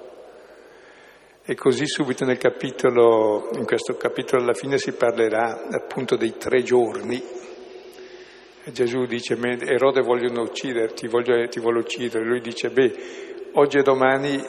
E 1.43 1.53
così 1.55 1.85
subito 1.85 2.25
nel 2.25 2.37
capitolo, 2.37 3.49
in 3.53 3.65
questo 3.65 3.95
capitolo 3.95 4.41
alla 4.41 4.53
fine 4.53 4.77
si 4.77 4.93
parlerà 4.93 5.67
appunto 5.69 6.15
dei 6.15 6.37
tre 6.37 6.63
giorni. 6.63 7.21
E 8.63 8.71
Gesù 8.71 9.05
dice, 9.05 9.37
Erode 9.39 10.01
vogliono 10.01 10.41
ucciderti, 10.41 11.07
voglio, 11.07 11.47
ti 11.47 11.59
vuole 11.59 11.79
uccidere. 11.79 12.25
Lui 12.25 12.39
dice, 12.39 12.69
beh, 12.69 13.51
oggi 13.53 13.77
e 13.77 13.83
domani 13.83 14.41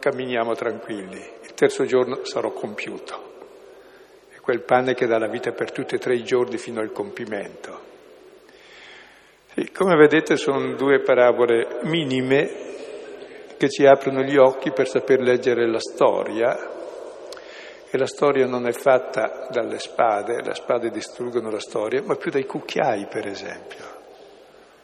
camminiamo 0.00 0.54
tranquilli, 0.54 1.22
il 1.42 1.54
terzo 1.54 1.84
giorno 1.84 2.24
sarò 2.24 2.50
compiuto. 2.52 3.28
È 4.30 4.40
quel 4.40 4.62
pane 4.62 4.94
che 4.94 5.06
dà 5.06 5.18
la 5.18 5.28
vita 5.28 5.52
per 5.52 5.70
tutti 5.70 5.94
e 5.94 5.98
tre 5.98 6.16
i 6.16 6.24
giorni 6.24 6.56
fino 6.56 6.80
al 6.80 6.90
compimento. 6.90 7.89
Come 9.68 9.94
vedete 9.94 10.36
sono 10.36 10.74
due 10.74 11.00
parabole 11.00 11.80
minime 11.82 12.50
che 13.58 13.68
ci 13.68 13.84
aprono 13.84 14.22
gli 14.22 14.38
occhi 14.38 14.72
per 14.72 14.88
saper 14.88 15.20
leggere 15.20 15.68
la 15.68 15.80
storia. 15.80 16.78
E 17.90 17.98
la 17.98 18.06
storia 18.06 18.46
non 18.46 18.66
è 18.66 18.72
fatta 18.72 19.48
dalle 19.50 19.78
spade, 19.78 20.42
le 20.42 20.54
spade 20.54 20.90
distruggono 20.90 21.50
la 21.50 21.60
storia, 21.60 22.00
ma 22.02 22.14
più 22.14 22.30
dai 22.30 22.46
cucchiai 22.46 23.06
per 23.06 23.26
esempio, 23.26 23.84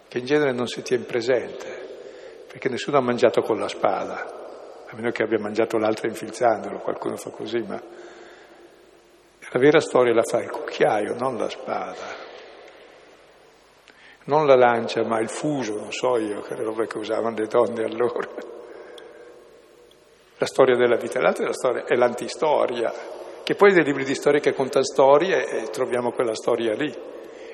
che 0.09 0.19
in 0.19 0.27
genere 0.27 0.53
non 0.53 0.67
si 0.67 0.83
tiene 0.83 1.05
presente, 1.05 2.45
perché 2.49 2.69
nessuno 2.69 2.99
ha 2.99 3.03
mangiato 3.03 3.41
con 3.43 3.59
la 3.59 3.69
spada, 3.69 4.27
a 4.89 4.95
meno 4.95 5.11
che 5.11 5.23
abbia 5.23 5.39
mangiato 5.39 5.79
l'altra 5.79 6.09
infilzandolo, 6.09 6.79
qualcuno 6.81 7.17
fa 7.17 7.31
così, 7.31 7.65
ma 7.67 7.81
la 9.53 9.59
vera 9.59 9.81
storia 9.81 10.13
la 10.13 10.25
fa 10.25 10.43
il 10.43 10.51
cucchiaio, 10.51 11.15
non 11.15 11.39
la 11.39 11.49
spada 11.49 12.26
non 14.27 14.47
la 14.47 14.57
lancia, 14.57 15.05
ma 15.05 15.21
il 15.21 15.29
fuso, 15.29 15.77
non 15.77 15.93
so 15.93 16.17
io, 16.19 16.41
che 16.41 16.55
le 16.55 16.65
robe 16.65 16.87
che 16.87 16.99
usavano 16.99 17.37
le 17.37 17.47
donne 17.47 17.85
allora. 17.85 18.29
La 20.39 20.47
storia 20.47 20.77
della 20.77 20.97
vita, 20.97 21.21
l'altra 21.21 21.45
è, 21.45 21.47
la 21.47 21.53
storia, 21.53 21.85
è 21.85 21.95
l'antistoria, 21.95 22.93
che 23.43 23.55
poi 23.55 23.73
dei 23.73 23.85
libri 23.85 24.05
di 24.05 24.15
storia 24.15 24.41
che 24.41 24.53
contano 24.53 24.85
storie 24.85 25.47
e 25.47 25.71
troviamo 25.71 26.11
quella 26.11 26.35
storia 26.35 26.75
lì 26.75 26.93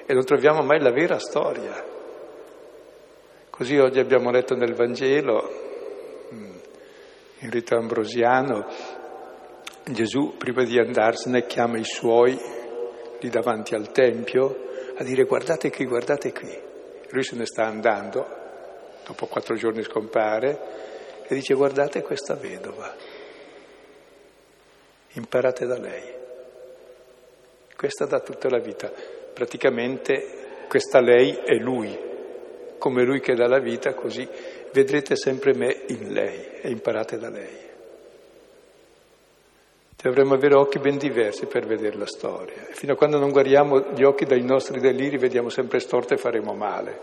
e 0.07 0.15
non 0.15 0.25
troviamo 0.25 0.63
mai 0.63 0.81
la 0.81 0.91
vera 0.91 1.19
storia. 1.19 1.85
Così 3.51 3.77
oggi 3.77 3.99
abbiamo 3.99 4.31
letto 4.31 4.55
nel 4.55 4.75
Vangelo, 4.75 5.51
mm, 6.33 6.55
in 7.41 7.51
rito 7.51 7.77
ambrosiano, 7.77 8.67
Gesù 9.85 10.37
prima 10.39 10.65
di 10.65 10.79
andarsene 10.79 11.45
chiama 11.45 11.77
i 11.77 11.85
suoi 11.85 12.39
lì 13.21 13.29
davanti 13.29 13.75
al 13.75 13.93
Tempio 13.93 14.71
a 14.97 15.05
dire 15.05 15.25
guardate 15.25 15.71
qui, 15.71 15.85
guardate 15.85 16.33
qui. 16.33 16.71
Lui 17.11 17.25
se 17.25 17.37
ne 17.37 17.47
sta 17.47 17.65
andando, 17.65 18.27
dopo 19.05 19.27
quattro 19.27 19.55
giorni 19.55 19.83
scompare, 19.83 20.59
e 21.27 21.35
dice 21.35 21.55
guardate 21.55 22.03
questa 22.03 22.35
vedova, 22.35 22.95
imparate 25.13 25.67
da 25.67 25.79
lei. 25.79 26.21
Questa 27.77 28.07
da 28.07 28.21
tutta 28.21 28.49
la 28.49 28.61
vita. 28.61 28.91
Praticamente 29.33 30.65
questa 30.69 31.01
lei 31.01 31.33
è 31.45 31.55
lui, 31.55 31.99
come 32.79 33.05
lui 33.05 33.21
che 33.21 33.35
dà 33.35 33.47
la 33.47 33.61
vita, 33.61 33.95
così 33.95 34.29
vedrete 34.73 35.17
sempre 35.17 35.55
me 35.55 35.85
in 35.89 36.13
lei 36.13 36.61
e 36.61 36.71
imparate 36.71 37.19
da 37.19 37.29
lei. 37.29 37.72
Dovremmo 40.03 40.35
avere 40.35 40.57
occhi 40.57 40.81
ben 40.81 40.99
diversi 40.99 41.47
per 41.47 41.65
vedere 41.65 41.97
la 41.97 42.07
storia. 42.07 42.67
E 42.69 42.75
fino 42.75 42.95
a 42.95 42.97
quando 42.97 43.19
non 43.19 43.31
guariamo 43.31 43.93
gli 43.95 44.03
occhi 44.03 44.25
dai 44.25 44.43
nostri 44.43 44.81
deliri, 44.81 45.17
vediamo 45.17 45.49
sempre 45.49 45.79
storto 45.79 46.13
e 46.13 46.17
faremo 46.17 46.55
male. 46.55 47.01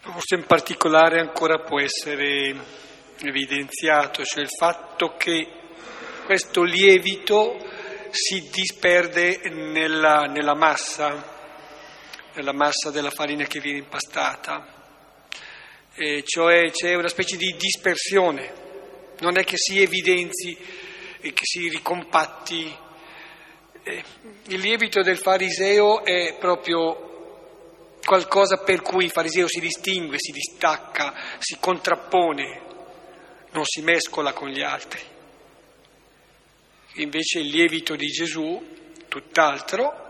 Forse 0.00 0.36
in 0.36 0.44
particolare 0.46 1.20
ancora 1.20 1.58
può 1.58 1.78
essere 1.78 2.54
evidenziato, 3.20 4.24
cioè 4.24 4.42
il 4.42 4.50
fatto 4.58 5.14
che 5.18 5.46
questo 6.24 6.62
lievito 6.62 7.58
si 8.10 8.48
disperde 8.50 9.40
nella, 9.50 10.20
nella 10.22 10.54
massa, 10.54 11.22
nella 12.34 12.52
massa 12.52 12.90
della 12.90 13.10
farina 13.10 13.44
che 13.44 13.60
viene 13.60 13.78
impastata, 13.78 14.66
e 15.94 16.22
cioè 16.24 16.70
c'è 16.70 16.94
una 16.94 17.08
specie 17.08 17.36
di 17.36 17.54
dispersione, 17.58 18.63
non 19.20 19.38
è 19.38 19.44
che 19.44 19.56
si 19.56 19.80
evidenzi 19.80 20.56
e 21.20 21.32
che 21.32 21.44
si 21.44 21.68
ricompatti. 21.68 22.76
Il 24.48 24.60
lievito 24.60 25.02
del 25.02 25.18
fariseo 25.18 26.04
è 26.04 26.36
proprio 26.38 27.98
qualcosa 28.04 28.58
per 28.58 28.82
cui 28.82 29.04
il 29.04 29.10
fariseo 29.10 29.48
si 29.48 29.60
distingue, 29.60 30.16
si 30.18 30.32
distacca, 30.32 31.14
si 31.38 31.56
contrappone, 31.58 32.62
non 33.52 33.64
si 33.64 33.82
mescola 33.82 34.32
con 34.32 34.48
gli 34.48 34.62
altri. 34.62 35.00
Invece 36.94 37.40
il 37.40 37.48
lievito 37.48 37.96
di 37.96 38.06
Gesù, 38.06 38.62
tutt'altro, 39.08 40.02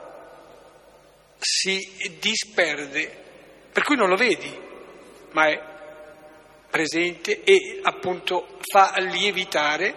si 1.39 1.79
disperde, 2.21 3.23
per 3.73 3.85
cui 3.85 3.97
non 3.97 4.09
lo 4.09 4.17
vedi, 4.17 4.53
ma 5.33 5.49
è 5.49 5.74
presente 6.75 7.45
e 7.45 7.79
appunto 7.83 8.59
fa 8.61 8.95
lievitare 8.99 9.95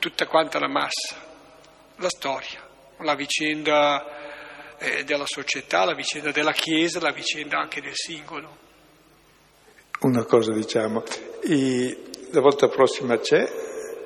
tutta 0.00 0.26
quanta 0.26 0.58
la 0.58 0.66
massa, 0.66 1.14
la 1.98 2.08
storia, 2.08 2.60
la 2.98 3.14
vicenda 3.14 4.76
eh, 4.78 5.04
della 5.04 5.26
società, 5.26 5.84
la 5.84 5.94
vicenda 5.94 6.32
della 6.32 6.50
Chiesa, 6.50 6.98
la 6.98 7.12
vicenda 7.12 7.60
anche 7.60 7.80
del 7.80 7.94
singolo. 7.94 8.56
Una 10.00 10.24
cosa 10.24 10.52
diciamo, 10.52 11.04
la 11.44 12.40
volta 12.40 12.66
prossima 12.66 13.16
c'è, 13.18 13.48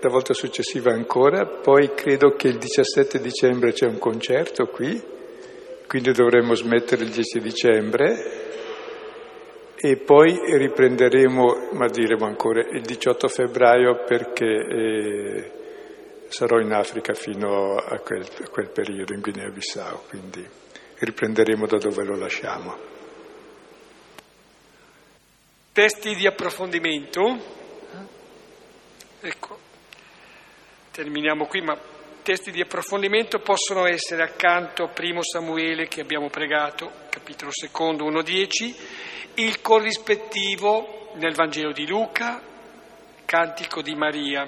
la 0.03 0.11
volta 0.11 0.35
successiva 0.35 0.93
ancora, 0.93 1.47
poi 1.47 1.95
credo 1.95 2.37
che 2.37 2.49
il 2.49 2.59
17 2.59 3.21
dicembre 3.21 3.73
c'è 3.73 3.87
un 3.87 3.99
concerto 3.99 4.67
qui, 4.67 5.03
quindi 5.87 6.13
dovremmo 6.13 6.53
smettere 6.53 7.05
il 7.05 7.11
10 7.11 7.41
dicembre 7.41 8.49
e 9.81 9.97
poi 9.97 10.41
riprenderemo, 10.57 11.71
ma 11.73 11.87
diremo 11.87 12.27
ancora, 12.27 12.61
il 12.61 12.83
18 12.83 13.29
febbraio 13.29 14.03
perché 14.05 14.45
eh, 14.45 15.53
sarò 16.29 16.59
in 16.59 16.73
Africa 16.73 17.15
fino 17.15 17.77
a 17.77 17.99
quel, 18.01 18.27
a 18.45 18.49
quel 18.49 18.71
periodo, 18.71 19.15
in 19.15 19.21
Guinea-Bissau, 19.21 20.01
quindi 20.09 20.45
riprenderemo 20.99 21.67
da 21.67 21.79
dove 21.79 22.05
lo 22.05 22.17
lasciamo. 22.17 22.77
Testi 25.73 26.17
di 26.17 26.27
approfondimento. 26.27 27.39
Ecco, 29.21 29.59
terminiamo 30.91 31.47
qui, 31.47 31.61
ma 31.61 31.79
testi 32.29 32.51
di 32.51 32.61
approfondimento 32.61 33.39
possono 33.39 33.87
essere 33.87 34.23
accanto 34.23 34.83
a 34.83 34.89
Primo 34.89 35.23
Samuele 35.23 35.89
che 35.89 36.03
abbiamo 36.03 36.29
pregato, 36.29 36.93
capitolo 37.09 37.51
secondo 37.51 38.05
1.10, 38.05 38.75
il 39.37 39.63
corrispettivo 39.63 41.13
nel 41.15 41.35
Vangelo 41.35 41.73
di 41.73 41.87
Luca, 41.87 42.43
Cantico 43.25 43.81
di 43.81 43.95
Maria. 43.95 44.47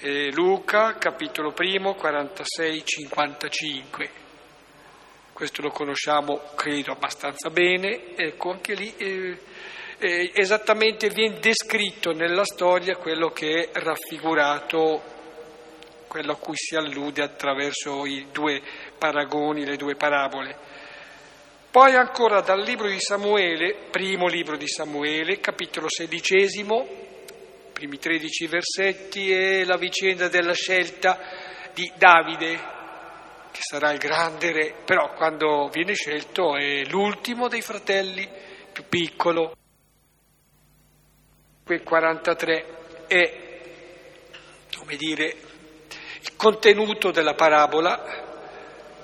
Eh, 0.00 0.30
Luca, 0.34 0.98
capitolo 0.98 1.52
primo, 1.52 1.96
46-55. 1.98 4.08
Questo 5.32 5.62
lo 5.62 5.70
conosciamo, 5.70 6.42
credo, 6.56 6.92
abbastanza 6.92 7.48
bene. 7.48 8.14
Ecco, 8.16 8.50
anche 8.50 8.74
lì 8.74 8.92
eh, 8.98 9.38
eh, 9.96 10.30
esattamente 10.34 11.08
viene 11.08 11.38
descritto 11.38 12.12
nella 12.12 12.44
storia 12.44 12.96
quello 12.96 13.30
che 13.30 13.70
è 13.70 13.78
raffigurato, 13.78 15.09
quello 16.10 16.32
a 16.32 16.36
cui 16.36 16.56
si 16.56 16.74
allude 16.74 17.22
attraverso 17.22 18.04
i 18.04 18.26
due 18.32 18.60
paragoni, 18.98 19.64
le 19.64 19.76
due 19.76 19.94
parabole. 19.94 20.56
Poi 21.70 21.94
ancora 21.94 22.40
dal 22.40 22.60
libro 22.60 22.88
di 22.88 22.98
Samuele, 22.98 23.76
primo 23.92 24.26
libro 24.26 24.56
di 24.56 24.66
Samuele, 24.66 25.38
capitolo 25.38 25.88
sedicesimo, 25.88 26.84
primi 27.72 27.96
13 27.96 28.46
versetti 28.48 29.30
è 29.30 29.62
la 29.62 29.76
vicenda 29.76 30.26
della 30.26 30.52
scelta 30.52 31.16
di 31.72 31.88
Davide, 31.96 32.56
che 33.52 33.60
sarà 33.60 33.92
il 33.92 33.98
grande 33.98 34.50
re, 34.50 34.74
però 34.84 35.14
quando 35.14 35.68
viene 35.72 35.94
scelto 35.94 36.56
è 36.56 36.82
l'ultimo 36.86 37.46
dei 37.46 37.62
fratelli, 37.62 38.28
più 38.72 38.82
piccolo. 38.88 39.54
Quel 41.62 41.84
43 41.84 43.06
è, 43.06 43.60
come 44.76 44.96
dire, 44.96 45.49
contenuto 46.40 47.10
della 47.10 47.34
parabola, 47.34 48.02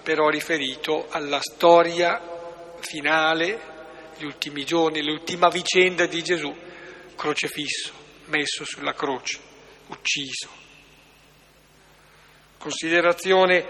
però 0.03 0.31
riferito 0.31 1.07
alla 1.11 1.39
storia 1.43 2.19
finale, 2.79 3.61
gli 4.17 4.25
ultimi 4.25 4.65
giorni, 4.65 5.05
l'ultima 5.05 5.51
vicenda 5.51 6.07
di 6.07 6.23
Gesù 6.23 6.57
crocefisso 7.15 7.93
messo 8.27 8.65
sulla 8.65 8.95
croce, 8.95 9.39
ucciso. 9.89 10.49
Considerazione 12.57 13.67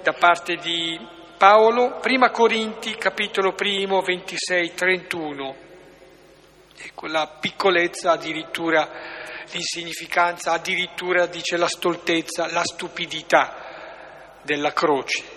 da 0.00 0.12
parte 0.12 0.54
di 0.54 0.96
Paolo, 1.36 1.98
prima 2.00 2.30
Corinti, 2.30 2.94
capitolo 2.94 3.52
primo, 3.52 4.00
26-31. 4.00 5.54
Ecco, 6.76 7.06
la 7.08 7.36
piccolezza, 7.40 8.12
addirittura 8.12 9.17
l'insignificanza, 9.52 10.52
addirittura 10.52 11.26
dice 11.26 11.56
la 11.56 11.68
stoltezza, 11.68 12.50
la 12.52 12.62
stupidità 12.62 14.40
della 14.42 14.72
croce. 14.72 15.36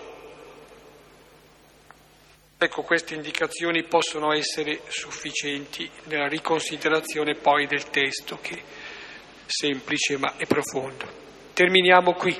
Ecco, 2.57 2.83
queste 2.83 3.15
indicazioni 3.15 3.83
possono 3.85 4.31
essere 4.33 4.81
sufficienti 4.87 5.89
nella 6.03 6.27
riconsiderazione 6.27 7.35
poi 7.35 7.65
del 7.65 7.89
testo, 7.89 8.37
che 8.39 8.55
è 8.55 8.61
semplice 9.47 10.17
ma 10.17 10.35
è 10.37 10.45
profondo. 10.45 11.05
Terminiamo 11.53 12.13
qui. 12.13 12.39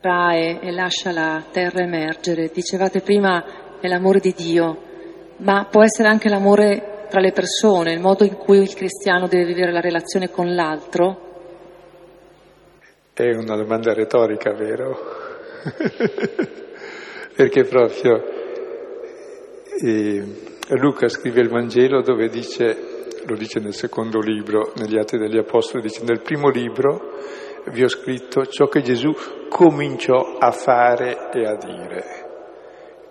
Trae 0.00 0.60
e 0.60 0.70
lascia 0.72 1.12
la 1.12 1.46
terra 1.52 1.82
emergere. 1.82 2.50
Dicevate 2.52 3.02
prima 3.02 3.78
è 3.80 3.86
l'amore 3.86 4.18
di 4.18 4.32
Dio, 4.32 4.82
ma 5.38 5.66
può 5.66 5.84
essere 5.84 6.08
anche 6.08 6.28
l'amore 6.28 6.89
tra 7.10 7.20
le 7.20 7.32
persone, 7.32 7.92
il 7.92 8.00
modo 8.00 8.24
in 8.24 8.36
cui 8.36 8.58
il 8.58 8.74
cristiano 8.74 9.26
deve 9.26 9.44
vivere 9.44 9.72
la 9.72 9.80
relazione 9.80 10.30
con 10.30 10.54
l'altro? 10.54 11.28
È 13.12 13.34
una 13.34 13.56
domanda 13.56 13.92
retorica, 13.92 14.54
vero? 14.54 14.96
perché 17.36 17.64
proprio 17.64 18.22
eh, 19.82 20.24
Luca 20.68 21.08
scrive 21.08 21.40
il 21.40 21.48
Vangelo 21.48 22.00
dove 22.00 22.28
dice, 22.28 22.76
lo 23.26 23.36
dice 23.36 23.60
nel 23.60 23.74
secondo 23.74 24.20
libro, 24.20 24.72
negli 24.76 24.96
Atti 24.96 25.18
degli 25.18 25.36
Apostoli, 25.36 25.82
dice 25.82 26.04
nel 26.04 26.20
primo 26.20 26.48
libro 26.48 27.18
vi 27.70 27.82
ho 27.84 27.88
scritto 27.88 28.46
ciò 28.46 28.68
che 28.68 28.80
Gesù 28.80 29.14
cominciò 29.48 30.36
a 30.38 30.50
fare 30.50 31.30
e 31.32 31.46
a 31.46 31.56
dire. 31.56 32.29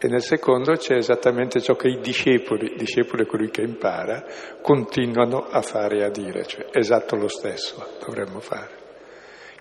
E 0.02 0.08
nel 0.08 0.22
secondo 0.22 0.74
c'è 0.74 0.95
esattamente 0.95 1.60
ciò 1.60 1.76
che 1.76 1.89
i 1.89 2.00
discepoli, 2.00 2.74
discepoli 2.78 3.24
è 3.24 3.26
colui 3.26 3.50
che 3.50 3.62
impara, 3.62 4.24
continuano 4.62 5.39
a 5.50 5.62
fare 5.62 5.97
e 5.97 6.04
a 6.04 6.10
dire, 6.10 6.45
cioè 6.45 6.68
esatto 6.72 7.18
lo 7.18 7.28
stesso 7.28 7.86
dovremmo 8.06 8.39
fare. 8.39 8.78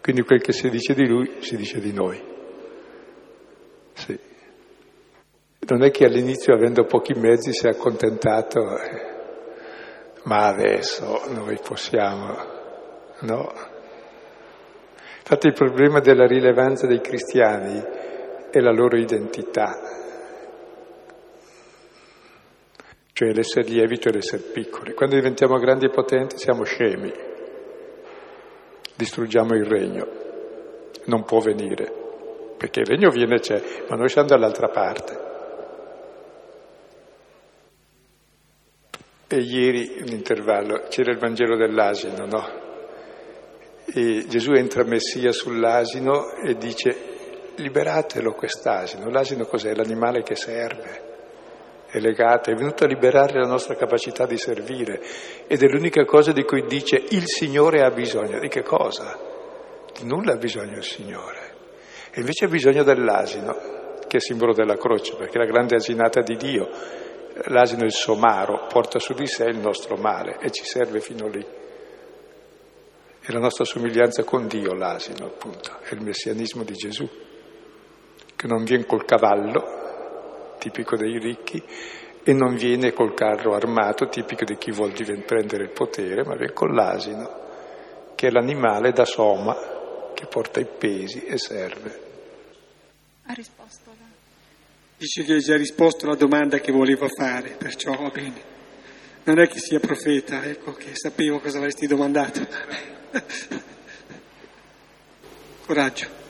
Quindi 0.00 0.22
quel 0.22 0.40
che 0.40 0.52
si 0.52 0.70
dice 0.70 0.94
di 0.94 1.08
lui 1.08 1.38
si 1.40 1.56
dice 1.56 1.80
di 1.80 1.92
noi. 1.92 2.22
Sì. 3.94 4.16
Non 5.68 5.82
è 5.82 5.90
che 5.90 6.04
all'inizio, 6.04 6.54
avendo 6.54 6.84
pochi 6.84 7.14
mezzi, 7.14 7.52
si 7.52 7.66
è 7.66 7.70
accontentato, 7.70 8.60
ma 10.22 10.46
adesso 10.46 11.22
noi 11.32 11.58
possiamo, 11.60 12.36
no? 13.22 13.52
Infatti 15.18 15.48
il 15.48 15.52
problema 15.52 15.98
della 15.98 16.26
rilevanza 16.26 16.86
dei 16.86 17.00
cristiani 17.00 17.82
è 18.50 18.60
la 18.60 18.72
loro 18.72 18.96
identità, 18.96 19.97
cioè 23.18 23.32
l'essere 23.32 23.66
lievito 23.66 24.08
e 24.08 24.12
l'essere 24.12 24.44
piccoli. 24.44 24.94
Quando 24.94 25.16
diventiamo 25.16 25.58
grandi 25.58 25.86
e 25.86 25.90
potenti 25.90 26.38
siamo 26.38 26.62
scemi, 26.62 27.12
distruggiamo 28.94 29.56
il 29.56 29.64
regno, 29.64 30.06
non 31.06 31.24
può 31.24 31.40
venire, 31.40 31.92
perché 32.56 32.78
il 32.78 32.86
regno 32.86 33.10
viene 33.10 33.40
c'è, 33.40 33.60
ma 33.88 33.96
noi 33.96 34.08
siamo 34.08 34.28
dall'altra 34.28 34.68
parte. 34.68 35.18
E 39.26 39.36
ieri, 39.36 39.96
un 40.00 40.12
intervallo, 40.12 40.84
c'era 40.88 41.10
il 41.10 41.18
Vangelo 41.18 41.56
dell'asino, 41.56 42.24
no? 42.24 42.48
E 43.86 44.26
Gesù 44.28 44.52
entra 44.52 44.84
Messia 44.84 45.32
sull'asino 45.32 46.34
e 46.36 46.54
dice 46.54 46.96
liberatelo 47.56 48.32
quest'asino. 48.34 49.10
L'asino 49.10 49.44
cos'è? 49.44 49.74
L'animale 49.74 50.22
che 50.22 50.36
serve, 50.36 51.07
è 51.90 51.98
legato, 51.98 52.50
è 52.50 52.54
venuto 52.54 52.84
a 52.84 52.86
liberare 52.86 53.40
la 53.40 53.48
nostra 53.48 53.74
capacità 53.74 54.26
di 54.26 54.36
servire 54.36 55.00
ed 55.46 55.62
è 55.62 55.66
l'unica 55.66 56.04
cosa 56.04 56.32
di 56.32 56.44
cui 56.44 56.64
dice 56.66 56.96
il 56.96 57.24
Signore 57.26 57.82
ha 57.82 57.90
bisogno. 57.90 58.38
Di 58.38 58.48
che 58.48 58.62
cosa? 58.62 59.28
di 59.98 60.06
nulla 60.06 60.34
ha 60.34 60.36
bisogno 60.36 60.76
il 60.76 60.84
Signore. 60.84 61.56
E 62.10 62.20
invece 62.20 62.44
ha 62.44 62.48
bisogno 62.48 62.82
dell'asino, 62.82 63.96
che 64.06 64.18
è 64.18 64.20
simbolo 64.20 64.52
della 64.52 64.76
croce, 64.76 65.16
perché 65.16 65.38
la 65.38 65.44
grande 65.44 65.76
asinata 65.76 66.22
di 66.22 66.36
Dio. 66.36 66.68
L'asino 67.46 67.84
il 67.84 67.92
somaro, 67.92 68.66
porta 68.68 68.98
su 68.98 69.14
di 69.14 69.26
sé 69.26 69.44
il 69.44 69.58
nostro 69.58 69.96
male 69.96 70.38
e 70.40 70.50
ci 70.50 70.64
serve 70.64 71.00
fino 71.00 71.28
lì. 71.28 71.44
È 73.20 73.32
la 73.32 73.38
nostra 73.38 73.64
somiglianza 73.64 74.24
con 74.24 74.46
Dio 74.48 74.72
l'asino, 74.74 75.26
appunto, 75.26 75.78
è 75.82 75.94
il 75.94 76.00
messianismo 76.00 76.64
di 76.64 76.72
Gesù, 76.72 77.08
che 78.34 78.46
non 78.46 78.64
viene 78.64 78.86
col 78.86 79.04
cavallo, 79.04 79.77
tipico 80.58 80.96
dei 80.96 81.18
ricchi, 81.18 81.62
e 82.22 82.32
non 82.34 82.56
viene 82.56 82.92
col 82.92 83.14
carro 83.14 83.54
armato, 83.54 84.08
tipico 84.08 84.44
di 84.44 84.58
chi 84.58 84.70
vuol 84.70 84.92
prendere 85.24 85.62
il 85.62 85.70
potere, 85.70 86.24
ma 86.24 86.36
viene 86.36 86.52
con 86.52 86.74
l'asino, 86.74 87.46
che 88.14 88.26
è 88.26 88.30
l'animale 88.30 88.92
da 88.92 89.06
soma 89.06 89.56
che 90.12 90.26
porta 90.26 90.60
i 90.60 90.66
pesi 90.66 91.24
e 91.24 91.38
serve. 91.38 92.00
Ha 93.26 93.32
risposto. 93.32 93.90
La... 93.98 94.04
Dice 94.98 95.24
che 95.24 95.34
ha 95.34 95.38
già 95.38 95.56
risposto 95.56 96.04
alla 96.04 96.16
domanda 96.16 96.58
che 96.58 96.72
voleva 96.72 97.08
fare, 97.08 97.56
perciò 97.56 97.92
va 97.92 98.10
bene. 98.10 98.56
Non 99.24 99.38
è 99.38 99.46
che 99.48 99.58
sia 99.58 99.80
profeta, 99.80 100.44
ecco, 100.44 100.72
che 100.72 100.90
sapevo 100.94 101.38
cosa 101.38 101.58
avresti 101.58 101.86
domandato. 101.86 102.46
Coraggio. 105.64 106.27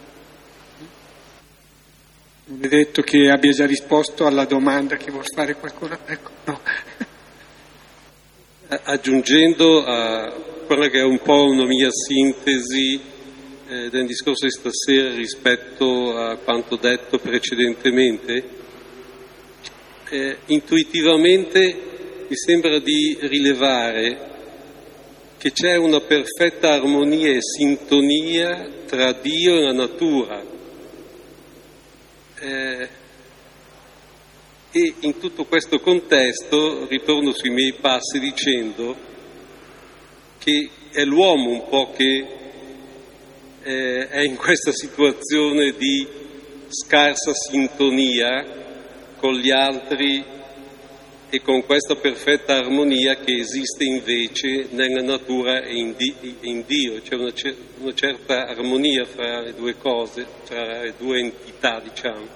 Non 2.51 2.61
è 2.63 2.69
detto 2.69 3.03
che 3.03 3.29
abbia 3.29 3.53
già 3.53 3.67
risposto 3.67 4.25
alla 4.25 4.47
domanda 4.47 4.97
che 4.97 5.11
vuol 5.11 5.27
fare 5.35 5.55
qualcuno. 5.57 5.99
Ecco, 6.07 6.31
no. 6.45 6.61
Aggiungendo 8.85 9.85
a 9.85 10.33
quella 10.65 10.89
che 10.89 11.01
è 11.01 11.05
un 11.05 11.21
po' 11.21 11.45
una 11.45 11.67
mia 11.67 11.91
sintesi 11.91 12.99
eh, 13.69 13.91
del 13.91 14.07
discorso 14.07 14.47
di 14.47 14.51
stasera 14.51 15.15
rispetto 15.15 16.17
a 16.17 16.37
quanto 16.37 16.77
detto 16.77 17.19
precedentemente, 17.19 18.49
eh, 20.09 20.39
intuitivamente 20.47 21.77
mi 22.29 22.37
sembra 22.37 22.79
di 22.79 23.19
rilevare 23.21 24.27
che 25.37 25.53
c'è 25.53 25.77
una 25.77 26.01
perfetta 26.01 26.73
armonia 26.73 27.29
e 27.29 27.43
sintonia 27.43 28.71
tra 28.87 29.13
Dio 29.13 29.55
e 29.55 29.61
la 29.61 29.75
natura 29.75 30.57
eh, 32.41 32.89
e 34.70 34.95
in 35.01 35.18
tutto 35.18 35.45
questo 35.45 35.80
contesto 35.80 36.86
ritorno 36.86 37.32
sui 37.32 37.51
miei 37.51 37.72
passi 37.72 38.20
dicendo 38.20 38.97
che 40.39 40.70
è 40.93 41.05
l'uomo 41.05 41.51
un 41.51 41.68
po' 41.68 41.91
che 41.97 42.26
eh, 43.62 44.09
è 44.09 44.20
in 44.20 44.36
questa 44.36 44.72
situazione 44.72 45.72
di 45.72 46.07
scarsa 46.68 47.32
sintonia 47.32 48.45
con 49.16 49.34
gli 49.34 49.51
altri 49.51 50.24
e 51.31 51.43
con 51.43 51.64
questa 51.64 51.95
perfetta 51.97 52.55
armonia 52.55 53.16
che 53.16 53.35
esiste 53.35 53.85
invece 53.85 54.68
nella 54.70 55.03
natura 55.03 55.62
e 55.62 55.74
in, 55.74 55.95
di, 55.97 56.37
in 56.41 56.64
Dio, 56.66 57.01
c'è 57.03 57.16
una, 57.16 57.33
una, 57.81 57.95
certa 57.95 58.47
armonia 58.47 59.05
fra 59.05 59.41
le 59.41 59.53
due 59.53 59.76
cose, 59.76 60.26
fra 60.45 60.81
le 60.81 60.95
due 60.97 61.18
entità, 61.18 61.81
diciamo. 61.81 62.26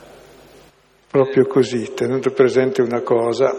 Proprio 1.08 1.46
così, 1.46 1.94
tenuto 1.94 2.30
presente 2.32 2.82
una 2.82 3.00
cosa, 3.00 3.50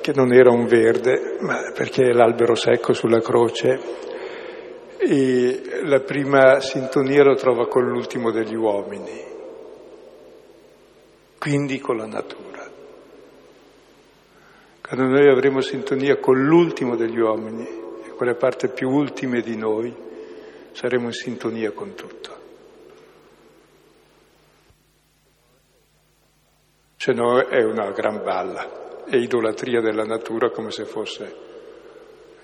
che 0.00 0.12
non 0.14 0.32
era 0.32 0.50
un 0.50 0.66
verde, 0.66 1.36
ma 1.40 1.72
perché 1.74 2.04
è 2.04 2.12
l'albero 2.12 2.54
secco 2.54 2.92
sulla 2.92 3.20
croce, 3.20 4.06
e 4.96 5.60
la 5.82 6.00
prima 6.00 6.60
sintonia 6.60 7.24
lo 7.24 7.34
trova 7.34 7.66
con 7.66 7.84
l'ultimo 7.84 8.30
degli 8.30 8.54
uomini, 8.54 9.24
quindi 11.38 11.78
con 11.78 11.96
la 11.96 12.06
natura. 12.06 12.47
Quando 14.88 15.18
noi 15.18 15.28
avremo 15.28 15.60
sintonia 15.60 16.16
con 16.16 16.42
l'ultimo 16.42 16.96
degli 16.96 17.18
uomini, 17.18 17.62
e 18.06 18.08
quelle 18.16 18.34
parti 18.36 18.68
più 18.68 18.88
ultime 18.88 19.42
di 19.42 19.54
noi, 19.54 19.94
saremo 20.72 21.08
in 21.08 21.12
sintonia 21.12 21.72
con 21.72 21.94
tutto. 21.94 22.36
Se 26.96 27.12
no 27.12 27.38
è 27.38 27.62
una 27.62 27.90
gran 27.90 28.22
balla, 28.22 29.04
è 29.04 29.16
idolatria 29.16 29.82
della 29.82 30.04
natura 30.04 30.48
come 30.48 30.70
se 30.70 30.86
fosse 30.86 31.36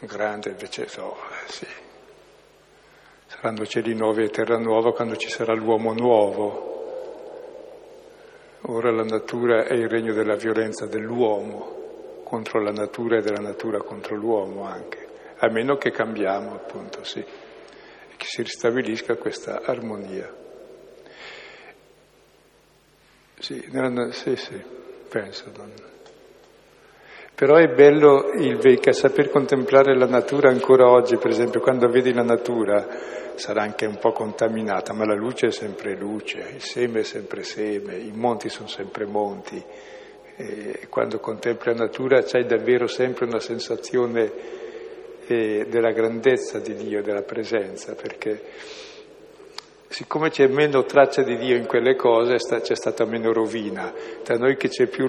grande, 0.00 0.50
invece 0.50 0.86
no, 0.98 1.14
eh, 1.14 1.50
sì. 1.50 1.66
Saranno 3.24 3.64
cieli 3.64 3.94
nuovi 3.94 4.22
e 4.22 4.28
terra 4.28 4.58
nuova 4.58 4.92
quando 4.92 5.16
ci 5.16 5.30
sarà 5.30 5.54
l'uomo 5.54 5.94
nuovo. 5.94 6.72
Ora 8.66 8.90
la 8.90 9.04
natura 9.04 9.64
è 9.64 9.72
il 9.72 9.88
regno 9.88 10.12
della 10.12 10.36
violenza 10.36 10.84
dell'uomo 10.84 11.83
contro 12.34 12.60
la 12.60 12.72
natura 12.72 13.18
e 13.18 13.20
della 13.22 13.38
natura 13.38 13.78
contro 13.78 14.16
l'uomo 14.16 14.64
anche, 14.64 15.06
a 15.36 15.48
meno 15.50 15.76
che 15.76 15.92
cambiamo 15.92 16.54
appunto, 16.54 17.04
sì, 17.04 17.20
e 17.20 18.16
che 18.16 18.26
si 18.26 18.42
ristabilisca 18.42 19.14
questa 19.14 19.62
armonia. 19.64 20.34
Sì, 23.38 23.68
nella, 23.70 24.10
sì, 24.10 24.34
sì, 24.34 24.60
penso. 25.08 25.44
Non... 25.56 25.72
Però 27.36 27.54
è 27.54 27.68
bello 27.68 28.32
il 28.32 28.58
saper 28.92 29.30
contemplare 29.30 29.96
la 29.96 30.06
natura 30.06 30.50
ancora 30.50 30.90
oggi, 30.90 31.16
per 31.16 31.30
esempio, 31.30 31.60
quando 31.60 31.88
vedi 31.88 32.12
la 32.12 32.24
natura 32.24 32.84
sarà 33.36 33.62
anche 33.62 33.86
un 33.86 33.98
po' 33.98 34.10
contaminata, 34.10 34.92
ma 34.92 35.04
la 35.04 35.14
luce 35.14 35.46
è 35.46 35.52
sempre 35.52 35.94
luce, 35.94 36.38
il 36.52 36.62
seme 36.62 37.00
è 37.00 37.04
sempre 37.04 37.44
seme, 37.44 37.94
i 37.96 38.10
monti 38.12 38.48
sono 38.48 38.66
sempre 38.66 39.04
monti, 39.06 39.62
e 40.36 40.86
quando 40.88 41.20
contempli 41.20 41.72
la 41.72 41.84
natura 41.84 42.22
c'hai 42.22 42.44
davvero 42.44 42.86
sempre 42.86 43.26
una 43.26 43.38
sensazione 43.38 44.32
eh, 45.26 45.66
della 45.68 45.92
grandezza 45.92 46.58
di 46.58 46.74
Dio, 46.74 47.02
della 47.02 47.22
presenza, 47.22 47.94
perché 47.94 48.42
siccome 49.88 50.30
c'è 50.30 50.48
meno 50.48 50.84
traccia 50.84 51.22
di 51.22 51.36
Dio 51.36 51.56
in 51.56 51.66
quelle 51.66 51.94
cose 51.94 52.34
c'è 52.36 52.74
stata 52.74 53.04
meno 53.04 53.32
rovina, 53.32 53.92
da 54.24 54.34
noi 54.34 54.56
che 54.56 54.68
c'è 54.68 54.86
più, 54.86 55.06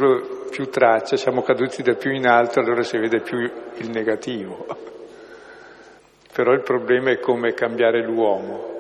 più 0.50 0.70
traccia 0.70 1.18
siamo 1.18 1.42
caduti 1.42 1.82
da 1.82 1.96
più 1.96 2.12
in 2.12 2.28
alto, 2.28 2.60
allora 2.60 2.84
si 2.84 2.98
vede 2.98 3.22
più 3.22 3.40
il 3.40 3.90
negativo. 3.90 4.66
Però 6.32 6.52
il 6.52 6.62
problema 6.62 7.12
è 7.12 7.20
come 7.20 7.54
cambiare 7.54 8.04
l'uomo. 8.04 8.74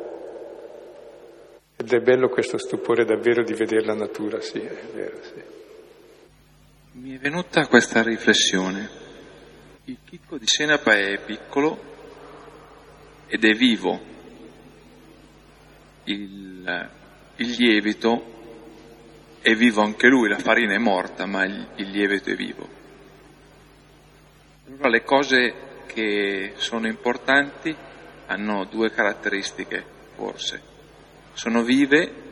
Ed 1.77 1.91
è 1.91 1.99
bello 1.99 2.29
questo 2.29 2.57
stupore 2.57 3.05
davvero 3.05 3.43
di 3.43 3.53
vedere 3.53 3.85
la 3.85 3.95
natura, 3.95 4.39
sì, 4.41 4.59
è 4.59 4.85
vero, 4.93 5.17
sì. 5.21 5.54
Mi 6.97 7.13
è 7.13 7.17
venuta 7.17 7.67
questa 7.67 8.01
riflessione. 8.01 8.89
Il 9.83 9.97
chicco 10.05 10.37
di 10.37 10.47
senapa 10.47 10.93
è 10.93 11.19
piccolo 11.19 11.77
ed 13.27 13.43
è 13.43 13.51
vivo. 13.51 13.99
Il, 16.05 16.89
il, 17.35 17.49
lievito 17.57 19.33
è 19.41 19.53
vivo 19.55 19.81
anche 19.81 20.07
lui, 20.07 20.29
la 20.29 20.37
farina 20.37 20.73
è 20.73 20.77
morta, 20.77 21.25
ma 21.25 21.43
il, 21.43 21.67
il 21.75 21.89
lievito 21.89 22.29
è 22.29 22.35
vivo. 22.35 22.65
Allora 24.67 24.87
le 24.87 25.03
cose 25.03 25.53
che 25.87 26.53
sono 26.55 26.87
importanti 26.87 27.75
hanno 28.27 28.63
due 28.63 28.89
caratteristiche, 28.89 29.83
forse. 30.15 30.61
Sono 31.33 31.61
vive 31.61 32.24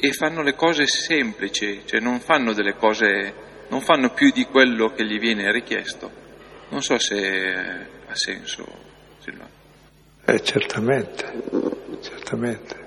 e 0.00 0.12
fanno 0.12 0.42
le 0.42 0.54
cose 0.54 0.86
semplici, 0.86 1.82
cioè 1.84 1.98
non 1.98 2.20
fanno 2.20 2.52
delle 2.52 2.76
cose, 2.76 3.34
non 3.68 3.80
fanno 3.80 4.10
più 4.10 4.30
di 4.30 4.44
quello 4.44 4.92
che 4.92 5.04
gli 5.04 5.18
viene 5.18 5.50
richiesto. 5.50 6.08
Non 6.68 6.82
so 6.82 6.98
se 6.98 7.16
ha 8.06 8.14
senso, 8.14 8.64
Silvano. 9.18 9.50
Eh, 10.24 10.40
certamente, 10.42 11.24
certamente. 12.00 12.86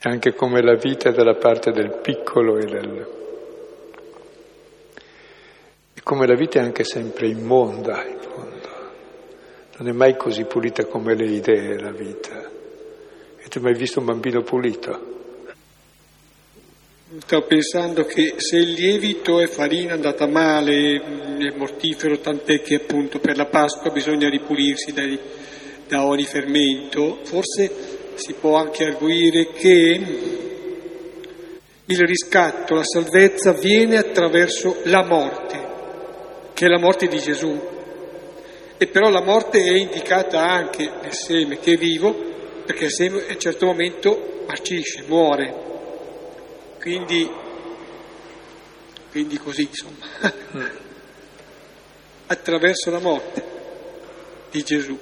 Anche 0.00 0.34
come 0.34 0.60
la 0.60 0.74
vita 0.74 1.10
è 1.10 1.12
dalla 1.12 1.36
parte 1.36 1.70
del 1.70 2.00
piccolo 2.02 2.58
e 2.58 2.64
del... 2.64 3.14
E 5.94 6.00
come 6.02 6.26
la 6.26 6.34
vita 6.34 6.58
è 6.58 6.62
anche 6.62 6.84
sempre 6.84 7.28
immonda, 7.28 8.04
in 8.04 8.18
fondo. 8.18 8.68
Non 9.78 9.88
è 9.88 9.92
mai 9.92 10.16
così 10.16 10.44
pulita 10.44 10.84
come 10.86 11.14
le 11.14 11.26
idee 11.26 11.78
la 11.78 11.92
vita. 11.92 12.54
Avete 13.56 13.60
mai 13.60 13.74
visto 13.74 14.00
un 14.00 14.04
bambino 14.04 14.42
pulito? 14.42 15.14
Sto 17.20 17.42
pensando 17.42 18.04
che 18.04 18.34
se 18.36 18.58
il 18.58 18.72
lievito 18.72 19.40
è 19.40 19.46
farina 19.46 19.94
andata 19.94 20.26
male, 20.26 21.00
è 21.38 21.56
mortifero, 21.56 22.18
tant'è 22.18 22.60
che 22.60 22.74
appunto 22.74 23.18
per 23.18 23.36
la 23.36 23.46
Pasqua 23.46 23.90
bisogna 23.90 24.28
ripulirsi 24.28 24.92
dai, 24.92 25.18
da 25.88 26.04
ogni 26.04 26.24
fermento, 26.24 27.20
forse 27.22 27.70
si 28.16 28.34
può 28.34 28.56
anche 28.56 28.84
arguire 28.84 29.52
che 29.52 30.00
il 31.86 31.98
riscatto, 31.98 32.74
la 32.74 32.84
salvezza 32.84 33.52
viene 33.52 33.96
attraverso 33.96 34.80
la 34.84 35.02
morte, 35.02 35.66
che 36.52 36.66
è 36.66 36.68
la 36.68 36.80
morte 36.80 37.06
di 37.06 37.18
Gesù. 37.18 37.58
E 38.76 38.86
però 38.88 39.08
la 39.08 39.22
morte 39.22 39.62
è 39.62 39.72
indicata 39.72 40.42
anche 40.42 40.90
nel 41.00 41.14
seme 41.14 41.58
che 41.58 41.72
è 41.72 41.76
vivo 41.76 42.34
perché 42.66 42.90
se 42.90 43.06
a 43.06 43.12
un 43.12 43.38
certo 43.38 43.66
momento 43.66 44.44
marcisce, 44.46 45.04
muore. 45.06 45.64
Quindi, 46.80 47.30
quindi 49.10 49.38
così, 49.38 49.62
insomma, 49.62 50.06
attraverso 52.26 52.90
la 52.90 52.98
morte 52.98 53.42
di 54.50 54.62
Gesù. 54.62 54.98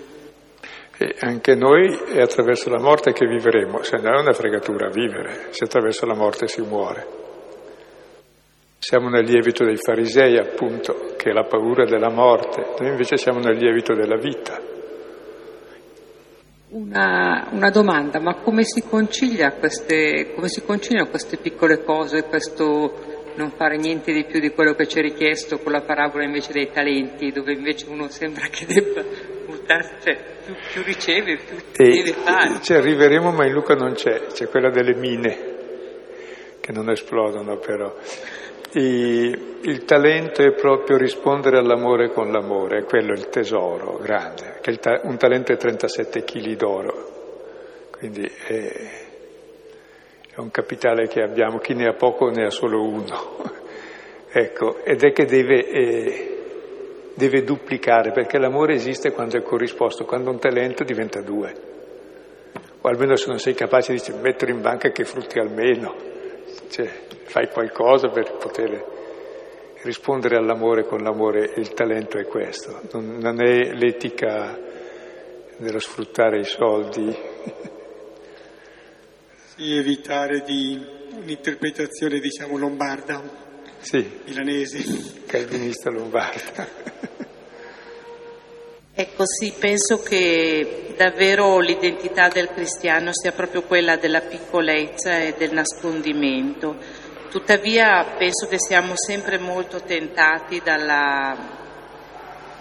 E 0.96 1.16
anche 1.20 1.54
noi 1.56 1.92
è 2.12 2.20
attraverso 2.20 2.70
la 2.70 2.78
morte 2.78 3.12
che 3.12 3.26
vivremo, 3.26 3.82
se 3.82 3.96
no 3.96 4.16
è 4.16 4.20
una 4.20 4.32
fregatura 4.32 4.88
vivere, 4.90 5.48
se 5.50 5.64
attraverso 5.64 6.06
la 6.06 6.14
morte 6.14 6.46
si 6.46 6.60
muore. 6.60 7.22
Siamo 8.78 9.08
nel 9.08 9.24
lievito 9.24 9.64
dei 9.64 9.76
farisei, 9.76 10.38
appunto, 10.38 11.14
che 11.16 11.30
è 11.30 11.32
la 11.32 11.44
paura 11.44 11.84
della 11.84 12.10
morte, 12.10 12.74
noi 12.78 12.90
invece 12.90 13.16
siamo 13.16 13.40
nel 13.40 13.56
lievito 13.56 13.94
della 13.94 14.16
vita. 14.16 14.34
Una, 16.95 17.49
una 17.51 17.70
domanda, 17.70 18.20
ma 18.20 18.36
come 18.36 18.62
si, 18.62 18.84
queste, 18.84 20.32
come 20.32 20.47
si 20.47 20.62
conciliano 20.64 21.11
queste 21.11 21.38
piccole 21.38 21.82
cose, 21.82 22.22
questo 22.22 23.32
non 23.34 23.51
fare 23.51 23.76
niente 23.78 24.12
di 24.12 24.24
più 24.24 24.38
di 24.38 24.51
quello 24.51 24.74
che 24.74 24.86
ci 24.86 25.01
è 25.01 25.03
richiesto 25.03 25.59
con 25.59 25.72
la 25.72 25.80
parabola 25.80 26.22
invece 26.22 26.53
dei 26.53 26.70
talenti, 26.70 27.32
dove 27.32 27.53
invece 27.53 27.88
uno 27.88 28.09
sembra 28.09 28.47
che 28.47 28.64
debba 28.66 29.03
buttarsi, 29.45 29.95
cioè 30.05 30.18
più, 30.45 30.55
più 30.70 30.82
riceve, 30.84 31.36
più 31.38 31.57
e 31.57 32.03
deve 32.03 32.12
fare. 32.12 32.61
Ci 32.62 32.74
arriveremo, 32.74 33.32
ma 33.32 33.45
in 33.45 33.55
Luca 33.55 33.74
non 33.74 33.95
c'è, 33.95 34.26
c'è 34.26 34.47
quella 34.47 34.70
delle 34.70 34.95
mine, 34.95 35.36
che 36.61 36.70
non 36.70 36.90
esplodono 36.90 37.59
però. 37.59 37.92
E 38.77 39.39
il 39.61 39.85
talento 39.85 40.43
è 40.43 40.53
proprio 40.53 40.97
rispondere 40.97 41.59
all'amore 41.59 42.11
con 42.11 42.33
l'amore, 42.33 42.79
è 42.79 42.83
quello 42.83 43.12
il 43.12 43.29
tesoro 43.29 43.99
grande, 43.99 44.59
che 44.61 44.79
ta- 44.79 45.01
un 45.05 45.16
talento 45.16 45.53
è 45.53 45.57
37 45.57 46.25
kg 46.25 46.57
d'oro, 46.57 47.89
quindi 47.97 48.22
è, 48.25 48.53
è, 50.35 50.41
un 50.41 50.51
capitale 50.51 51.07
che 51.07 51.22
abbiamo, 51.22 51.59
chi 51.59 51.75
ne 51.75 51.87
ha 51.87 51.93
poco 51.93 52.31
ne 52.31 52.47
ha 52.47 52.51
solo 52.51 52.83
uno, 52.83 53.37
ecco, 54.33 54.83
ed 54.83 55.05
è 55.05 55.12
che 55.12 55.25
deve, 55.25 55.68
eh, 55.68 56.39
deve 57.14 57.45
duplicare, 57.45 58.11
perché 58.11 58.39
l'amore 58.39 58.75
esiste 58.75 59.12
quando 59.12 59.39
è 59.39 59.43
corrisposto, 59.43 60.05
quando 60.05 60.31
un 60.31 60.41
talento 60.41 60.83
diventa 60.83 61.20
due, 61.20 61.55
o 62.81 62.89
almeno 62.89 63.14
se 63.14 63.29
non 63.29 63.39
sei 63.39 63.55
capace 63.55 63.95
di 63.95 64.03
mettere 64.20 64.51
in 64.51 64.61
banca 64.61 64.91
che 64.91 65.05
frutti 65.05 65.39
almeno. 65.39 66.13
Cioè, 66.75 66.91
fai 67.27 67.49
qualcosa 67.51 68.09
per 68.09 68.33
poter 68.33 68.85
rispondere 69.83 70.37
all'amore 70.37 70.85
con 70.85 71.05
l'amore, 71.05 71.53
il 71.55 71.72
talento 71.72 72.18
è 72.18 72.25
questo, 72.25 72.81
non, 72.91 73.18
non 73.18 73.41
è 73.41 73.72
l'etica 73.75 74.59
dello 75.57 75.79
sfruttare 75.79 76.41
i 76.41 76.45
soldi. 76.45 77.16
Sì, 79.57 79.77
evitare 79.77 80.41
di 80.41 80.85
un'interpretazione, 81.12 82.18
diciamo, 82.18 82.59
lombarda, 82.59 83.22
sì, 83.79 84.05
milanese. 84.25 85.22
Calvinista 85.27 85.91
lombarda. 85.91 86.66
Ecco 88.97 89.24
sì, 89.26 89.53
penso 89.59 90.05
che 90.05 90.95
davvero 90.97 91.59
l'identità 91.59 92.28
del 92.28 92.51
cristiano 92.51 93.11
sia 93.12 93.32
proprio 93.32 93.62
quella 93.62 93.97
della 93.97 94.20
piccolezza 94.20 95.18
e 95.18 95.34
del 95.36 95.53
nascondimento. 95.53 96.76
Tuttavia 97.28 98.14
penso 98.16 98.47
che 98.47 98.61
siamo 98.61 98.92
sempre 98.95 99.38
molto 99.38 99.82
tentati 99.82 100.61
dalla 100.62 101.36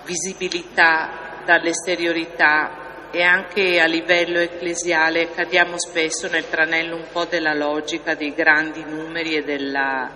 visibilità, 0.06 1.44
dall'esteriorità 1.46 3.10
e 3.12 3.22
anche 3.22 3.80
a 3.80 3.86
livello 3.86 4.40
ecclesiale 4.40 5.30
cadiamo 5.36 5.78
spesso 5.78 6.28
nel 6.30 6.50
tranello 6.50 6.96
un 6.96 7.06
po' 7.12 7.26
della 7.26 7.54
logica 7.54 8.16
dei 8.16 8.34
grandi 8.34 8.84
numeri 8.84 9.36
e 9.36 9.44
della, 9.44 10.10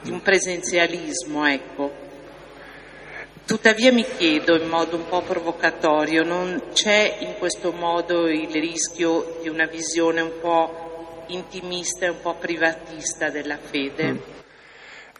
di 0.00 0.10
un 0.10 0.22
presenzialismo, 0.22 1.46
ecco. 1.46 2.11
Tuttavia 3.44 3.92
mi 3.92 4.04
chiedo 4.04 4.56
in 4.56 4.68
modo 4.68 4.96
un 4.96 5.08
po' 5.08 5.20
provocatorio, 5.22 6.22
non 6.22 6.70
c'è 6.72 7.18
in 7.20 7.34
questo 7.38 7.72
modo 7.72 8.28
il 8.28 8.52
rischio 8.52 9.38
di 9.42 9.48
una 9.48 9.66
visione 9.66 10.20
un 10.20 10.32
po' 10.40 11.24
intimista 11.26 12.06
e 12.06 12.10
un 12.10 12.20
po' 12.22 12.36
privatista 12.36 13.30
della 13.30 13.56
fede? 13.56 14.12
Mm. 14.12 14.18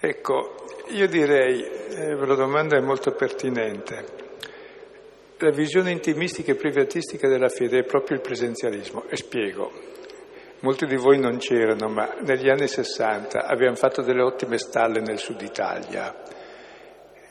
Ecco, 0.01 0.65
io 0.91 1.09
direi, 1.09 1.63
eh, 1.63 2.15
la 2.15 2.35
domanda 2.37 2.77
è 2.77 2.81
molto 2.81 3.11
pertinente, 3.11 4.05
la 5.39 5.51
visione 5.51 5.91
intimistica 5.91 6.53
e 6.53 6.57
privatistica 6.57 7.27
della 7.29 7.49
fede 7.49 7.81
è 7.81 7.85
proprio 7.85 8.17
il 8.17 8.23
presenzialismo 8.23 9.05
e 9.09 9.17
spiego. 9.17 9.73
Molti 10.61 10.87
di 10.87 10.97
voi 10.97 11.19
non 11.19 11.39
c'erano, 11.39 11.89
ma 11.89 12.15
negli 12.21 12.49
anni 12.49 12.69
60 12.69 13.47
abbiamo 13.47 13.75
fatto 13.75 14.01
delle 14.01 14.23
ottime 14.23 14.59
stalle 14.59 15.01
nel 15.01 15.19
sud 15.19 15.43
Italia 15.43 16.41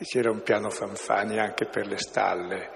c'era 0.04 0.32
un 0.32 0.42
piano 0.42 0.70
fanfani 0.70 1.40
anche 1.40 1.66
per 1.66 1.88
le 1.88 1.98
stalle. 1.98 2.70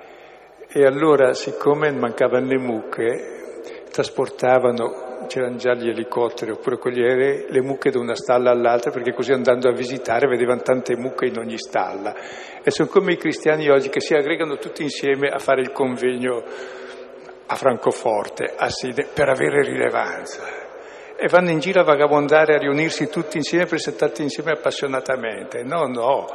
E 0.67 0.86
allora, 0.86 1.34
siccome 1.34 1.91
mancavano 1.91 2.45
le 2.45 2.57
mucche, 2.57 3.51
trasportavano, 3.91 5.26
c'erano 5.28 5.55
già 5.55 5.73
gli 5.73 5.88
elicotteri 5.88 6.51
oppure 6.51 6.78
quegli 6.78 7.01
aerei, 7.01 7.45
le 7.49 7.61
mucche 7.61 7.89
da 7.89 7.99
una 7.99 8.15
stalla 8.15 8.51
all'altra, 8.51 8.91
perché 8.91 9.13
così 9.13 9.32
andando 9.32 9.69
a 9.69 9.73
visitare 9.73 10.28
vedevano 10.28 10.61
tante 10.61 10.95
mucche 10.95 11.28
in 11.28 11.38
ogni 11.38 11.57
stalla. 11.57 12.13
E 12.63 12.69
sono 12.71 12.89
come 12.89 13.13
i 13.13 13.17
cristiani 13.17 13.69
oggi 13.69 13.89
che 13.89 14.01
si 14.01 14.13
aggregano 14.13 14.57
tutti 14.57 14.84
insieme 14.84 15.30
a 15.30 15.39
fare 15.39 15.61
il 15.61 15.71
convegno 15.71 16.43
a 17.47 17.55
Francoforte, 17.55 18.53
a 18.55 18.69
Side, 18.69 19.07
per 19.13 19.30
avere 19.30 19.63
rilevanza 19.63 20.63
e 21.17 21.28
vanno 21.30 21.49
in 21.49 21.59
giro 21.59 21.80
a 21.80 21.86
vagabondare, 21.86 22.55
a 22.55 22.57
riunirsi 22.57 23.07
tutti 23.07 23.38
insieme 23.38 23.65
per 23.65 23.80
settarti 23.80 24.21
insieme 24.21 24.51
appassionatamente. 24.51 25.63
No, 25.63 25.86
no, 25.88 26.28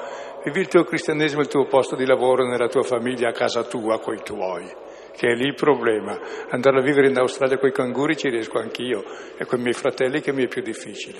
Vivi 0.43 0.61
il 0.61 0.69
tuo 0.69 0.85
cristianesimo, 0.85 1.43
il 1.43 1.49
tuo 1.49 1.67
posto 1.67 1.97
di 1.97 2.07
lavoro, 2.07 2.49
nella 2.49 2.69
tua 2.69 2.83
famiglia, 2.83 3.29
a 3.29 3.33
casa 3.33 3.65
tua, 3.65 4.01
coi 4.01 4.23
tuoi, 4.23 4.67
che 5.13 5.29
è 5.29 5.35
lì 5.35 5.45
il 5.45 5.55
problema. 5.55 6.19
Andare 6.49 6.79
a 6.79 6.83
vivere 6.83 7.09
in 7.09 7.19
Australia 7.19 7.59
con 7.59 7.69
i 7.69 7.73
canguri 7.73 8.17
ci 8.17 8.31
riesco 8.31 8.59
anch'io, 8.59 9.05
e 9.37 9.45
con 9.45 9.59
i 9.59 9.63
miei 9.63 9.75
fratelli 9.75 10.23
che 10.23 10.33
mi 10.33 10.45
è 10.45 10.49
più 10.49 10.63
difficile. 10.63 11.19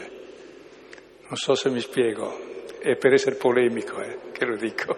Non 1.29 1.37
so 1.37 1.55
se 1.55 1.69
mi 1.69 1.81
spiego, 1.81 2.35
è 2.81 2.97
per 2.97 3.13
essere 3.13 3.37
polemico 3.37 4.01
eh, 4.01 4.19
che 4.33 4.47
lo 4.47 4.57
dico. 4.57 4.97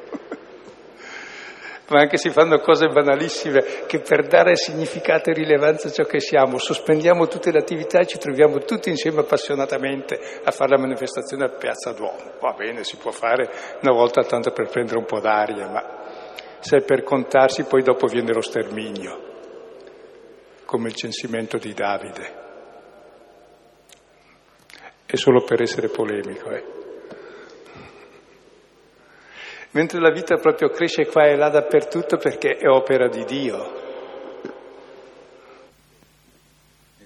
Ma 1.93 2.01
anche 2.01 2.17
si 2.17 2.31
fanno 2.31 2.59
cose 2.59 2.89
banalissime 2.89 3.85
che 3.87 4.01
per 4.01 4.27
dare 4.27 4.57
significato 4.57 5.31
e 5.31 5.35
rilevanza 5.35 5.89
a 5.89 5.91
ciò 5.93 6.05
che 6.05 6.21
siamo, 6.21 6.57
sospendiamo 6.59 7.29
tutte 7.29 7.53
le 7.53 7.59
attività 7.59 8.01
e 8.01 8.07
ci 8.07 8.19
troviamo 8.19 8.59
tutti 8.61 8.89
insieme 8.89 9.21
appassionatamente 9.21 10.19
a 10.43 10.51
fare 10.51 10.71
la 10.71 10.81
manifestazione 10.81 11.45
a 11.45 11.51
Piazza 11.51 11.93
Duomo. 11.93 12.33
Va 12.41 12.55
bene, 12.55 12.83
si 12.83 12.97
può 12.97 13.11
fare 13.11 13.51
una 13.83 13.93
volta 13.93 14.25
tanto 14.25 14.51
per 14.53 14.69
prendere 14.69 14.99
un 14.99 15.05
po' 15.05 15.21
d'aria, 15.21 15.69
ma 15.69 16.01
se 16.61 16.79
è 16.79 16.83
per 16.83 17.03
contarsi 17.03 17.65
poi 17.65 17.83
dopo 17.83 18.07
viene 18.07 18.33
lo 18.33 18.41
sterminio, 18.41 19.21
come 20.65 20.89
il 20.89 20.95
censimento 20.95 21.59
di 21.59 21.75
Davide. 21.75 22.41
È 25.05 25.17
solo 25.17 25.45
per 25.45 25.61
essere 25.61 25.89
polemico, 25.89 26.51
eh 26.51 26.81
mentre 29.73 30.01
la 30.01 30.11
vita 30.11 30.37
proprio 30.37 30.69
cresce 30.69 31.07
qua 31.07 31.27
e 31.27 31.37
là 31.37 31.49
dappertutto 31.49 32.17
perché 32.17 32.57
è 32.57 32.69
opera 32.69 33.09
di 33.09 33.25
Dio. 33.25 33.81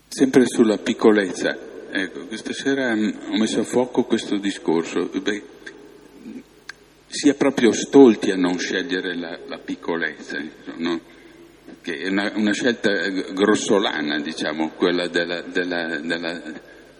Sempre 0.08 0.46
sulla 0.46 0.78
piccolezza, 0.78 1.56
ecco, 1.90 2.26
questa 2.26 2.52
sera 2.52 2.92
ho 2.92 3.38
messo 3.38 3.60
a 3.60 3.64
fuoco 3.64 4.04
questo 4.04 4.38
discorso. 4.38 5.10
Beh, 5.12 5.42
si 7.06 7.28
è 7.28 7.34
proprio 7.34 7.72
stolti 7.72 8.30
a 8.30 8.36
non 8.36 8.58
scegliere 8.58 9.16
la, 9.16 9.38
la 9.46 9.58
piccolezza, 9.58 10.38
no? 10.76 11.00
che 11.82 11.98
è 11.98 12.08
una, 12.08 12.32
una, 12.34 12.52
scelta 12.52 12.90
grossolana, 13.08 14.20
diciamo, 14.20 14.70
quella 14.70 15.08
della, 15.08 15.42
della, 15.42 15.98
della, 15.98 16.42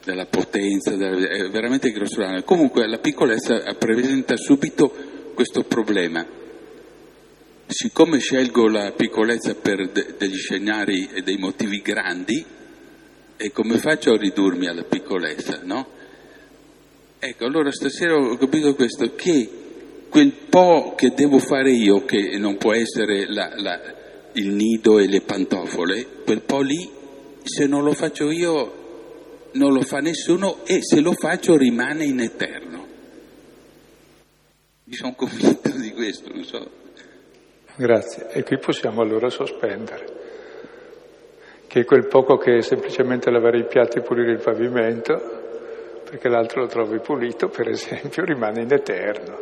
della 0.04 0.26
potenza, 0.26 0.92
è 0.92 1.48
veramente 1.50 1.90
grossolana. 1.90 2.42
Comunque 2.42 2.86
la 2.86 2.98
piccolezza 2.98 3.62
presenta 3.78 4.36
subito 4.36 5.15
questo 5.36 5.64
problema. 5.64 6.26
Siccome 7.66 8.18
scelgo 8.18 8.68
la 8.68 8.92
piccolezza 8.92 9.54
per 9.54 9.90
de- 9.90 10.14
degli 10.16 10.36
scenari 10.36 11.10
e 11.12 11.20
dei 11.20 11.36
motivi 11.36 11.82
grandi, 11.82 12.42
e 13.36 13.52
come 13.52 13.76
faccio 13.76 14.12
a 14.12 14.16
ridurmi 14.16 14.66
alla 14.66 14.84
piccolezza, 14.84 15.60
no? 15.62 15.86
Ecco, 17.18 17.44
allora 17.44 17.70
stasera 17.70 18.14
ho 18.14 18.36
capito 18.38 18.74
questo, 18.74 19.14
che 19.14 19.48
quel 20.08 20.32
po' 20.48 20.94
che 20.96 21.12
devo 21.14 21.38
fare 21.38 21.70
io, 21.70 22.06
che 22.06 22.38
non 22.38 22.56
può 22.56 22.72
essere 22.72 23.26
la, 23.30 23.52
la, 23.56 23.80
il 24.32 24.54
nido 24.54 24.98
e 24.98 25.06
le 25.06 25.20
pantofole, 25.20 26.06
quel 26.24 26.40
po' 26.40 26.62
lì, 26.62 26.88
se 27.42 27.66
non 27.66 27.84
lo 27.84 27.92
faccio 27.92 28.30
io, 28.30 29.50
non 29.52 29.74
lo 29.74 29.82
fa 29.82 29.98
nessuno 29.98 30.64
e 30.64 30.78
se 30.80 31.00
lo 31.00 31.12
faccio 31.12 31.58
rimane 31.58 32.04
in 32.04 32.20
eterno. 32.20 32.65
Mi 34.88 34.94
sono 34.94 35.14
convinto 35.14 35.70
di 35.70 35.90
questo, 35.92 36.32
non 36.32 36.44
so. 36.44 36.70
Grazie. 37.74 38.28
E 38.30 38.44
qui 38.44 38.56
possiamo 38.58 39.02
allora 39.02 39.28
sospendere. 39.30 40.14
che 41.66 41.84
quel 41.84 42.06
poco 42.06 42.36
che 42.36 42.58
è 42.58 42.62
semplicemente 42.62 43.28
lavare 43.30 43.58
i 43.58 43.66
piatti 43.66 43.98
e 43.98 44.02
pulire 44.02 44.30
il 44.30 44.40
pavimento, 44.40 46.02
perché 46.08 46.28
l'altro 46.28 46.62
lo 46.62 46.66
trovi 46.68 47.00
pulito, 47.00 47.48
per 47.48 47.68
esempio, 47.68 48.22
rimane 48.24 48.62
in 48.62 48.72
eterno. 48.72 49.38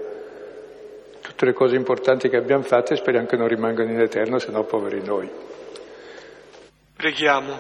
Tutte 1.20 1.45
le 1.45 1.53
cose 1.53 1.76
importanti 1.76 2.30
che 2.30 2.38
abbiamo 2.38 2.62
fatte 2.62 2.97
speriamo 2.97 3.26
che 3.26 3.36
non 3.36 3.47
rimangano 3.47 3.90
in 3.90 4.01
eterno, 4.01 4.38
se 4.38 4.51
no 4.51 4.64
poveri 4.64 5.05
noi. 5.05 5.30
Preghiamo. 6.97 7.59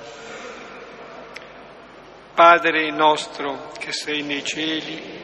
Padre 2.34 2.90
nostro 2.90 3.70
che 3.78 3.92
sei 3.92 4.22
nei 4.22 4.42
cieli, 4.42 5.23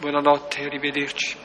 Buonanotte, 0.00 0.64
arrivederci. 0.64 1.36